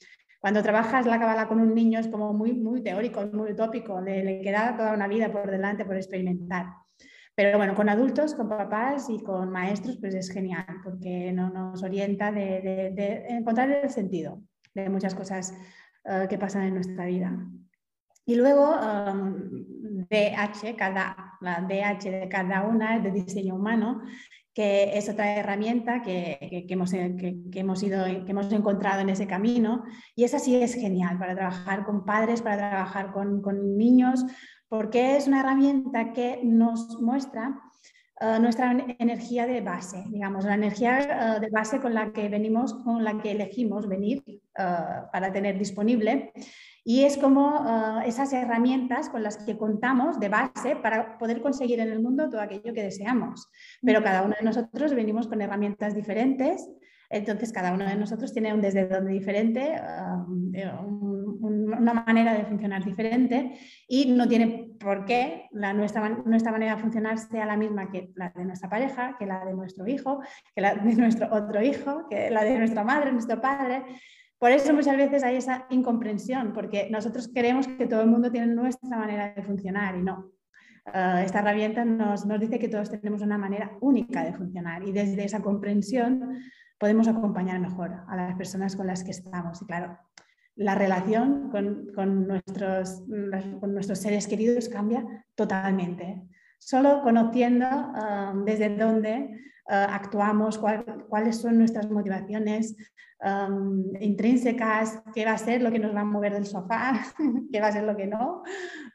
Cuando 0.41 0.61
trabajas 0.63 1.05
la 1.05 1.19
cabala 1.19 1.47
con 1.47 1.61
un 1.61 1.73
niño 1.73 1.99
es 1.99 2.07
como 2.09 2.33
muy, 2.33 2.53
muy 2.53 2.81
teórico, 2.81 3.25
muy 3.31 3.53
utópico, 3.53 4.01
le, 4.01 4.25
le 4.25 4.41
queda 4.41 4.75
toda 4.75 4.93
una 4.93 5.07
vida 5.07 5.31
por 5.31 5.49
delante 5.49 5.85
por 5.85 5.95
experimentar. 5.95 6.80
Pero 7.35 7.57
bueno, 7.57 7.75
con 7.75 7.89
adultos, 7.89 8.35
con 8.35 8.49
papás 8.49 9.09
y 9.09 9.19
con 9.23 9.49
maestros, 9.49 9.97
pues 9.99 10.13
es 10.13 10.29
genial 10.29 10.65
porque 10.83 11.31
no 11.31 11.49
nos 11.49 11.81
orienta 11.81 12.31
de, 12.31 13.25
encontrar 13.29 13.69
el 13.71 13.89
sentido 13.89 14.41
de 14.73 14.89
muchas 14.89 15.15
cosas 15.15 15.53
eh, 16.03 16.27
que 16.29 16.37
pasan 16.37 16.63
en 16.63 16.75
nuestra 16.75 17.05
vida. 17.05 17.37
Y 18.25 18.35
luego 18.35 18.75
DH, 20.09 20.75
cada, 20.77 21.37
la 21.41 21.61
DH 21.61 22.11
de 22.11 22.29
cada 22.29 22.63
una 22.63 22.97
es 22.97 23.03
de 23.03 23.11
diseño 23.11 23.55
humano, 23.55 24.01
que 24.53 24.97
es 24.97 25.09
otra 25.09 25.35
herramienta 25.37 26.01
que, 26.01 26.37
hemos, 26.69 26.91
que, 26.91 27.41
hemos 27.53 27.81
ido, 27.83 28.05
que 28.05 28.31
hemos 28.31 28.51
encontrado 28.51 29.01
en 29.01 29.09
ese 29.09 29.25
camino. 29.25 29.83
Y 30.15 30.23
esa 30.23 30.39
sí 30.39 30.55
es 30.55 30.75
genial 30.75 31.17
para 31.17 31.35
trabajar 31.35 31.83
con 31.85 32.05
padres, 32.05 32.41
para 32.41 32.57
trabajar 32.57 33.11
con, 33.11 33.41
con 33.41 33.77
niños, 33.77 34.25
porque 34.71 35.17
es 35.17 35.27
una 35.27 35.41
herramienta 35.41 36.13
que 36.13 36.39
nos 36.43 37.01
muestra 37.01 37.59
eh, 38.21 38.39
nuestra 38.39 38.71
energía 38.99 39.45
de 39.45 39.59
base, 39.59 40.05
digamos, 40.07 40.45
la 40.45 40.53
energía 40.53 40.99
eh, 41.35 41.39
de 41.41 41.49
base 41.49 41.81
con 41.81 41.93
la 41.93 42.13
que 42.13 42.29
venimos, 42.29 42.75
con 42.75 43.03
la 43.03 43.21
que 43.21 43.31
elegimos 43.31 43.89
venir 43.89 44.23
eh, 44.27 44.39
para 45.11 45.33
tener 45.33 45.59
disponible. 45.59 46.31
Y 46.85 47.03
es 47.03 47.17
como 47.17 48.01
esas 48.05 48.33
herramientas 48.33 49.09
con 49.09 49.21
las 49.21 49.37
que 49.37 49.55
contamos 49.55 50.19
de 50.19 50.29
base 50.29 50.77
para 50.77 51.17
poder 51.19 51.41
conseguir 51.41 51.79
en 51.79 51.89
el 51.89 52.01
mundo 52.01 52.27
todo 52.29 52.41
aquello 52.41 52.73
que 52.73 52.81
deseamos. 52.81 53.51
Pero 53.83 54.01
cada 54.01 54.23
uno 54.23 54.35
de 54.39 54.43
nosotros 54.43 54.95
venimos 54.95 55.27
con 55.27 55.41
herramientas 55.41 55.93
diferentes 55.93 56.67
entonces, 57.11 57.51
cada 57.51 57.73
uno 57.73 57.85
de 57.85 57.95
nosotros 57.95 58.31
tiene 58.31 58.53
un 58.53 58.61
desde 58.61 58.87
donde 58.87 59.11
diferente, 59.11 59.75
una 61.41 61.93
manera 61.93 62.33
de 62.33 62.45
funcionar 62.45 62.85
diferente 62.85 63.59
y 63.85 64.13
no 64.13 64.27
tiene 64.29 64.71
por 64.79 65.03
qué 65.03 65.49
la, 65.51 65.73
nuestra, 65.73 66.07
nuestra 66.07 66.53
manera 66.53 66.75
de 66.75 66.81
funcionar 66.81 67.17
sea 67.17 67.45
la 67.45 67.57
misma 67.57 67.91
que 67.91 68.11
la 68.15 68.31
de 68.33 68.45
nuestra 68.45 68.69
pareja, 68.69 69.17
que 69.19 69.25
la 69.25 69.43
de 69.43 69.53
nuestro 69.53 69.85
hijo, 69.87 70.21
que 70.55 70.61
la 70.61 70.75
de 70.75 70.95
nuestro 70.95 71.27
otro 71.33 71.61
hijo, 71.61 72.07
que 72.09 72.29
la 72.29 72.45
de 72.45 72.57
nuestra 72.57 72.85
madre, 72.85 73.11
nuestro 73.11 73.41
padre. 73.41 73.83
Por 74.37 74.51
eso 74.51 74.73
muchas 74.73 74.95
veces 74.95 75.23
hay 75.23 75.35
esa 75.35 75.65
incomprensión, 75.69 76.53
porque 76.53 76.87
nosotros 76.89 77.27
queremos 77.27 77.67
que 77.67 77.87
todo 77.87 78.01
el 78.01 78.07
mundo 78.07 78.31
tiene 78.31 78.47
nuestra 78.47 78.97
manera 78.97 79.33
de 79.33 79.43
funcionar 79.43 79.97
y 79.97 80.01
no. 80.01 80.31
Ah, 80.85 81.21
esta 81.23 81.39
herramienta 81.39 81.85
nos, 81.85 82.25
nos 82.25 82.39
dice 82.39 82.57
que 82.57 82.69
todos 82.69 82.89
tenemos 82.89 83.21
una 83.21 83.37
manera 83.37 83.77
única 83.81 84.23
de 84.23 84.33
funcionar 84.33 84.81
y 84.87 84.91
desde 84.91 85.25
esa 85.25 85.41
comprensión 85.41 86.39
podemos 86.81 87.07
acompañar 87.07 87.59
mejor 87.59 87.91
a 88.07 88.15
las 88.15 88.35
personas 88.35 88.75
con 88.75 88.87
las 88.87 89.03
que 89.03 89.11
estamos. 89.11 89.61
Y 89.61 89.65
claro, 89.67 89.99
la 90.55 90.73
relación 90.73 91.51
con, 91.51 92.27
nuestros, 92.27 93.03
con 93.59 93.73
nuestros 93.75 93.99
seres 93.99 94.25
queridos 94.25 94.67
cambia 94.67 95.05
totalmente. 95.35 96.23
Solo 96.57 97.03
conociendo 97.03 97.67
um, 97.67 98.45
desde 98.45 98.75
dónde 98.75 99.29
uh, 99.69 99.73
actuamos, 99.91 100.59
cuáles 101.07 101.37
son 101.37 101.59
nuestras 101.59 101.87
motivaciones 101.91 102.75
um, 103.23 103.95
intrínsecas, 103.99 105.03
qué 105.13 105.23
va 105.23 105.33
a 105.33 105.37
ser 105.37 105.61
lo 105.61 105.71
que 105.71 105.77
nos 105.77 105.95
va 105.95 106.01
a 106.01 106.05
mover 106.05 106.33
del 106.33 106.47
sofá, 106.47 106.99
qué 107.53 107.61
va 107.61 107.67
a 107.67 107.73
ser 107.73 107.83
lo 107.83 107.95
que 107.95 108.07
no. 108.07 108.41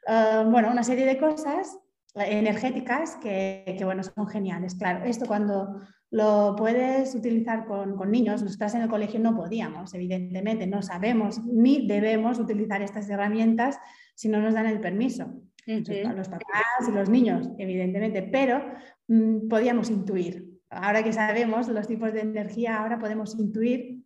Uh, 0.05 0.51
bueno, 0.51 0.71
una 0.71 0.83
serie 0.83 1.05
de 1.05 1.17
cosas 1.17 1.79
energéticas 2.15 3.15
que, 3.15 3.75
que, 3.77 3.85
bueno, 3.85 4.03
son 4.03 4.27
geniales. 4.27 4.75
Claro, 4.75 5.05
esto 5.05 5.25
cuando 5.25 5.79
lo 6.09 6.55
puedes 6.57 7.13
utilizar 7.15 7.65
con, 7.65 7.97
niños. 8.09 8.41
Nosotras 8.41 8.75
en 8.75 8.83
el 8.83 8.89
colegio 8.89 9.19
no 9.19 9.35
podíamos, 9.35 9.93
evidentemente, 9.93 10.67
no 10.67 10.81
sabemos 10.81 11.43
ni 11.43 11.87
debemos 11.87 12.39
utilizar 12.39 12.81
estas 12.81 13.09
herramientas 13.09 13.77
si 14.15 14.29
no 14.29 14.39
nos 14.39 14.53
dan 14.53 14.67
el 14.67 14.79
permiso. 14.79 15.41
Los 15.65 16.29
papás 16.29 16.87
y 16.87 16.91
los 16.91 17.09
niños, 17.09 17.49
evidentemente, 17.57 18.23
pero 18.23 18.63
mm, 19.07 19.49
podíamos 19.49 19.89
intuir. 19.89 20.47
Ahora 20.69 21.03
que 21.03 21.11
sabemos 21.11 21.67
los 21.67 21.87
tipos 21.87 22.13
de 22.13 22.21
energía, 22.21 22.81
ahora 22.81 22.99
podemos 22.99 23.37
intuir 23.37 24.03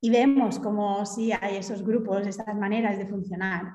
y 0.00 0.10
vemos 0.10 0.58
como 0.58 1.04
si 1.04 1.32
hay 1.32 1.56
esos 1.56 1.82
grupos, 1.82 2.26
estas 2.26 2.54
maneras 2.56 2.96
de 2.96 3.06
funcionar 3.06 3.74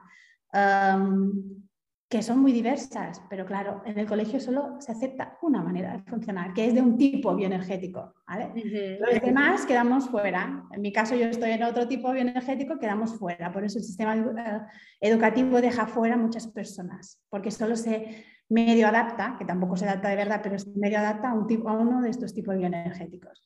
que 2.12 2.22
son 2.22 2.40
muy 2.40 2.52
diversas, 2.52 3.22
pero 3.30 3.46
claro, 3.46 3.82
en 3.86 3.98
el 3.98 4.06
colegio 4.06 4.38
solo 4.42 4.76
se 4.82 4.92
acepta 4.92 5.38
una 5.44 5.64
manera 5.64 5.94
de 5.94 6.04
funcionar, 6.04 6.54
que 6.54 6.66
es 6.66 6.74
de 6.74 6.82
un 6.82 6.98
tipo 6.98 7.34
bioenergético. 7.34 8.16
¿vale? 8.28 8.52
Los 9.00 9.22
demás 9.22 9.66
quedamos 9.66 10.10
fuera. 10.10 10.66
En 10.74 10.82
mi 10.82 10.92
caso, 10.92 11.16
yo 11.16 11.28
estoy 11.28 11.52
en 11.52 11.64
otro 11.64 11.88
tipo 11.88 12.12
bioenergético, 12.12 12.78
quedamos 12.78 13.18
fuera. 13.18 13.50
Por 13.54 13.64
eso 13.64 13.78
el 13.78 13.86
sistema 13.86 14.18
eh, 14.18 14.60
educativo 15.00 15.62
deja 15.62 15.88
fuera 15.88 16.18
muchas 16.18 16.48
personas, 16.48 17.24
porque 17.30 17.50
solo 17.50 17.78
se 17.78 18.26
medio 18.50 18.90
adapta, 18.90 19.38
que 19.40 19.46
tampoco 19.46 19.78
se 19.78 19.86
adapta 19.86 20.10
de 20.10 20.18
verdad, 20.18 20.42
pero 20.44 20.58
medio 20.76 21.00
adapta 21.00 21.30
a, 21.30 21.34
un 21.34 21.48
tipo, 21.48 21.70
a 21.70 21.80
uno 21.80 22.02
de 22.02 22.10
estos 22.10 22.34
tipos 22.34 22.58
bioenergéticos 22.58 23.42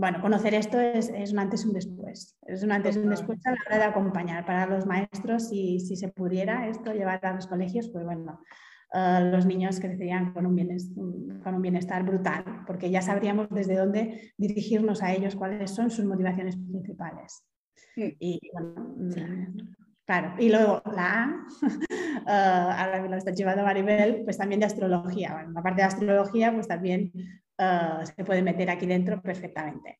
bueno, 0.00 0.22
conocer 0.22 0.54
esto 0.54 0.80
es, 0.80 1.10
un 1.30 1.38
antes 1.38 1.62
y 1.64 1.68
un 1.68 1.74
después. 1.74 2.38
Es 2.46 2.62
un 2.62 2.72
antes 2.72 2.96
y 2.96 3.00
un 3.00 3.10
después 3.10 3.38
a 3.44 3.50
la 3.50 3.58
hora 3.66 3.78
de 3.78 3.84
acompañar 3.84 4.46
para 4.46 4.66
los 4.66 4.86
maestros. 4.86 5.48
Si, 5.48 5.78
si 5.78 5.94
se 5.94 6.08
pudiera 6.08 6.68
esto 6.68 6.94
llevar 6.94 7.24
a 7.26 7.34
los 7.34 7.46
colegios, 7.46 7.90
pues 7.90 8.06
bueno, 8.06 8.40
eh, 8.94 9.30
los 9.30 9.44
niños 9.44 9.78
crecerían 9.78 10.32
con 10.32 10.46
un, 10.46 10.54
bienestar, 10.54 11.04
con 11.42 11.54
un 11.54 11.60
bienestar 11.60 12.02
brutal, 12.02 12.64
porque 12.66 12.90
ya 12.90 13.02
sabríamos 13.02 13.48
desde 13.50 13.76
dónde 13.76 14.32
dirigirnos 14.38 15.02
a 15.02 15.12
ellos, 15.12 15.36
cuáles 15.36 15.70
son 15.70 15.90
sus 15.90 16.06
motivaciones 16.06 16.56
principales. 16.56 17.44
Y 17.94 18.40
mm, 18.58 19.10
claro, 20.06 20.34
y 20.38 20.48
luego 20.48 20.80
la 20.94 21.24
A, 21.24 21.46
uh, 21.62 22.80
ahora 22.80 23.02
me 23.02 23.10
lo 23.10 23.16
está 23.16 23.32
llevando 23.32 23.64
Maribel, 23.64 24.22
pues 24.24 24.38
también 24.38 24.60
de 24.60 24.66
astrología. 24.66 25.34
Bueno, 25.34 25.52
la 25.52 25.62
parte 25.62 25.82
de 25.82 25.88
astrología, 25.88 26.54
pues 26.54 26.66
también 26.66 27.12
eh, 27.60 28.06
se 28.06 28.24
puede 28.24 28.42
meter 28.42 28.70
aquí 28.70 28.86
dentro 28.86 29.20
perfectamente. 29.20 29.98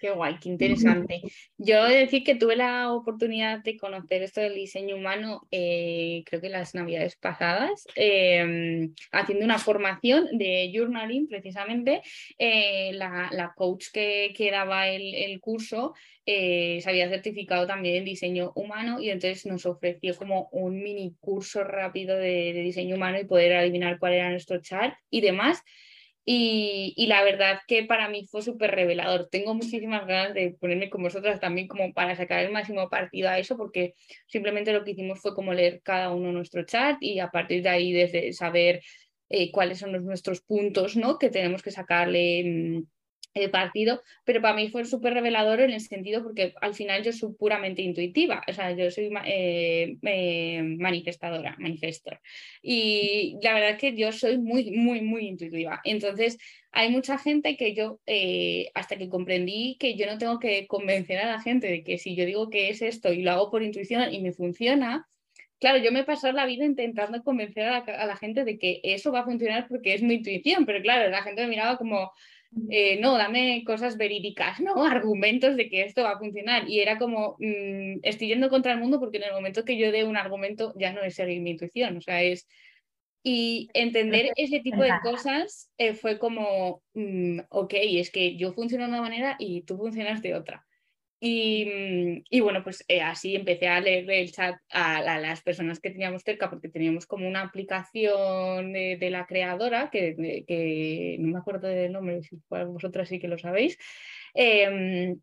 Qué 0.00 0.10
guay, 0.10 0.36
qué 0.40 0.48
interesante. 0.48 1.20
Yo 1.56 1.86
he 1.86 1.92
de 1.92 1.98
decir 2.00 2.22
que 2.22 2.36
tuve 2.36 2.54
la 2.56 2.92
oportunidad 2.92 3.62
de 3.64 3.76
conocer 3.76 4.22
esto 4.22 4.40
del 4.40 4.54
diseño 4.54 4.96
humano, 4.96 5.48
eh, 5.50 6.22
creo 6.26 6.40
que 6.40 6.48
las 6.48 6.74
navidades 6.74 7.16
pasadas, 7.16 7.84
em, 7.96 8.94
haciendo 9.10 9.44
una 9.44 9.58
formación 9.58 10.38
de 10.38 10.70
journaling 10.72 11.26
precisamente. 11.26 12.02
Eh, 12.38 12.92
la, 12.94 13.52
coach 13.56 13.86
que, 13.92 14.32
que 14.36 14.50
daba 14.50 14.88
el, 14.88 15.14
el 15.14 15.40
curso 15.40 15.94
eh, 16.26 16.78
se 16.82 16.90
había 16.90 17.08
certificado 17.08 17.66
también 17.66 17.96
en 17.96 18.04
diseño 18.04 18.52
humano 18.54 19.00
y 19.00 19.10
entonces 19.10 19.46
nos 19.46 19.66
ofreció 19.66 20.14
como 20.16 20.48
un 20.52 20.80
mini 20.82 21.16
curso 21.18 21.64
rápido 21.64 22.16
de, 22.16 22.52
de 22.52 22.60
diseño 22.60 22.96
humano 22.96 23.18
y 23.18 23.24
poder 23.24 23.56
adivinar 23.56 23.98
cuál 23.98 24.12
era 24.12 24.30
nuestro 24.30 24.60
chat 24.60 24.94
y 25.10 25.22
demás. 25.22 25.64
Y, 26.24 27.06
la 27.08 27.22
verdad 27.22 27.60
que 27.66 27.84
para 27.84 28.08
mí 28.08 28.26
fue 28.26 28.42
súper 28.42 28.72
revelador. 28.72 29.28
Tengo 29.30 29.54
muchísimas 29.54 30.06
ganas 30.06 30.34
de 30.34 30.56
ponerme 30.60 30.90
con 30.90 31.02
vosotras 31.02 31.40
también 31.40 31.68
como 31.68 31.94
para 31.94 32.16
sacar 32.16 32.44
el 32.44 32.52
máximo 32.52 32.90
partido 32.90 33.30
a 33.30 33.38
eso, 33.38 33.56
porque 33.56 33.94
simplemente 34.26 34.72
lo 34.72 34.84
que 34.84 34.90
hicimos 34.90 35.20
fue 35.20 35.34
como 35.34 35.54
leer 35.54 35.80
cada 35.82 36.12
uno 36.12 36.30
nuestro 36.32 36.64
chat 36.64 36.98
y 37.00 37.18
a 37.20 37.30
partir 37.30 37.62
de 37.62 37.70
ahí 37.70 37.92
desde 37.92 38.32
saber 38.34 38.82
eh, 39.30 39.50
cuáles 39.50 39.78
son 39.78 39.92
los, 39.92 40.02
nuestros 40.02 40.42
puntos 40.42 40.96
¿no? 40.96 41.18
que 41.18 41.30
tenemos 41.30 41.62
que 41.62 41.70
sacarle 41.70 42.84
el 43.34 43.50
partido, 43.50 44.02
pero 44.24 44.40
para 44.40 44.54
mí 44.54 44.68
fue 44.68 44.84
súper 44.84 45.14
revelador 45.14 45.60
en 45.60 45.70
el 45.70 45.80
sentido 45.80 46.22
porque 46.22 46.54
al 46.60 46.74
final 46.74 47.02
yo 47.02 47.12
soy 47.12 47.32
puramente 47.34 47.82
intuitiva, 47.82 48.42
o 48.48 48.52
sea, 48.52 48.72
yo 48.72 48.90
soy 48.90 49.10
eh, 49.24 49.96
eh, 50.02 50.62
manifestadora, 50.62 51.56
manifestor. 51.58 52.20
Y 52.62 53.36
la 53.42 53.54
verdad 53.54 53.70
es 53.70 53.78
que 53.78 53.96
yo 53.96 54.12
soy 54.12 54.38
muy, 54.38 54.70
muy, 54.70 55.00
muy 55.00 55.28
intuitiva. 55.28 55.80
Entonces, 55.84 56.38
hay 56.72 56.90
mucha 56.90 57.18
gente 57.18 57.56
que 57.56 57.74
yo, 57.74 58.00
eh, 58.06 58.70
hasta 58.74 58.96
que 58.96 59.08
comprendí 59.08 59.76
que 59.78 59.96
yo 59.96 60.06
no 60.06 60.18
tengo 60.18 60.38
que 60.38 60.66
convencer 60.66 61.18
a 61.18 61.30
la 61.30 61.40
gente 61.40 61.68
de 61.68 61.82
que 61.84 61.98
si 61.98 62.14
yo 62.16 62.24
digo 62.26 62.50
que 62.50 62.70
es 62.70 62.82
esto 62.82 63.12
y 63.12 63.22
lo 63.22 63.32
hago 63.32 63.50
por 63.50 63.62
intuición 63.62 64.12
y 64.12 64.20
me 64.20 64.32
funciona, 64.32 65.06
Claro, 65.60 65.78
yo 65.78 65.90
me 65.90 66.00
he 66.00 66.04
pasado 66.04 66.32
la 66.32 66.46
vida 66.46 66.64
intentando 66.64 67.20
convencer 67.24 67.64
a 67.64 67.70
la, 67.72 67.78
a 67.78 68.06
la, 68.06 68.16
gente 68.16 68.44
de 68.44 68.60
que 68.60 68.80
eso 68.84 69.10
va 69.10 69.20
a 69.20 69.24
funcionar 69.24 69.66
porque 69.68 69.92
es 69.92 70.02
mi 70.02 70.14
intuición, 70.14 70.64
pero 70.64 70.80
claro, 70.80 71.10
la 71.10 71.22
gente 71.22 71.42
me 71.42 71.48
miraba 71.48 71.76
como, 71.76 72.12
eh, 72.70 72.98
no, 73.00 73.16
dame 73.16 73.62
cosas 73.66 73.96
verídicas, 73.96 74.60
¿no? 74.60 74.74
Argumentos 74.84 75.56
de 75.56 75.68
que 75.68 75.82
esto 75.82 76.02
va 76.02 76.12
a 76.12 76.18
funcionar. 76.18 76.68
Y 76.68 76.80
era 76.80 76.98
como, 76.98 77.36
mm, 77.38 78.00
estoy 78.02 78.28
yendo 78.28 78.50
contra 78.50 78.72
el 78.72 78.80
mundo 78.80 79.00
porque 79.00 79.18
en 79.18 79.24
el 79.24 79.32
momento 79.32 79.64
que 79.64 79.76
yo 79.76 79.92
dé 79.92 80.04
un 80.04 80.16
argumento 80.16 80.74
ya 80.76 80.92
no 80.92 81.02
es 81.02 81.14
seguir 81.14 81.40
mi 81.40 81.50
intuición, 81.50 81.96
o 81.96 82.00
sea, 82.00 82.22
es... 82.22 82.48
Y 83.24 83.68
entender 83.74 84.30
ese 84.36 84.60
tipo 84.60 84.80
de 84.80 84.92
cosas 85.02 85.70
eh, 85.76 85.92
fue 85.92 86.18
como, 86.18 86.82
mm, 86.94 87.40
ok, 87.50 87.74
es 87.74 88.10
que 88.10 88.36
yo 88.36 88.52
funciono 88.52 88.84
de 88.84 88.90
una 88.90 89.02
manera 89.02 89.36
y 89.38 89.62
tú 89.62 89.76
funcionas 89.76 90.22
de 90.22 90.34
otra. 90.34 90.67
Mm, 91.20 92.22
y, 92.30 92.40
bueno, 92.40 92.62
pues 92.62 92.84
eh, 92.86 93.00
así 93.00 93.34
empecé 93.34 93.66
a 93.66 93.80
leer 93.80 94.08
el 94.10 94.30
chat 94.32 94.56
a, 94.70 95.02
las 95.18 95.42
personas 95.42 95.80
que 95.80 95.90
teníamos 95.90 96.22
cerca, 96.22 96.48
porque 96.48 96.68
teníamos 96.68 97.06
como 97.06 97.26
una 97.26 97.42
aplicación 97.42 98.72
de, 98.72 99.08
la 99.10 99.26
creadora, 99.26 99.90
que, 99.90 101.16
no 101.18 101.28
me 101.28 101.38
acuerdo 101.38 101.68
del 101.68 101.92
nombre, 101.92 102.22
si 102.22 102.38
vosotras 102.48 103.08
sí 103.08 103.18
que 103.18 103.28
lo 103.28 103.38
sabéis, 103.38 103.78
em, 104.34 105.20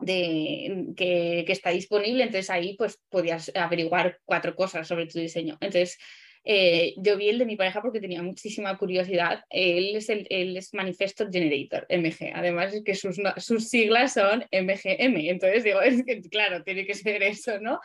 de, 0.00 0.92
que, 0.96 1.44
que, 1.46 1.52
está 1.52 1.70
disponible, 1.70 2.24
entonces 2.24 2.50
ahí 2.50 2.76
pues 2.76 3.00
podías 3.08 3.50
averiguar 3.56 4.20
cuatro 4.24 4.54
cosas 4.54 4.86
sobre 4.86 5.06
tu 5.06 5.18
diseño. 5.18 5.56
Entonces 5.60 5.98
eh, 6.44 6.94
yo 6.96 7.16
vi 7.16 7.28
el 7.28 7.38
de 7.38 7.46
mi 7.46 7.56
pareja 7.56 7.82
porque 7.82 8.00
tenía 8.00 8.22
muchísima 8.22 8.76
curiosidad. 8.78 9.44
Él 9.50 9.96
es, 9.96 10.08
el, 10.08 10.26
él 10.30 10.56
es 10.56 10.72
Manifesto 10.74 11.28
Generator, 11.30 11.86
MG. 11.90 12.32
Además 12.34 12.74
es 12.74 12.82
que 12.84 12.94
sus, 12.94 13.20
sus 13.36 13.68
siglas 13.68 14.14
son 14.14 14.44
MGM. 14.52 15.16
Entonces 15.28 15.64
digo, 15.64 15.80
es 15.80 16.04
que 16.04 16.20
claro, 16.22 16.62
tiene 16.62 16.86
que 16.86 16.94
ser 16.94 17.22
eso, 17.22 17.60
¿no? 17.60 17.80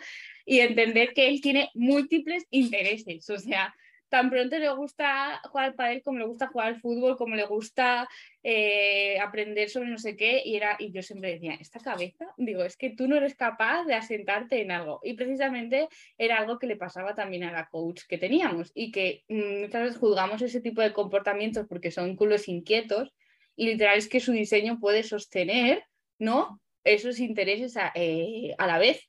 Y 0.46 0.60
entender 0.60 1.13
que 1.13 1.28
él 1.28 1.42
tiene 1.42 1.70
múltiples 1.74 2.46
intereses. 2.52 3.30
O 3.30 3.38
sea, 3.38 3.74
tan 4.13 4.30
pronto 4.30 4.60
le 4.60 4.69
gusta 4.69 5.41
jugar 5.49 5.73
al 5.76 5.91
él 5.91 6.04
como 6.04 6.19
le 6.19 6.26
gusta 6.26 6.45
jugar 6.45 6.67
al 6.67 6.80
fútbol, 6.80 7.17
como 7.17 7.34
le 7.34 7.45
gusta 7.45 8.08
eh, 8.43 9.17
aprender 9.19 9.71
sobre 9.71 9.89
no 9.89 9.97
sé 9.97 10.15
qué, 10.15 10.39
y, 10.45 10.56
era, 10.56 10.76
y 10.78 10.91
yo 10.91 11.02
siempre 11.02 11.32
decía, 11.32 11.56
esta 11.60 11.80
cabeza, 11.80 12.28
digo, 12.38 12.63
es 12.63 12.78
que 12.78 12.91
tú 12.91 13.08
no 13.08 13.15
eres 13.15 13.34
capaz 13.34 13.86
de 13.86 13.95
asentarte 13.95 14.62
en 14.62 14.69
algo. 14.69 14.99
Y 15.02 15.15
precisamente 15.15 15.88
era 16.15 16.38
algo 16.38 16.60
que 16.60 16.67
le 16.67 16.76
pasaba 16.76 17.15
también 17.15 17.43
a 17.43 17.52
la 17.52 17.69
coach 17.69 18.02
que 18.08 18.19
teníamos 18.19 18.71
y 18.76 18.91
que 18.91 19.23
mm, 19.30 19.62
muchas 19.62 19.82
veces 19.82 19.97
juzgamos 19.97 20.43
ese 20.43 20.62
tipo 20.62 20.82
de 20.82 20.93
comportamientos 20.93 21.65
porque 21.67 21.89
son 21.89 22.15
culos 22.15 22.47
inquietos 22.47 23.15
y 23.56 23.65
literal 23.65 23.97
es 23.97 24.08
que 24.08 24.19
su 24.19 24.32
diseño 24.32 24.80
puede 24.80 25.02
sostener, 25.02 25.86
¿no? 26.19 26.62
Esos 26.84 27.17
intereses 27.17 27.78
a, 27.78 27.91
eh, 27.95 28.54
a 28.60 28.67
la 28.67 28.78
vez. 28.78 29.08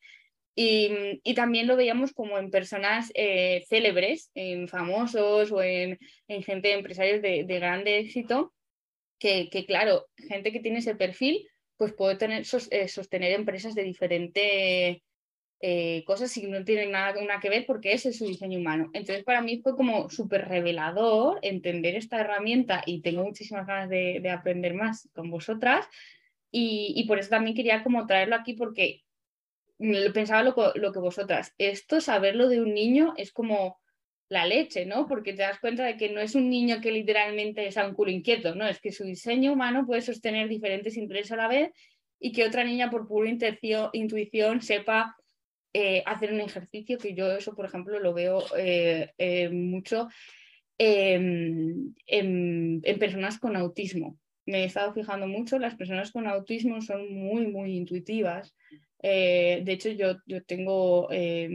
Y, 0.56 1.34
también 1.34 1.66
lo 1.66 1.76
veíamos 1.76 2.12
como 2.12 2.38
en 2.38 2.50
personas 2.50 3.10
eh, 3.14 3.64
célebres, 3.68 4.30
en 4.34 4.68
famosos 4.68 5.50
o 5.50 5.62
en, 5.62 5.98
en 6.28 6.42
gente, 6.42 6.72
empresarios 6.72 7.20
de, 7.22 7.44
de 7.44 7.58
grande 7.58 7.98
éxito, 7.98 8.54
que, 9.18 9.48
que, 9.50 9.66
claro, 9.66 10.06
gente 10.16 10.52
que 10.52 10.60
tiene 10.60 10.78
ese 10.78 10.94
perfil, 10.94 11.48
pues 11.76 11.92
puede 11.92 12.16
tener, 12.16 12.44
eh, 12.70 12.88
sostener 12.88 13.32
empresas 13.32 13.74
de 13.74 13.82
diferentes 13.82 15.02
eh, 15.60 16.04
cosas 16.04 16.36
y 16.36 16.46
no 16.46 16.62
tienen 16.64 16.90
nada, 16.90 17.14
nada, 17.22 17.40
que 17.40 17.48
ver 17.48 17.64
porque 17.66 17.92
ese 17.92 18.10
es 18.10 18.18
su 18.18 18.26
diseño 18.26 18.58
humano. 18.58 18.90
Entonces 18.92 19.24
para 19.24 19.40
mí 19.40 19.60
fue 19.62 19.76
como 19.76 20.10
súper 20.10 20.46
revelador 20.48 21.38
entender 21.42 21.96
esta 21.96 22.20
herramienta 22.20 22.82
y 22.84 23.00
tengo 23.00 23.24
muchísimas 23.24 23.66
ganas 23.66 23.88
de, 23.88 24.20
de 24.22 24.30
aprender 24.30 24.74
más 24.74 25.08
con 25.14 25.30
vosotras. 25.30 25.86
Y, 26.50 26.92
y, 26.96 27.08
por 27.08 27.18
eso 27.18 27.30
también 27.30 27.56
quería 27.56 27.82
como 27.82 28.06
traerlo 28.06 28.36
aquí 28.36 28.52
porque 28.52 29.03
pensaba 29.78 30.42
lo, 30.42 30.92
que 30.92 30.98
vosotras, 30.98 31.54
esto 31.58 32.00
saberlo 32.00 32.48
de 32.48 32.60
un 32.60 32.74
niño 32.74 33.14
es 33.16 33.32
como 33.32 33.80
la 34.28 34.46
leche, 34.46 34.86
¿no? 34.86 35.06
Porque 35.06 35.32
te 35.32 35.42
das 35.42 35.58
cuenta 35.58 35.84
de 35.84 35.96
que 35.96 36.10
no 36.10 36.20
es 36.20 36.34
un 36.34 36.48
niño 36.48 36.80
que 36.80 36.92
literalmente 36.92 37.66
es 37.66 37.76
un 37.76 37.94
culo 37.94 38.10
inquieto, 38.10 38.54
¿no? 38.54 38.66
Es 38.66 38.80
que 38.80 38.92
su 38.92 39.04
diseño 39.04 39.52
humano 39.52 39.84
puede 39.86 40.00
sostener 40.00 40.48
diferentes 40.48 40.96
intereses 40.96 41.32
a 41.32 41.36
la 41.36 41.48
vez 41.48 41.72
y 42.18 42.32
que 42.32 42.44
otra 42.44 42.64
niña 42.64 42.90
por 42.90 43.06
pura 43.06 43.30
intuición 43.92 44.62
sepa 44.62 45.16
eh, 45.72 46.02
hacer 46.06 46.32
un 46.32 46.40
ejercicio, 46.40 46.98
que 46.98 47.14
yo 47.14 47.30
eso, 47.32 47.54
por 47.54 47.66
ejemplo, 47.66 47.98
lo 47.98 48.14
veo 48.14 48.44
eh, 48.56 49.10
eh, 49.18 49.50
mucho 49.50 50.08
en, 50.78 51.94
en 52.06 52.98
personas 52.98 53.38
con 53.38 53.56
autismo. 53.56 54.18
Me 54.46 54.62
he 54.62 54.64
estado 54.64 54.92
fijando 54.92 55.26
mucho, 55.26 55.58
las 55.58 55.74
personas 55.74 56.12
con 56.12 56.26
autismo 56.26 56.80
son 56.80 57.12
muy, 57.12 57.46
muy 57.46 57.76
intuitivas 57.76 58.54
eh, 59.06 59.60
de 59.62 59.72
hecho, 59.72 59.90
yo, 59.90 60.16
tengo 60.46 61.08
eh, 61.10 61.46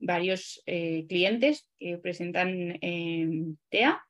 varios 0.00 0.60
eh, 0.66 1.06
clientes 1.08 1.70
que 1.78 1.96
presentan 1.98 2.76
TEA 3.68 4.02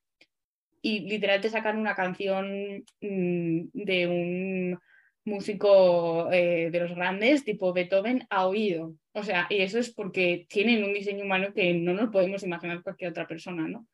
y 0.80 1.00
literal 1.00 1.42
te 1.42 1.50
sacan 1.50 1.76
una 1.76 1.94
canción 1.94 2.86
mm, 3.02 3.60
de 3.74 4.06
un 4.06 4.78
músico 5.26 6.30
de 6.30 6.80
los 6.80 6.94
grandes, 6.94 7.44
tipo 7.44 7.74
Beethoven, 7.74 8.26
a 8.30 8.46
oído. 8.46 8.94
O 9.12 9.22
sea, 9.22 9.46
y 9.50 9.58
eso 9.58 9.78
es 9.78 9.92
porque 9.92 10.46
tienen 10.48 10.82
un 10.82 10.94
diseño 10.94 11.24
humano 11.24 11.52
que 11.54 11.74
no 11.74 11.92
nos 11.92 12.08
podemos 12.08 12.42
imaginar 12.42 12.82
cualquier 12.82 13.10
otra 13.10 13.26
persona, 13.26 13.68
¿no? 13.68 13.86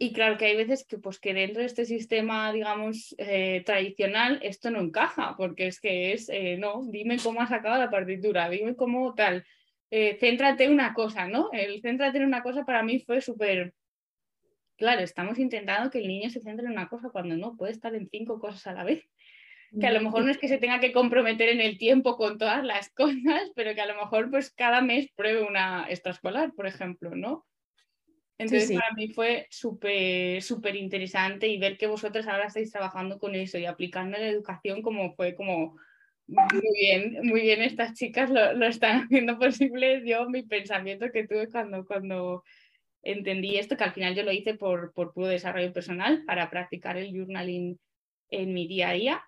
Y 0.00 0.12
claro 0.12 0.38
que 0.38 0.46
hay 0.46 0.56
veces 0.56 0.86
que, 0.86 0.96
pues, 0.98 1.18
que 1.18 1.34
dentro 1.34 1.60
de 1.60 1.66
este 1.66 1.84
sistema, 1.84 2.52
digamos, 2.52 3.16
eh, 3.18 3.64
tradicional, 3.66 4.38
esto 4.42 4.70
no 4.70 4.80
encaja, 4.80 5.34
porque 5.36 5.66
es 5.66 5.80
que 5.80 6.12
es, 6.12 6.28
eh, 6.28 6.56
no, 6.56 6.84
dime 6.86 7.16
cómo 7.20 7.40
has 7.40 7.48
sacado 7.48 7.76
la 7.78 7.90
partitura, 7.90 8.48
dime 8.48 8.76
cómo 8.76 9.14
tal, 9.14 9.44
eh, 9.90 10.16
céntrate 10.20 10.64
en 10.64 10.72
una 10.72 10.94
cosa, 10.94 11.26
¿no? 11.26 11.50
El 11.52 11.80
céntrate 11.82 12.18
en 12.18 12.26
una 12.26 12.44
cosa 12.44 12.64
para 12.64 12.84
mí 12.84 13.00
fue 13.00 13.20
súper, 13.20 13.74
claro, 14.76 15.00
estamos 15.02 15.36
intentando 15.40 15.90
que 15.90 15.98
el 15.98 16.06
niño 16.06 16.30
se 16.30 16.40
centre 16.40 16.66
en 16.66 16.72
una 16.72 16.88
cosa 16.88 17.10
cuando 17.10 17.36
no, 17.36 17.56
puede 17.56 17.72
estar 17.72 17.92
en 17.96 18.08
cinco 18.08 18.38
cosas 18.38 18.68
a 18.68 18.74
la 18.74 18.84
vez. 18.84 19.04
Que 19.78 19.86
a 19.86 19.92
lo 19.92 20.00
mejor 20.00 20.24
no 20.24 20.30
es 20.30 20.38
que 20.38 20.48
se 20.48 20.56
tenga 20.56 20.80
que 20.80 20.92
comprometer 20.92 21.50
en 21.50 21.60
el 21.60 21.76
tiempo 21.76 22.16
con 22.16 22.38
todas 22.38 22.64
las 22.64 22.88
cosas, 22.94 23.50
pero 23.56 23.74
que 23.74 23.80
a 23.80 23.86
lo 23.86 23.96
mejor 23.96 24.30
pues 24.30 24.50
cada 24.50 24.80
mes 24.80 25.10
pruebe 25.14 25.42
una 25.42 25.86
extraescolar, 25.90 26.54
por 26.54 26.66
ejemplo, 26.66 27.14
¿no? 27.16 27.44
Entonces 28.38 28.72
para 28.72 28.92
mí 28.94 29.08
fue 29.08 29.48
súper, 29.50 30.40
súper 30.42 30.76
interesante 30.76 31.48
y 31.48 31.58
ver 31.58 31.76
que 31.76 31.88
vosotros 31.88 32.26
ahora 32.28 32.46
estáis 32.46 32.70
trabajando 32.70 33.18
con 33.18 33.34
eso 33.34 33.58
y 33.58 33.66
aplicando 33.66 34.16
la 34.16 34.28
educación 34.28 34.80
como 34.80 35.14
fue 35.14 35.34
como 35.34 35.76
muy 36.28 36.62
bien, 36.78 37.20
muy 37.22 37.40
bien 37.40 37.62
estas 37.62 37.94
chicas 37.94 38.30
lo, 38.30 38.52
lo 38.52 38.66
están 38.66 39.04
haciendo 39.04 39.38
posible. 39.38 40.02
Yo 40.06 40.28
mi 40.28 40.42
pensamiento 40.42 41.06
que 41.12 41.26
tuve 41.26 41.48
cuando, 41.50 41.84
cuando 41.84 42.44
entendí 43.02 43.56
esto, 43.56 43.76
que 43.76 43.84
al 43.84 43.92
final 43.92 44.14
yo 44.14 44.22
lo 44.22 44.32
hice 44.32 44.54
por, 44.54 44.92
por 44.92 45.12
puro 45.12 45.26
desarrollo 45.26 45.72
personal 45.72 46.24
para 46.26 46.50
practicar 46.50 46.96
el 46.96 47.12
journaling 47.12 47.78
en 48.30 48.52
mi 48.52 48.68
día 48.68 48.90
a 48.90 48.92
día 48.92 49.22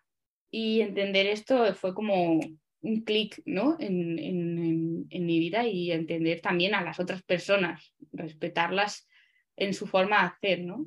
y 0.50 0.82
entender 0.82 1.26
esto 1.26 1.74
fue 1.74 1.94
como 1.94 2.40
un 2.82 3.02
clic 3.02 3.42
¿no? 3.44 3.76
en, 3.78 4.18
en, 4.18 5.06
en, 5.10 5.26
mi 5.26 5.38
vida 5.38 5.66
y 5.66 5.92
entender 5.92 6.40
también 6.40 6.74
a 6.74 6.82
las 6.82 6.98
otras 6.98 7.22
personas, 7.22 7.94
respetarlas 8.12 9.08
en 9.56 9.74
su 9.74 9.86
forma 9.86 10.20
de 10.20 10.26
hacer, 10.26 10.64
¿no? 10.64 10.86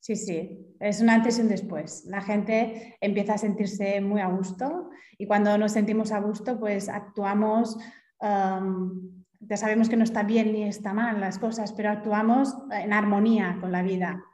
Sí, 0.00 0.16
sí, 0.16 0.58
es 0.80 1.02
un 1.02 1.10
antes 1.10 1.38
y 1.38 1.42
un 1.42 1.48
después. 1.48 2.04
La 2.06 2.22
gente 2.22 2.96
empieza 3.00 3.34
a 3.34 3.38
sentirse 3.38 4.00
muy 4.00 4.20
a 4.20 4.28
gusto 4.28 4.90
y 5.18 5.26
cuando 5.26 5.56
nos 5.58 5.72
sentimos 5.72 6.10
a 6.10 6.20
gusto, 6.20 6.58
pues 6.58 6.88
actuamos, 6.88 7.76
ya 8.18 9.56
sabemos 9.56 9.90
que 9.90 9.96
no 9.96 10.04
está 10.04 10.22
bien 10.22 10.52
ni 10.52 10.64
está 10.64 10.94
mal 10.94 11.20
las 11.20 11.38
cosas, 11.38 11.74
pero 11.74 11.90
actuamos 11.90 12.54
en 12.72 12.94
armonía 12.94 13.58
con 13.60 13.72
la 13.72 13.82
vida 13.82 14.24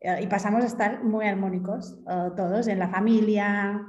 eh, 0.00 0.20
y 0.22 0.26
pasamos 0.26 0.62
a 0.62 0.66
estar 0.66 1.02
muy 1.02 1.26
armónicos 1.26 1.98
eh, 2.06 2.30
todos 2.36 2.68
en 2.68 2.78
la 2.78 2.88
familia. 2.88 3.80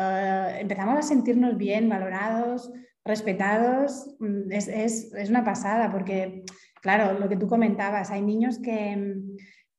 Eh, 0.00 0.58
empezamos 0.60 0.98
a 0.98 1.02
sentirnos 1.02 1.56
bien, 1.56 1.88
valorados, 1.88 2.72
respetados. 3.04 4.16
Mm, 4.18 4.50
es, 4.52 4.68
es 4.68 5.30
una 5.30 5.44
pasada 5.44 5.92
porque, 5.92 6.44
claro, 6.80 7.18
lo 7.18 7.28
que 7.28 7.36
tú 7.36 7.46
comentabas, 7.46 8.10
hay 8.10 8.22
niños 8.22 8.58
que 8.58 9.18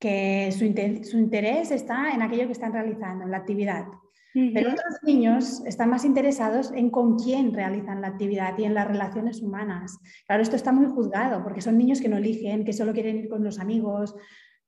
que 0.02 0.52
su, 0.52 0.66
interés 0.66 1.70
está 1.70 2.10
en 2.10 2.24
aquello 2.24 2.48
que 2.48 2.54
están 2.54 2.74
realizando, 2.74 3.24
en 3.24 3.32
la 3.32 3.38
actividad. 3.38 3.86
Pero 4.34 4.72
otros 4.72 4.96
niños 5.04 5.62
están 5.66 5.90
más 5.90 6.06
interesados 6.06 6.72
en 6.74 6.90
con 6.90 7.20
quién 7.20 7.54
realizan 7.54 8.02
la 8.02 8.08
actividad 8.08 8.58
y 8.58 8.64
en 8.64 8.74
las 8.74 8.88
relaciones 8.88 9.42
humanas. 9.42 10.00
Claro, 10.26 10.42
esto 10.42 10.56
está 10.56 10.72
muy 10.72 10.88
juzgado 10.88 11.44
porque 11.44 11.62
son 11.62 11.78
niños 11.78 12.02
que 12.02 12.08
no 12.08 12.18
eligen, 12.18 12.64
que 12.64 12.74
solo 12.74 12.94
quieren 12.94 13.18
ir 13.18 13.30
con 13.30 13.44
los 13.44 13.60
amigos, 13.60 14.16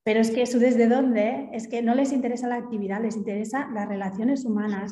pero 0.03 0.19
es 0.19 0.31
que 0.31 0.41
eso 0.41 0.59
desde 0.59 0.87
dónde 0.87 1.49
es 1.53 1.67
que 1.67 1.81
no 1.81 1.95
les 1.95 2.11
interesa 2.11 2.47
la 2.47 2.55
actividad, 2.55 3.01
les 3.01 3.15
interesa 3.15 3.69
las 3.73 3.87
relaciones 3.87 4.43
humanas 4.43 4.91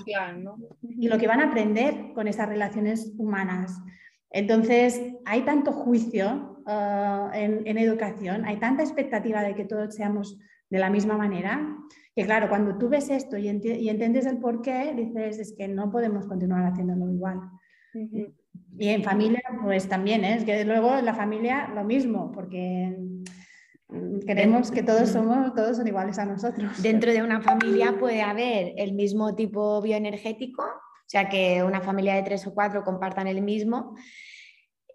y 0.82 1.08
lo 1.10 1.18
que 1.18 1.28
van 1.28 1.42
a 1.42 1.48
aprender 1.50 2.14
con 2.14 2.28
esas 2.28 2.48
relaciones 2.48 3.14
humanas. 3.18 3.78
Entonces, 4.30 5.02
hay 5.26 5.42
tanto 5.42 5.74
juicio 5.74 6.64
uh, 6.66 7.30
en, 7.34 7.78
educación, 7.78 8.46
hay 8.46 8.58
tanta 8.58 8.84
expectativa 8.84 9.44
de 9.44 9.54
que 9.54 9.66
todos 9.66 9.94
seamos 9.94 10.40
de 10.70 10.80
la 10.80 10.90
misma 10.90 11.18
manera, 11.18 11.76
que 12.16 12.24
claro, 12.24 12.48
cuando 12.48 12.78
tú 12.78 12.88
ves 12.88 13.10
esto 13.10 13.38
y, 13.38 13.50
entiendes 13.50 14.26
el 14.26 14.38
por 14.38 14.62
qué, 14.62 14.94
dices, 14.96 15.40
es 15.40 15.54
que 15.58 15.68
no 15.68 15.92
podemos 15.92 16.26
continuar 16.26 16.66
haciéndolo 16.66 17.12
igual. 17.12 17.42
Y 17.94 18.88
en 18.88 19.04
familia, 19.04 19.42
pues 19.62 19.90
también, 19.90 20.24
¿eh? 20.24 20.36
es 20.36 20.46
que 20.46 20.64
luego 20.64 20.98
en 20.98 21.04
la 21.04 21.14
familia 21.14 21.68
lo 21.76 21.84
mismo, 21.84 22.32
porque 22.32 22.98
queremos 24.26 24.72
que 24.72 24.84
todos 24.84 25.10
somos, 25.10 25.54
todos 25.54 25.78
son 25.78 25.88
iguales 25.88 26.18
a 26.20 26.26
nosotros. 26.26 26.82
Dentro 26.82 27.12
de 27.12 27.22
una 27.22 27.42
familia 27.42 27.96
puede 28.00 28.22
haber 28.22 28.74
el 28.78 28.94
mismo 28.94 29.36
tipo 29.36 29.82
bioenergético, 29.82 30.64
o 30.64 31.10
sea, 31.12 31.28
que 31.28 31.62
una 31.64 31.82
familia 31.82 32.16
de 32.16 32.24
tres 32.24 32.48
o 32.48 32.54
cuatro 32.54 32.84
compartan 32.84 33.28
el 33.28 33.42
mismo, 33.42 33.96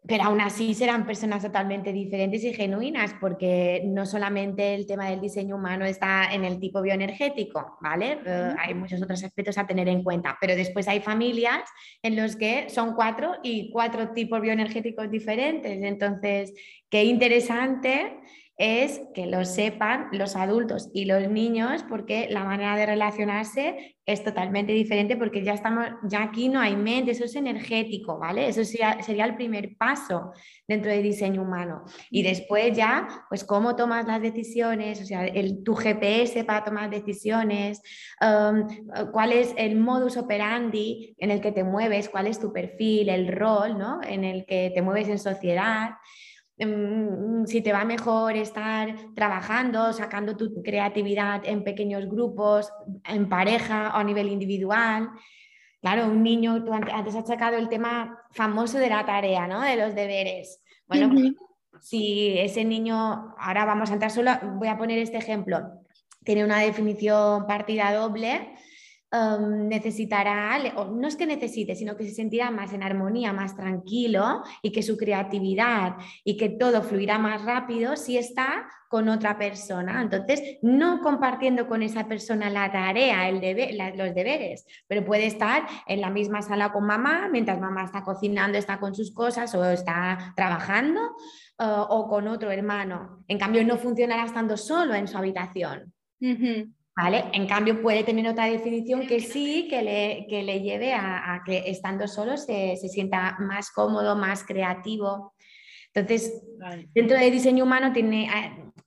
pero 0.09 0.25
aún 0.25 0.41
así 0.41 0.73
serán 0.75 1.05
personas 1.05 1.43
totalmente 1.43 1.93
diferentes 1.93 2.45
y 2.45 2.55
genuinas, 2.55 3.15
porque 3.21 3.83
no 3.87 4.07
solamente 4.07 4.75
el 4.75 4.87
tema 4.87 5.11
del 5.11 5.21
diseño 5.21 5.57
humano 5.57 5.85
está 5.85 6.33
en 6.33 6.45
el 6.45 6.61
tipo 6.61 6.81
bioenergético, 6.81 7.77
¿vale? 7.81 8.21
Eh, 8.25 8.55
hay 8.59 8.75
muchos 8.75 9.03
otros 9.03 9.23
aspectos 9.25 9.59
a 9.59 9.67
tener 9.67 9.89
en 9.89 10.05
cuenta, 10.05 10.39
pero 10.41 10.55
después 10.55 10.87
hay 10.87 11.01
familias 11.01 11.69
en 12.03 12.15
los 12.15 12.37
que 12.37 12.71
son 12.71 12.95
cuatro 12.95 13.33
y 13.43 13.71
cuatro 13.73 14.11
tipos 14.13 14.41
bioenergéticos 14.41 15.11
diferentes. 15.11 15.83
Entonces, 15.83 16.55
qué 16.89 17.05
interesante 17.05 18.21
es 18.59 19.03
que 19.15 19.27
lo 19.27 19.45
sepan 19.45 20.09
los 20.13 20.35
adultos 20.35 20.89
y 20.95 21.05
los 21.05 21.29
niños 21.29 21.85
porque 21.89 22.29
la 22.31 22.45
manera 22.45 22.75
de 22.77 22.87
relacionarse 22.87 23.97
es 24.07 24.25
totalmente 24.25 24.73
diferente 24.73 25.17
porque 25.17 25.43
ya 25.43 25.53
estamos, 25.53 25.89
ya 26.05 26.23
aquí 26.23 26.49
no 26.49 26.61
hay 26.61 26.77
mente, 26.77 27.11
eso 27.11 27.25
es 27.25 27.35
energético, 27.35 28.19
¿vale? 28.19 28.49
Eso 28.49 28.65
sería, 28.65 29.03
sería 29.03 29.25
el 29.25 29.35
primer 29.35 29.77
paso 29.77 30.33
dentro 30.67 30.91
del 30.91 31.03
diseño 31.03 31.43
humano. 31.43 31.85
Y 32.11 32.23
después 32.23 32.75
ya, 32.75 33.27
pues 33.29 33.45
cómo 33.45 33.75
tomas 33.77 34.07
las 34.07 34.23
decisiones, 34.23 35.03
o 35.03 35.05
sea, 35.05 35.27
el, 35.27 35.63
tu 35.65 35.75
GPS 35.75 36.45
para 36.45 36.65
tomar 36.65 36.89
decisiones, 36.89 37.83
um, 38.21 38.67
cuál 39.11 39.33
es 39.33 39.53
el 39.59 39.77
modus 39.77 40.17
operandi 40.17 41.15
en 41.19 41.31
el 41.33 41.41
que 41.41 41.53
te 41.53 41.65
mueves, 41.65 42.09
cuál 42.09 42.29
es 42.29 42.39
tu 42.39 42.53
perfil, 42.53 43.09
el 43.09 43.29
rol, 43.29 43.77
¿no? 43.77 44.01
En 44.03 44.25
el 44.25 44.47
que 44.47 44.71
te 44.73 44.83
mueves 44.83 45.09
en 45.09 45.19
sociedad. 45.19 45.91
Mm, 46.59 47.45
si 47.45 47.61
te 47.61 47.73
va 47.73 47.85
mejor 47.85 48.35
estar 48.35 48.95
trabajando, 49.15 49.93
sacando 49.93 50.37
tu 50.37 50.63
creatividad 50.63 51.43
en 51.45 51.63
pequeños 51.63 52.07
grupos, 52.07 52.73
en 53.05 53.29
pareja 53.29 53.93
o 53.95 53.99
a 53.99 54.05
nivel 54.05 54.29
individual. 54.29 55.11
Claro, 55.83 56.07
un 56.07 56.23
niño, 56.23 56.65
tú 56.65 56.73
antes 56.73 57.15
has 57.15 57.27
sacado 57.27 57.59
el 57.59 57.69
tema 57.69 58.19
famoso 58.31 58.79
de 58.79 58.89
la 58.89 59.05
tarea, 59.05 59.47
¿no? 59.47 59.61
De 59.61 59.77
los 59.77 59.95
deberes. 59.95 60.63
Bueno, 60.89 61.13
si 61.81 62.39
ese 62.39 62.65
niño, 62.65 63.35
ahora 63.39 63.67
vamos 63.67 63.91
a 63.91 63.95
entrar 63.95 64.11
solo, 64.11 64.31
voy 64.55 64.69
a 64.69 64.79
poner 64.79 64.99
este 64.99 65.19
ejemplo, 65.19 65.61
tiene 66.25 66.45
una 66.45 66.61
definición 66.61 67.47
partida 67.47 67.93
doble, 67.93 68.57
Em, 69.13 69.69
necesitará, 69.69 70.59
o 70.77 70.87
no 70.87 71.07
es 71.07 71.15
que 71.15 71.27
necesite, 71.27 71.77
sino 71.77 71.97
que 71.97 72.03
se 72.05 72.15
sentirá 72.15 72.51
más 72.51 72.73
en 72.73 72.83
armonía, 72.83 73.33
más 73.33 73.55
tranquilo 73.55 74.43
y 74.63 74.73
que 74.73 74.83
su 74.83 74.97
creatividad 74.97 75.95
y 76.25 76.37
que 76.37 76.49
todo 76.49 76.83
fluirá 76.83 77.17
más 77.17 77.45
rápido 77.45 77.97
si 77.97 78.19
está 78.19 78.69
con 78.89 79.09
otra 79.09 79.39
persona. 79.39 80.03
Entonces, 80.03 80.59
no 80.61 81.01
compartiendo 81.03 81.69
con 81.69 81.85
esa 81.85 82.09
persona 82.09 82.51
la 82.51 82.73
tarea, 82.73 83.29
el 83.29 83.37
los 83.97 84.13
deberes, 84.13 84.67
pero 84.89 85.05
puede 85.05 85.27
estar 85.27 85.67
en 85.87 86.01
la 86.01 86.11
misma 86.11 86.43
sala 86.43 86.73
con 86.73 86.85
mamá, 86.85 87.29
mientras 87.31 87.61
mamá 87.61 87.85
está 87.85 88.03
cocinando, 88.03 88.59
está 88.59 88.81
con 88.81 88.93
sus 88.93 89.15
cosas 89.15 89.55
o 89.55 89.65
está 89.71 90.33
trabajando, 90.35 91.01
eh, 91.61 91.65
o 91.65 92.09
con 92.09 92.27
otro 92.27 92.51
hermano. 92.51 93.25
En 93.29 93.39
cambio, 93.39 93.65
no 93.65 93.79
funcionará 93.79 94.25
estando 94.25 94.57
solo 94.57 94.95
en 94.95 95.07
su 95.07 95.17
habitación. 95.17 95.93
En 96.99 97.47
cambio, 97.47 97.83
puede 97.83 98.05
tener 98.05 98.27
otra 98.27 98.47
definición 98.47 99.07
que 99.07 99.21
sí, 99.21 99.69
que 99.69 99.83
le, 99.83 100.27
que 100.31 100.43
le 100.43 100.63
lleve 100.63 100.95
a, 100.95 101.43
que 101.45 101.65
estando 101.67 102.09
solo 102.09 102.39
se, 102.39 102.77
sienta 102.77 103.37
más 103.39 103.71
cómodo, 103.71 104.17
más 104.17 104.45
creativo. 104.45 105.35
Entonces, 105.93 106.43
dentro 106.95 107.19
del 107.19 107.31
diseño 107.31 107.65
humano 107.65 107.93
tiene, 107.93 108.31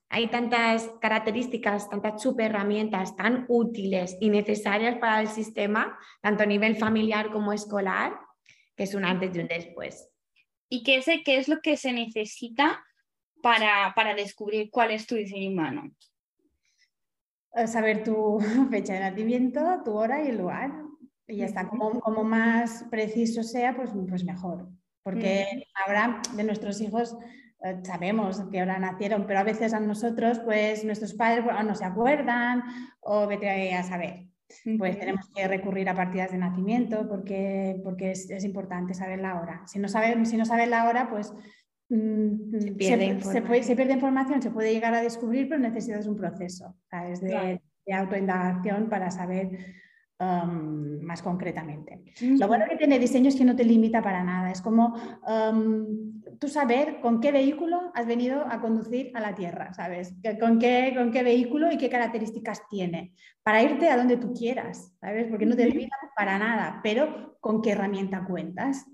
hay 0.09 0.27
tantas 0.27 0.89
características, 0.99 1.87
tantas 1.87 2.19
super 2.19 2.47
herramientas 2.47 3.15
tan 3.15 3.45
útiles 3.47 4.17
y 4.19 4.31
necesarias 4.31 4.97
para 4.97 5.21
el 5.21 5.27
sistema, 5.27 5.95
tanto 6.19 6.41
a 6.41 6.47
nivel 6.47 6.77
familiar 6.77 7.29
como 7.31 7.53
escolar, 7.53 8.17
que 8.75 8.85
es 8.85 8.95
un 8.95 9.05
antes 9.05 9.35
y 9.35 9.39
un 9.39 9.47
después. 9.47 10.09
¿Y 10.67 10.81
qué 10.81 10.97
es, 10.97 11.05
qué 11.23 11.37
es 11.37 11.47
lo 11.47 11.61
que 11.61 11.77
se 11.77 11.93
necesita 11.93 12.83
para, 13.43 13.93
para 13.95 14.15
descubrir 14.15 14.71
cuál 14.71 14.89
es 14.89 15.05
tu 15.05 15.13
diseño 15.13 15.51
humano? 15.51 15.91
Saber 17.65 18.03
tu 18.03 18.39
fecha 18.69 18.93
de 18.93 18.99
nacimiento, 18.99 19.81
tu 19.83 19.93
hora 19.93 20.23
y 20.23 20.29
el 20.29 20.37
lugar. 20.37 20.71
Y 21.27 21.37
ya 21.37 21.45
está, 21.45 21.67
como, 21.67 21.99
como 21.99 22.23
más 22.23 22.85
preciso 22.89 23.43
sea, 23.43 23.75
pues, 23.75 23.91
pues 24.07 24.23
mejor. 24.23 24.67
Porque 25.03 25.65
ahora 25.85 26.21
de 26.35 26.43
nuestros 26.43 26.81
hijos 26.81 27.15
eh, 27.63 27.79
sabemos 27.83 28.41
que 28.51 28.59
ahora 28.59 28.79
nacieron, 28.79 29.25
pero 29.27 29.39
a 29.39 29.43
veces 29.43 29.73
a 29.73 29.79
nosotros, 29.79 30.39
pues 30.39 30.83
nuestros 30.83 31.13
padres 31.13 31.45
no 31.65 31.75
se 31.75 31.85
acuerdan 31.85 32.63
o 32.99 33.27
vete 33.27 33.73
a 33.73 33.83
saber. 33.83 34.27
Pues 34.77 34.97
tenemos 34.97 35.29
que 35.35 35.47
recurrir 35.47 35.89
a 35.89 35.95
partidas 35.95 36.31
de 36.31 36.39
nacimiento 36.39 37.07
porque, 37.07 37.79
porque 37.83 38.11
es, 38.11 38.29
es 38.31 38.43
importante 38.43 38.95
saber 38.95 39.19
la 39.19 39.39
hora. 39.39 39.61
Si 39.67 39.77
no 39.77 39.87
saben 39.87 40.25
si 40.25 40.37
no 40.37 40.45
saben 40.45 40.71
la 40.71 40.89
hora, 40.89 41.09
pues 41.09 41.33
se 41.89 42.71
pierde, 42.73 43.19
se, 43.63 43.75
pierde, 43.75 43.93
información, 43.93 44.41
se 44.43 44.51
puede 44.51 44.71
llegar 44.71 44.93
a 44.93 45.01
descubrir, 45.01 45.49
pero 45.49 45.59
necesitas 45.59 46.05
un 46.05 46.15
proceso 46.15 46.75
de, 46.91 47.61
autoindagación 47.91 48.87
para 48.87 49.09
saber 49.09 49.57
um, 50.19 51.01
más 51.01 51.23
concretamente. 51.23 52.03
Lo 52.21 52.47
bueno 52.47 52.65
que 52.69 52.75
tiene 52.75 52.99
diseño 52.99 53.29
es 53.29 53.35
que 53.35 53.43
no 53.43 53.55
te 53.55 53.63
limita 53.63 54.03
para 54.03 54.23
nada. 54.23 54.51
Es 54.51 54.61
como 54.61 54.93
um, 55.27 56.21
tú 56.37 56.47
saber 56.47 56.99
con 57.01 57.19
qué 57.19 57.31
vehículo 57.31 57.91
has 57.95 58.05
venido 58.05 58.45
a 58.47 58.61
conducir 58.61 59.11
a 59.15 59.19
la 59.19 59.33
Tierra, 59.33 59.73
¿sabes? 59.73 60.13
Con 60.39 60.59
qué, 60.59 60.93
con 60.95 61.11
qué 61.11 61.23
vehículo 61.23 61.71
y 61.71 61.77
qué 61.79 61.89
características 61.89 62.67
tiene, 62.69 63.15
para 63.41 63.63
irte 63.63 63.89
a 63.89 63.97
donde 63.97 64.17
tú 64.17 64.31
quieras, 64.31 64.93
¿sabes? 65.01 65.25
Porque 65.27 65.47
no 65.47 65.55
te 65.55 65.65
limita 65.65 65.95
para 66.15 66.37
nada, 66.37 66.81
pero 66.83 67.39
con 67.39 67.63
qué 67.63 67.71
herramienta 67.71 68.25
cuentas. 68.25 68.85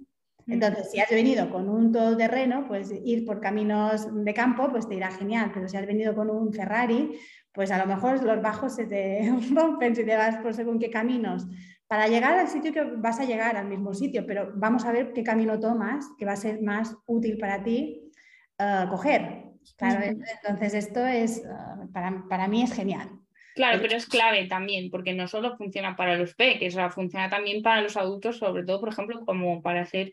Entonces, 0.48 0.92
si 0.92 1.00
has 1.00 1.10
venido 1.10 1.50
con 1.50 1.70
un 1.70 1.92
todoterreno, 1.92 2.68
pues 2.68 2.94
ir 3.04 3.26
por 3.26 3.40
caminos 3.40 4.08
de 4.14 4.34
campo, 4.34 4.70
pues 4.70 4.88
te 4.88 4.96
irá 4.96 5.10
genial, 5.12 5.52
pero 5.54 5.68
si 5.68 5.78
has 5.78 5.86
venido 5.88 6.14
con 6.14 6.30
un 6.30 6.54
Ferrari, 6.54 7.20
pues 7.52 7.72
a 7.72 7.78
lo 7.78 7.88
mejor 7.88 8.22
los 8.24 8.42
bajos 8.42 8.76
se 8.76 8.86
te 8.86 9.32
rompen 9.56 9.96
si 9.96 10.06
te 10.06 10.16
vas 10.16 10.38
por 10.38 10.54
según 10.54 10.78
qué 10.78 10.90
caminos. 10.90 11.48
Para 11.88 12.08
llegar 12.08 12.38
al 12.38 12.48
sitio 12.48 12.74
que 12.74 12.84
vas 12.84 13.20
a 13.20 13.26
llegar 13.26 13.58
al 13.58 13.68
mismo 13.68 13.94
sitio, 13.94 14.26
pero 14.26 14.52
vamos 14.56 14.86
a 14.86 14.92
ver 14.92 15.14
qué 15.14 15.24
camino 15.24 15.60
tomas, 15.60 16.06
que 16.18 16.26
va 16.26 16.34
a 16.34 16.38
ser 16.38 16.62
más 16.62 16.96
útil 17.06 17.38
para 17.38 17.64
ti 17.64 18.12
uh, 18.60 18.90
coger. 18.90 19.52
entonces 19.80 20.74
esto 20.74 21.06
es, 21.06 21.44
uh, 21.44 21.92
para, 21.92 22.24
para 22.28 22.48
mí 22.48 22.64
es 22.64 22.74
genial. 22.74 23.25
Claro, 23.56 23.80
pero 23.82 23.96
es 23.96 24.06
clave 24.06 24.46
también, 24.48 24.92
porque 24.92 25.14
no 25.14 25.30
solo 25.30 25.56
funciona 25.56 25.96
para 25.96 26.18
los 26.18 26.36
peques, 26.36 26.76
o 26.76 26.90
funciona 26.90 27.30
también 27.30 27.64
para 27.64 27.82
los 27.82 27.96
adultos, 27.96 28.38
sobre 28.38 28.66
todo, 28.66 28.82
por 28.82 28.90
ejemplo, 28.90 29.24
como 29.26 29.62
para 29.62 29.82
hacer, 29.82 30.12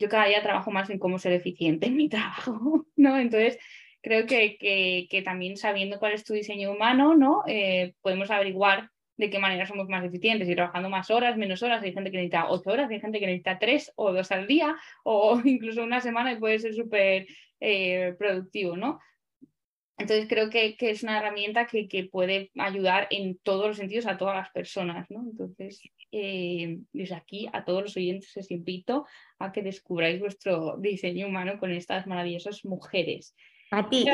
yo 0.00 0.08
cada 0.08 0.26
día 0.26 0.42
trabajo 0.42 0.72
más 0.72 0.90
en 0.90 0.98
cómo 0.98 1.20
ser 1.20 1.32
eficiente 1.32 1.86
en 1.86 1.96
mi 1.96 2.08
trabajo, 2.08 2.84
¿no? 2.96 3.18
Entonces, 3.18 3.56
creo 4.02 4.26
que, 4.26 4.56
que, 5.08 5.22
también 5.22 5.56
sabiendo 5.56 6.00
cuál 6.00 6.12
es 6.14 6.24
tu 6.24 6.34
diseño 6.34 6.72
humano, 6.72 7.14
¿no? 7.14 7.44
Eh, 7.46 7.94
podemos 8.00 8.32
averiguar 8.32 8.90
de 9.16 9.30
qué 9.30 9.38
manera 9.38 9.64
somos 9.64 9.88
más 9.88 10.04
eficientes 10.04 10.48
y 10.48 10.54
trabajando 10.56 10.90
más 10.90 11.08
horas, 11.10 11.36
menos 11.36 11.62
horas. 11.62 11.84
Hay 11.84 11.92
gente 11.92 12.10
que 12.10 12.16
necesita 12.16 12.48
ocho 12.48 12.70
horas, 12.70 12.90
hay 12.90 13.00
gente 13.00 13.20
que 13.20 13.26
necesita 13.26 13.60
tres 13.60 13.92
o 13.94 14.12
dos 14.12 14.32
al 14.32 14.48
día 14.48 14.74
o 15.04 15.40
incluso 15.44 15.84
una 15.84 16.00
semana 16.00 16.32
y 16.32 16.36
puede 16.40 16.58
ser 16.58 16.74
súper 16.74 17.26
eh, 17.60 18.16
productivo, 18.18 18.76
¿no? 18.76 18.98
Entonces 20.02 20.26
creo 20.28 20.50
que, 20.50 20.76
es 20.78 21.02
una 21.02 21.18
herramienta 21.18 21.66
que, 21.66 22.08
puede 22.10 22.50
ayudar 22.58 23.06
en 23.10 23.38
todos 23.38 23.68
los 23.68 23.76
sentidos 23.76 24.06
a 24.06 24.18
todas 24.18 24.36
las 24.36 24.50
personas, 24.50 25.10
¿no? 25.10 25.20
Entonces, 25.20 25.80
eh, 26.10 26.78
desde 26.92 27.14
aquí 27.14 27.48
a 27.52 27.64
todos 27.64 27.82
los 27.82 27.96
oyentes 27.96 28.36
os 28.36 28.50
invito 28.50 29.06
a 29.38 29.52
que 29.52 29.62
descubráis 29.62 30.20
vuestro 30.20 30.76
diseño 30.78 31.26
humano 31.26 31.58
con 31.58 31.72
estas 31.72 32.06
maravillosas 32.06 32.64
mujeres. 32.64 33.34
A 33.70 33.88
ti, 33.88 34.04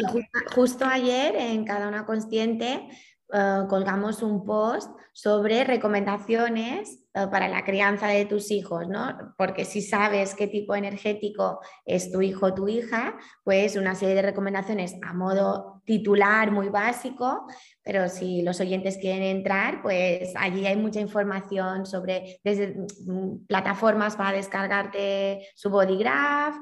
justo, 0.55 0.85
ayer 0.85 1.35
en 1.35 1.65
Cada 1.65 1.89
Una 1.89 2.07
Consciente 2.07 2.87
eh, 3.33 3.65
colgamos 3.69 4.23
un 4.23 4.45
post 4.45 4.91
sobre 5.13 5.65
recomendaciones 5.65 7.05
eh, 7.13 7.27
para 7.31 7.49
la 7.49 7.65
crianza 7.65 8.07
de 8.07 8.25
tus 8.25 8.51
hijos, 8.51 8.89
¿no? 8.89 9.35
Porque 9.37 9.65
si 9.65 9.83
sabes 9.83 10.35
qué 10.35 10.47
tipo 10.47 10.75
energético 10.75 11.61
es 11.85 12.11
tu 12.11 12.23
hijo 12.23 12.47
o 12.47 12.55
tu 12.55 12.69
hija, 12.69 13.19
pues 13.45 13.77
una 13.77 13.95
serie 13.95 14.15
de 14.15 14.23
recomendaciones 14.23 14.95
a 15.03 15.13
modo 15.13 15.83
titular 15.85 16.51
muy 16.53 16.69
básico, 16.69 17.47
pero 17.83 18.09
si 18.09 18.43
los 18.43 18.61
oyentes 18.61 18.97
quieren 18.97 19.23
entrar, 19.23 19.83
pues 19.83 20.33
allí 20.37 20.67
hay 20.67 20.77
mucha 20.77 21.01
información 21.01 21.85
sobre 21.85 22.41
desde 22.45 22.77
mm, 23.07 23.47
plataformas 23.47 24.17
para 24.17 24.37
descargarte 24.37 25.49
su 25.55 25.69
bodygraph, 25.71 26.57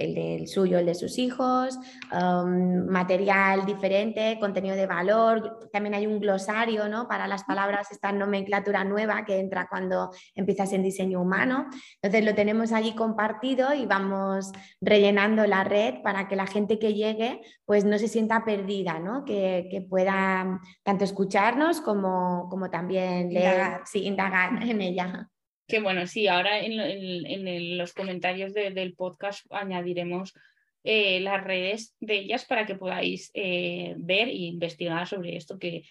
el 0.00 0.14
del 0.14 0.48
suyo, 0.48 0.78
el 0.78 0.86
de 0.86 0.94
sus 0.94 1.18
hijos, 1.18 1.78
um, 2.12 2.86
material 2.86 3.66
diferente, 3.66 4.38
contenido 4.40 4.74
de 4.74 4.86
valor. 4.86 5.68
También 5.72 5.94
hay 5.94 6.06
un 6.06 6.18
glosario 6.18 6.88
¿no? 6.88 7.06
para 7.06 7.28
las 7.28 7.44
palabras, 7.44 7.92
esta 7.92 8.10
nomenclatura 8.10 8.82
nueva 8.84 9.24
que 9.24 9.38
entra 9.38 9.68
cuando 9.68 10.10
empiezas 10.34 10.72
en 10.72 10.82
diseño 10.82 11.20
humano. 11.20 11.66
Entonces 12.02 12.24
lo 12.24 12.34
tenemos 12.34 12.72
allí 12.72 12.94
compartido 12.94 13.74
y 13.74 13.86
vamos 13.86 14.50
rellenando 14.80 15.46
la 15.46 15.64
red 15.64 16.02
para 16.02 16.28
que 16.28 16.36
la 16.36 16.46
gente 16.46 16.78
que 16.78 16.94
llegue 16.94 17.40
pues 17.66 17.84
no 17.84 17.98
se 17.98 18.08
sienta 18.08 18.44
perdida, 18.44 18.98
¿no? 18.98 19.24
que, 19.24 19.68
que 19.70 19.82
pueda 19.82 20.60
tanto 20.82 21.04
escucharnos 21.04 21.80
como, 21.80 22.48
como 22.48 22.70
también 22.70 23.32
leer, 23.32 23.80
Sí, 23.84 24.06
indagar 24.06 24.62
en 24.62 24.80
ella. 24.80 25.29
Que 25.70 25.80
bueno, 25.80 26.06
sí, 26.06 26.26
ahora 26.26 26.58
en, 26.58 27.78
los 27.78 27.92
comentarios 27.92 28.52
del 28.52 28.94
podcast 28.94 29.46
añadiremos 29.50 30.34
eh, 30.82 31.20
las 31.20 31.44
redes 31.44 31.94
de 32.00 32.18
ellas 32.18 32.44
para 32.44 32.66
que 32.66 32.74
podáis 32.74 33.30
eh, 33.34 33.94
ver 33.98 34.28
e 34.28 34.34
investigar 34.34 35.06
sobre 35.06 35.36
esto, 35.36 35.58
que, 35.58 35.84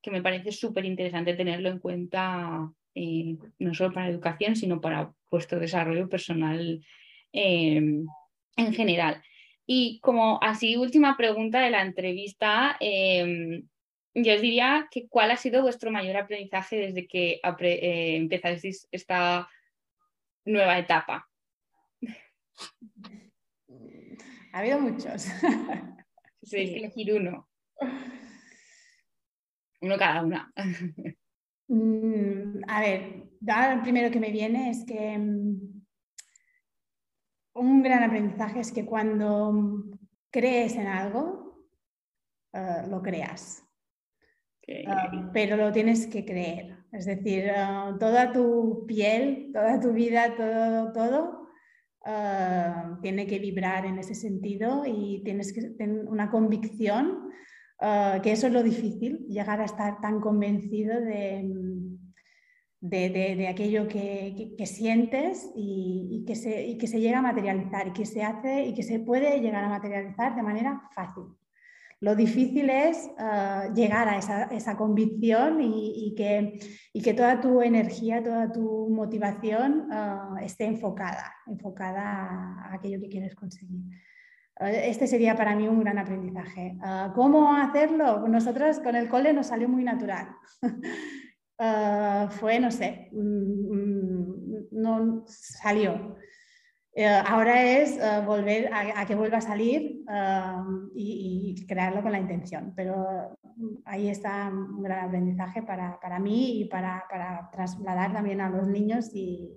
que 0.00 0.10
me 0.10 0.22
parece 0.22 0.52
súper 0.52 0.84
interesante 0.84 1.34
tenerlo 1.34 1.68
en 1.68 1.78
cuenta, 1.78 2.70
eh, 2.94 3.36
no 3.58 3.74
solo 3.74 3.92
para 3.92 4.08
educación, 4.08 4.54
sino 4.54 4.80
para 4.80 5.12
vuestro 5.30 5.58
desarrollo 5.58 6.08
personal 6.08 6.84
en 7.32 8.06
general. 8.72 9.20
Y 9.66 9.98
como 10.00 10.38
así 10.42 10.76
última 10.76 11.16
pregunta 11.16 11.60
de 11.60 11.70
la 11.70 11.82
entrevista, 11.82 12.78
yo 14.14 14.34
os 14.34 14.40
diría 14.40 14.88
que 14.90 15.08
cuál 15.08 15.30
ha 15.32 15.36
sido 15.36 15.62
vuestro 15.62 15.90
mayor 15.90 16.16
aprendizaje 16.16 16.76
desde 16.76 17.06
que 17.08 17.40
eh, 17.42 18.16
empezasteis 18.16 18.86
esta 18.92 19.48
nueva 20.44 20.78
etapa. 20.78 21.28
Ha 24.52 24.58
habido 24.58 24.80
muchos. 24.80 25.26
Si 26.44 26.56
que 26.56 26.76
elegir 26.76 27.14
uno. 27.14 27.48
Uno 29.80 29.96
cada 29.96 30.22
una. 30.22 30.52
Mm, 31.68 32.60
a 32.68 32.80
ver, 32.82 33.30
el 33.72 33.80
primero 33.80 34.10
que 34.10 34.20
me 34.20 34.30
viene 34.30 34.68
es 34.68 34.84
que 34.84 35.16
mm, 35.16 35.82
un 37.54 37.82
gran 37.82 38.02
aprendizaje 38.02 38.60
es 38.60 38.72
que 38.72 38.84
cuando 38.84 39.96
crees 40.30 40.74
en 40.76 40.86
algo, 40.86 41.66
eh, 42.52 42.82
lo 42.88 43.00
creas. 43.00 43.63
Ah, 44.86 45.30
pero 45.32 45.56
lo 45.56 45.72
tienes 45.72 46.06
que 46.06 46.24
creer. 46.24 46.76
Es 46.92 47.06
decir, 47.06 47.50
ah, 47.50 47.96
toda 47.98 48.32
tu 48.32 48.84
piel, 48.86 49.50
toda 49.52 49.80
tu 49.80 49.92
vida, 49.92 50.34
todo, 50.36 50.92
todo 50.92 51.48
ah, 52.04 52.98
tiene 53.02 53.26
que 53.26 53.38
vibrar 53.38 53.84
en 53.84 53.98
ese 53.98 54.14
sentido 54.14 54.84
y 54.86 55.22
tienes 55.24 55.52
que 55.52 55.62
tener 55.70 56.06
una 56.06 56.30
convicción, 56.30 57.30
que 58.22 58.32
eso 58.32 58.46
es 58.46 58.52
lo 58.52 58.62
difícil, 58.62 59.26
llegar 59.28 59.60
a 59.60 59.66
estar 59.66 60.00
tan 60.00 60.18
convencido 60.18 60.98
de, 61.02 61.44
de, 62.80 63.48
aquello 63.48 63.88
que, 63.88 64.56
sientes 64.64 65.50
y, 65.54 66.24
que 66.26 66.34
se, 66.34 66.66
y 66.66 66.78
que 66.78 66.86
se 66.86 67.00
llega 67.00 67.18
a 67.18 67.22
materializar 67.22 67.88
y 67.88 67.92
que 67.92 68.06
se 68.06 68.22
hace 68.22 68.64
y 68.66 68.74
que 68.74 68.82
se 68.82 69.00
puede 69.00 69.40
llegar 69.40 69.64
a 69.64 69.68
materializar 69.68 70.34
de 70.34 70.42
manera 70.42 70.88
fácil. 70.94 71.24
Lo 72.04 72.14
difícil 72.14 72.68
es 72.68 73.10
eh, 73.18 73.70
llegar 73.74 74.06
a 74.06 74.18
esa, 74.18 74.76
convicción 74.76 75.58
y, 75.62 76.14
que, 76.14 76.60
que, 77.02 77.14
toda 77.14 77.40
tu 77.40 77.62
energía, 77.62 78.22
toda 78.22 78.52
tu 78.52 78.90
motivación 78.90 79.88
eh, 79.90 80.44
esté 80.44 80.66
enfocada, 80.66 81.32
enfocada 81.46 82.02
a 82.02 82.74
aquello 82.74 83.00
que 83.00 83.08
quieres 83.08 83.34
conseguir. 83.34 83.80
Eh, 84.60 84.90
este 84.90 85.06
sería 85.06 85.34
para 85.34 85.56
mí 85.56 85.66
un 85.66 85.80
gran 85.80 85.96
aprendizaje. 85.96 86.76
¿Cómo 87.14 87.54
hacerlo? 87.56 88.28
Nosotros 88.28 88.80
con 88.80 88.96
el 88.96 89.08
cole 89.08 89.32
nos 89.32 89.46
salió 89.46 89.66
muy 89.66 89.82
natural. 89.82 90.28
fue, 92.38 92.60
no 92.60 92.70
sé, 92.70 93.08
mm, 93.12 93.76
mm, 93.76 94.66
no 94.72 95.24
salió. 95.26 96.16
Eh, 96.96 97.06
ahora 97.06 97.60
es 97.60 97.96
eh, 97.96 98.22
volver 98.24 98.70
a, 98.72 99.04
que 99.04 99.16
vuelva 99.16 99.38
a 99.38 99.40
salir 99.40 100.04
um, 100.06 100.90
y, 100.94 101.66
crearlo 101.66 102.02
con 102.02 102.12
la 102.12 102.20
intención. 102.20 102.72
Pero 102.76 103.36
mm, 103.56 103.78
ahí 103.84 104.08
está 104.08 104.48
un 104.48 104.80
gran 104.80 105.08
aprendizaje 105.08 105.62
para, 105.62 106.18
mí 106.20 106.60
y 106.60 106.64
para, 106.66 107.04
trasladar 107.52 108.12
también 108.12 108.40
a 108.40 108.48
los 108.48 108.68
niños 108.68 109.10
y 109.12 109.50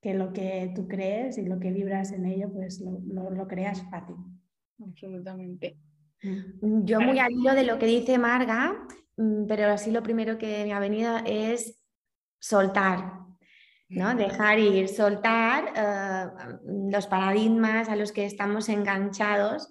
que 0.00 0.14
lo 0.14 0.32
que 0.32 0.72
tú 0.74 0.88
crees 0.88 1.38
y 1.38 1.46
lo 1.46 1.60
que 1.60 1.72
vibras 1.72 2.10
en 2.10 2.26
ello, 2.26 2.52
pues 2.52 2.80
lo, 2.80 3.46
creas 3.46 3.84
fácil. 3.88 4.16
Absolutamente. 4.84 5.78
Mm. 6.22 6.84
Yo 6.84 7.00
muy 7.00 7.20
al 7.20 7.32
hilo 7.32 7.54
de 7.54 7.64
lo 7.64 7.78
que 7.78 7.86
dice 7.86 8.18
Marga, 8.18 8.84
mm, 9.16 9.46
pero 9.46 9.66
así 9.70 9.92
lo 9.92 10.02
primero 10.02 10.38
que 10.38 10.64
me 10.64 10.72
ha 10.72 10.80
venido 10.80 11.18
es 11.24 11.80
soltar, 12.40 13.27
¿no? 13.88 14.14
Dejar 14.14 14.58
ir, 14.58 14.88
soltar 14.88 15.72
eh, 15.74 16.26
los 16.90 17.06
paradigmas 17.06 17.88
a 17.88 17.96
los 17.96 18.12
que 18.12 18.26
estamos 18.26 18.68
enganchados 18.68 19.68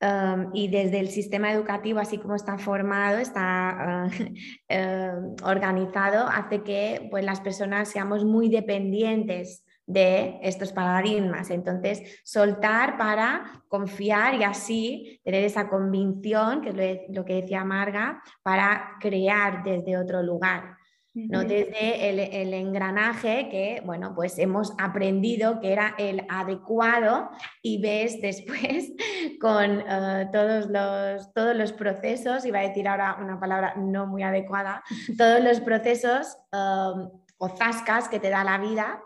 eh, 0.00 0.46
y 0.52 0.68
desde 0.68 1.00
el 1.00 1.08
sistema 1.08 1.52
educativo, 1.52 2.00
así 2.00 2.18
como 2.18 2.34
está 2.34 2.58
formado, 2.58 3.18
está 3.18 4.08
eh, 4.68 5.12
organizado, 5.42 6.26
hace 6.28 6.62
que 6.62 7.08
pues, 7.10 7.24
las 7.24 7.40
personas 7.40 7.88
seamos 7.88 8.24
muy 8.24 8.48
dependientes 8.48 9.64
de 9.86 10.38
estos 10.42 10.72
paradigmas. 10.72 11.50
Entonces, 11.50 12.20
soltar 12.24 12.96
para 12.96 13.62
confiar 13.68 14.34
y 14.34 14.42
así 14.42 15.20
tener 15.24 15.44
esa 15.44 15.68
convicción, 15.68 16.62
que 16.62 16.70
es 16.70 17.00
lo 17.14 17.24
que 17.24 17.42
decía 17.42 17.64
Marga, 17.64 18.22
para 18.42 18.96
crear 19.00 19.62
desde 19.62 19.98
otro 19.98 20.22
lugar. 20.22 20.78
¿No? 21.14 21.44
Desde 21.44 22.08
el, 22.42 22.52
engranaje 22.52 23.48
que, 23.48 23.82
bueno, 23.84 24.14
pues 24.14 24.38
hemos 24.38 24.74
aprendido 24.78 25.60
que 25.60 25.72
era 25.72 25.94
el 25.96 26.26
adecuado 26.28 27.30
y 27.62 27.80
ves 27.80 28.20
después 28.20 28.92
con 29.40 29.80
eh, 29.80 30.28
todos, 30.32 30.66
los, 30.68 31.32
todos 31.32 31.56
los 31.56 31.72
procesos, 31.72 32.44
iba 32.44 32.58
a 32.58 32.68
decir 32.68 32.88
ahora 32.88 33.16
una 33.20 33.38
palabra 33.38 33.74
no 33.76 34.06
muy 34.06 34.22
adecuada, 34.24 34.82
todos 35.18 35.40
los 35.40 35.60
procesos 35.60 36.36
um, 36.52 37.10
o 37.38 37.48
zascas 37.48 38.08
que 38.08 38.18
te 38.18 38.30
da 38.30 38.42
la 38.42 38.58
vida 38.58 39.00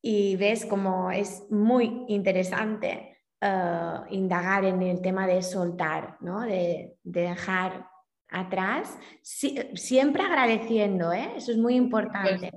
y 0.00 0.36
ves 0.36 0.64
como 0.64 1.10
es 1.10 1.44
muy 1.50 2.04
interesante 2.08 3.18
uh, 3.42 4.04
indagar 4.10 4.64
en 4.64 4.82
el 4.82 5.02
tema 5.02 5.26
de 5.26 5.42
soltar, 5.42 6.16
¿no? 6.20 6.40
de, 6.40 6.96
de 7.02 7.20
dejar 7.20 7.93
atrás, 8.34 8.98
siempre 9.22 10.22
agradeciendo, 10.22 11.12
¿eh? 11.12 11.30
eso 11.36 11.52
es 11.52 11.58
muy 11.58 11.76
importante. 11.76 12.50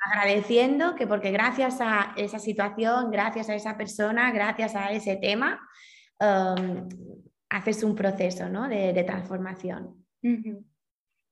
Agradeciendo 0.00 0.96
que 0.96 1.06
porque 1.06 1.30
gracias 1.30 1.80
a 1.80 2.12
esa 2.16 2.38
situación, 2.38 3.10
gracias 3.10 3.48
a 3.48 3.54
esa 3.54 3.76
persona, 3.76 4.32
gracias 4.32 4.74
a 4.74 4.90
ese 4.90 5.16
tema, 5.16 5.60
um, 6.20 6.88
haces 7.48 7.84
un 7.84 7.94
proceso 7.94 8.48
¿no? 8.48 8.68
de, 8.68 9.04
transformación. 9.04 10.04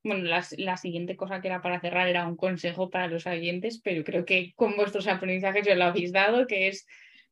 Bueno, 0.05 0.23
la, 0.23 0.77
siguiente 0.77 1.17
cosa 1.17 1.41
que 1.41 1.49
era 1.49 1.61
para 1.61 1.81
cerrar 1.81 2.07
era 2.07 2.29
un 2.29 2.37
consejo 2.37 2.91
para 2.91 3.09
los 3.09 3.27
oyentes, 3.27 3.81
pero 3.83 4.05
creo 4.05 4.25
que 4.25 4.53
con 4.55 4.77
vuestros 4.77 5.09
aprendizajes 5.09 5.67
ya 5.67 5.75
lo 5.75 5.85
habéis 5.85 6.13
dado, 6.13 6.47
que 6.47 6.69
es 6.69 6.87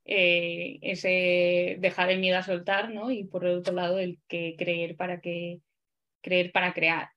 eh, 0.04 0.78
ese 0.82 1.76
dejar 1.78 2.10
el 2.10 2.18
miedo 2.18 2.38
a 2.38 2.42
soltar, 2.42 2.90
¿no? 2.90 3.10
Y 3.12 3.24
por 3.24 3.46
el 3.46 3.58
otro 3.58 3.74
lado, 3.74 3.98
el 4.00 4.18
que 4.26 4.56
creer 4.58 4.96
para 4.96 5.20
que 5.20 5.60
creer 6.22 6.52
para 6.52 6.72
crear. 6.72 7.10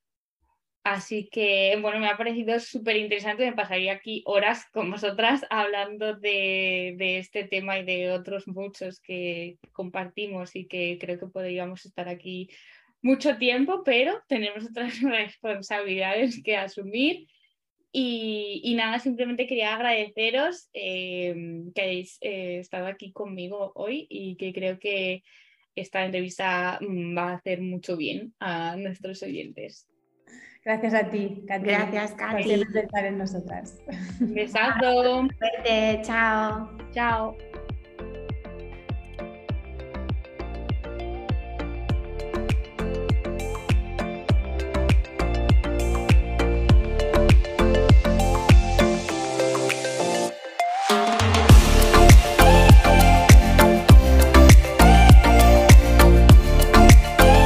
Así 0.86 1.30
que, 1.32 1.76
bueno, 1.82 1.99
me 1.99 2.08
ha 2.08 2.16
parecido 2.16 2.60
súper 2.60 2.97
interesante. 2.97 3.43
Me 3.43 3.56
pasaría 3.56 3.93
aquí 3.93 4.22
horas 4.28 4.68
con 4.72 4.91
vosotras 4.91 5.43
hablando 5.49 6.14
de, 6.14 7.18
este 7.18 7.43
tema 7.43 7.80
y 7.80 7.84
de 7.84 8.12
otros 8.12 8.47
muchos 8.47 8.99
que 8.99 9.58
compartimos 9.72 10.56
y 10.56 10.68
que 10.68 10.99
creo 11.01 11.18
que 11.20 11.26
podríamos 11.26 11.88
estar 11.88 12.08
aquí 12.08 12.51
mucho 13.01 13.36
tiempo, 13.38 13.82
pero 13.84 14.22
tenemos 14.28 14.64
otras 14.70 15.01
responsabilidades 15.01 16.43
que 16.43 16.56
asumir. 16.56 17.28
Y, 17.91 18.76
nada, 18.76 18.99
simplemente 18.99 19.47
quería 19.47 19.74
agradeceros 19.74 20.70
eh, 20.74 21.64
que 21.74 21.82
hayáis 21.82 22.20
eh, 22.22 22.60
estado 22.60 22.86
aquí 22.86 23.12
conmigo 23.12 23.72
hoy 23.74 24.06
y 24.08 24.36
que 24.36 24.53
creo 24.53 24.78
que 24.78 25.24
esta 25.76 26.05
entrevista 26.05 26.80
mm, 26.82 27.17
va 27.17 27.30
a 27.30 27.34
hacer 27.36 27.61
mucho 27.61 27.97
bien 27.97 28.34
a 28.39 28.76
nuestros 28.76 29.21
oyentes. 29.23 29.88
Gracias 30.63 30.95
a 30.95 31.09
ti, 31.11 31.43
Katy. 31.47 31.65
Gracias, 31.65 32.13
Katy. 32.13 32.65
Por 32.65 32.78
estar 32.78 33.05
en 33.05 33.17
nosotras. 33.19 33.78
Un 34.19 34.34
besazo. 34.34 35.28
Chao. 36.01 36.76
Chao. 36.91 37.38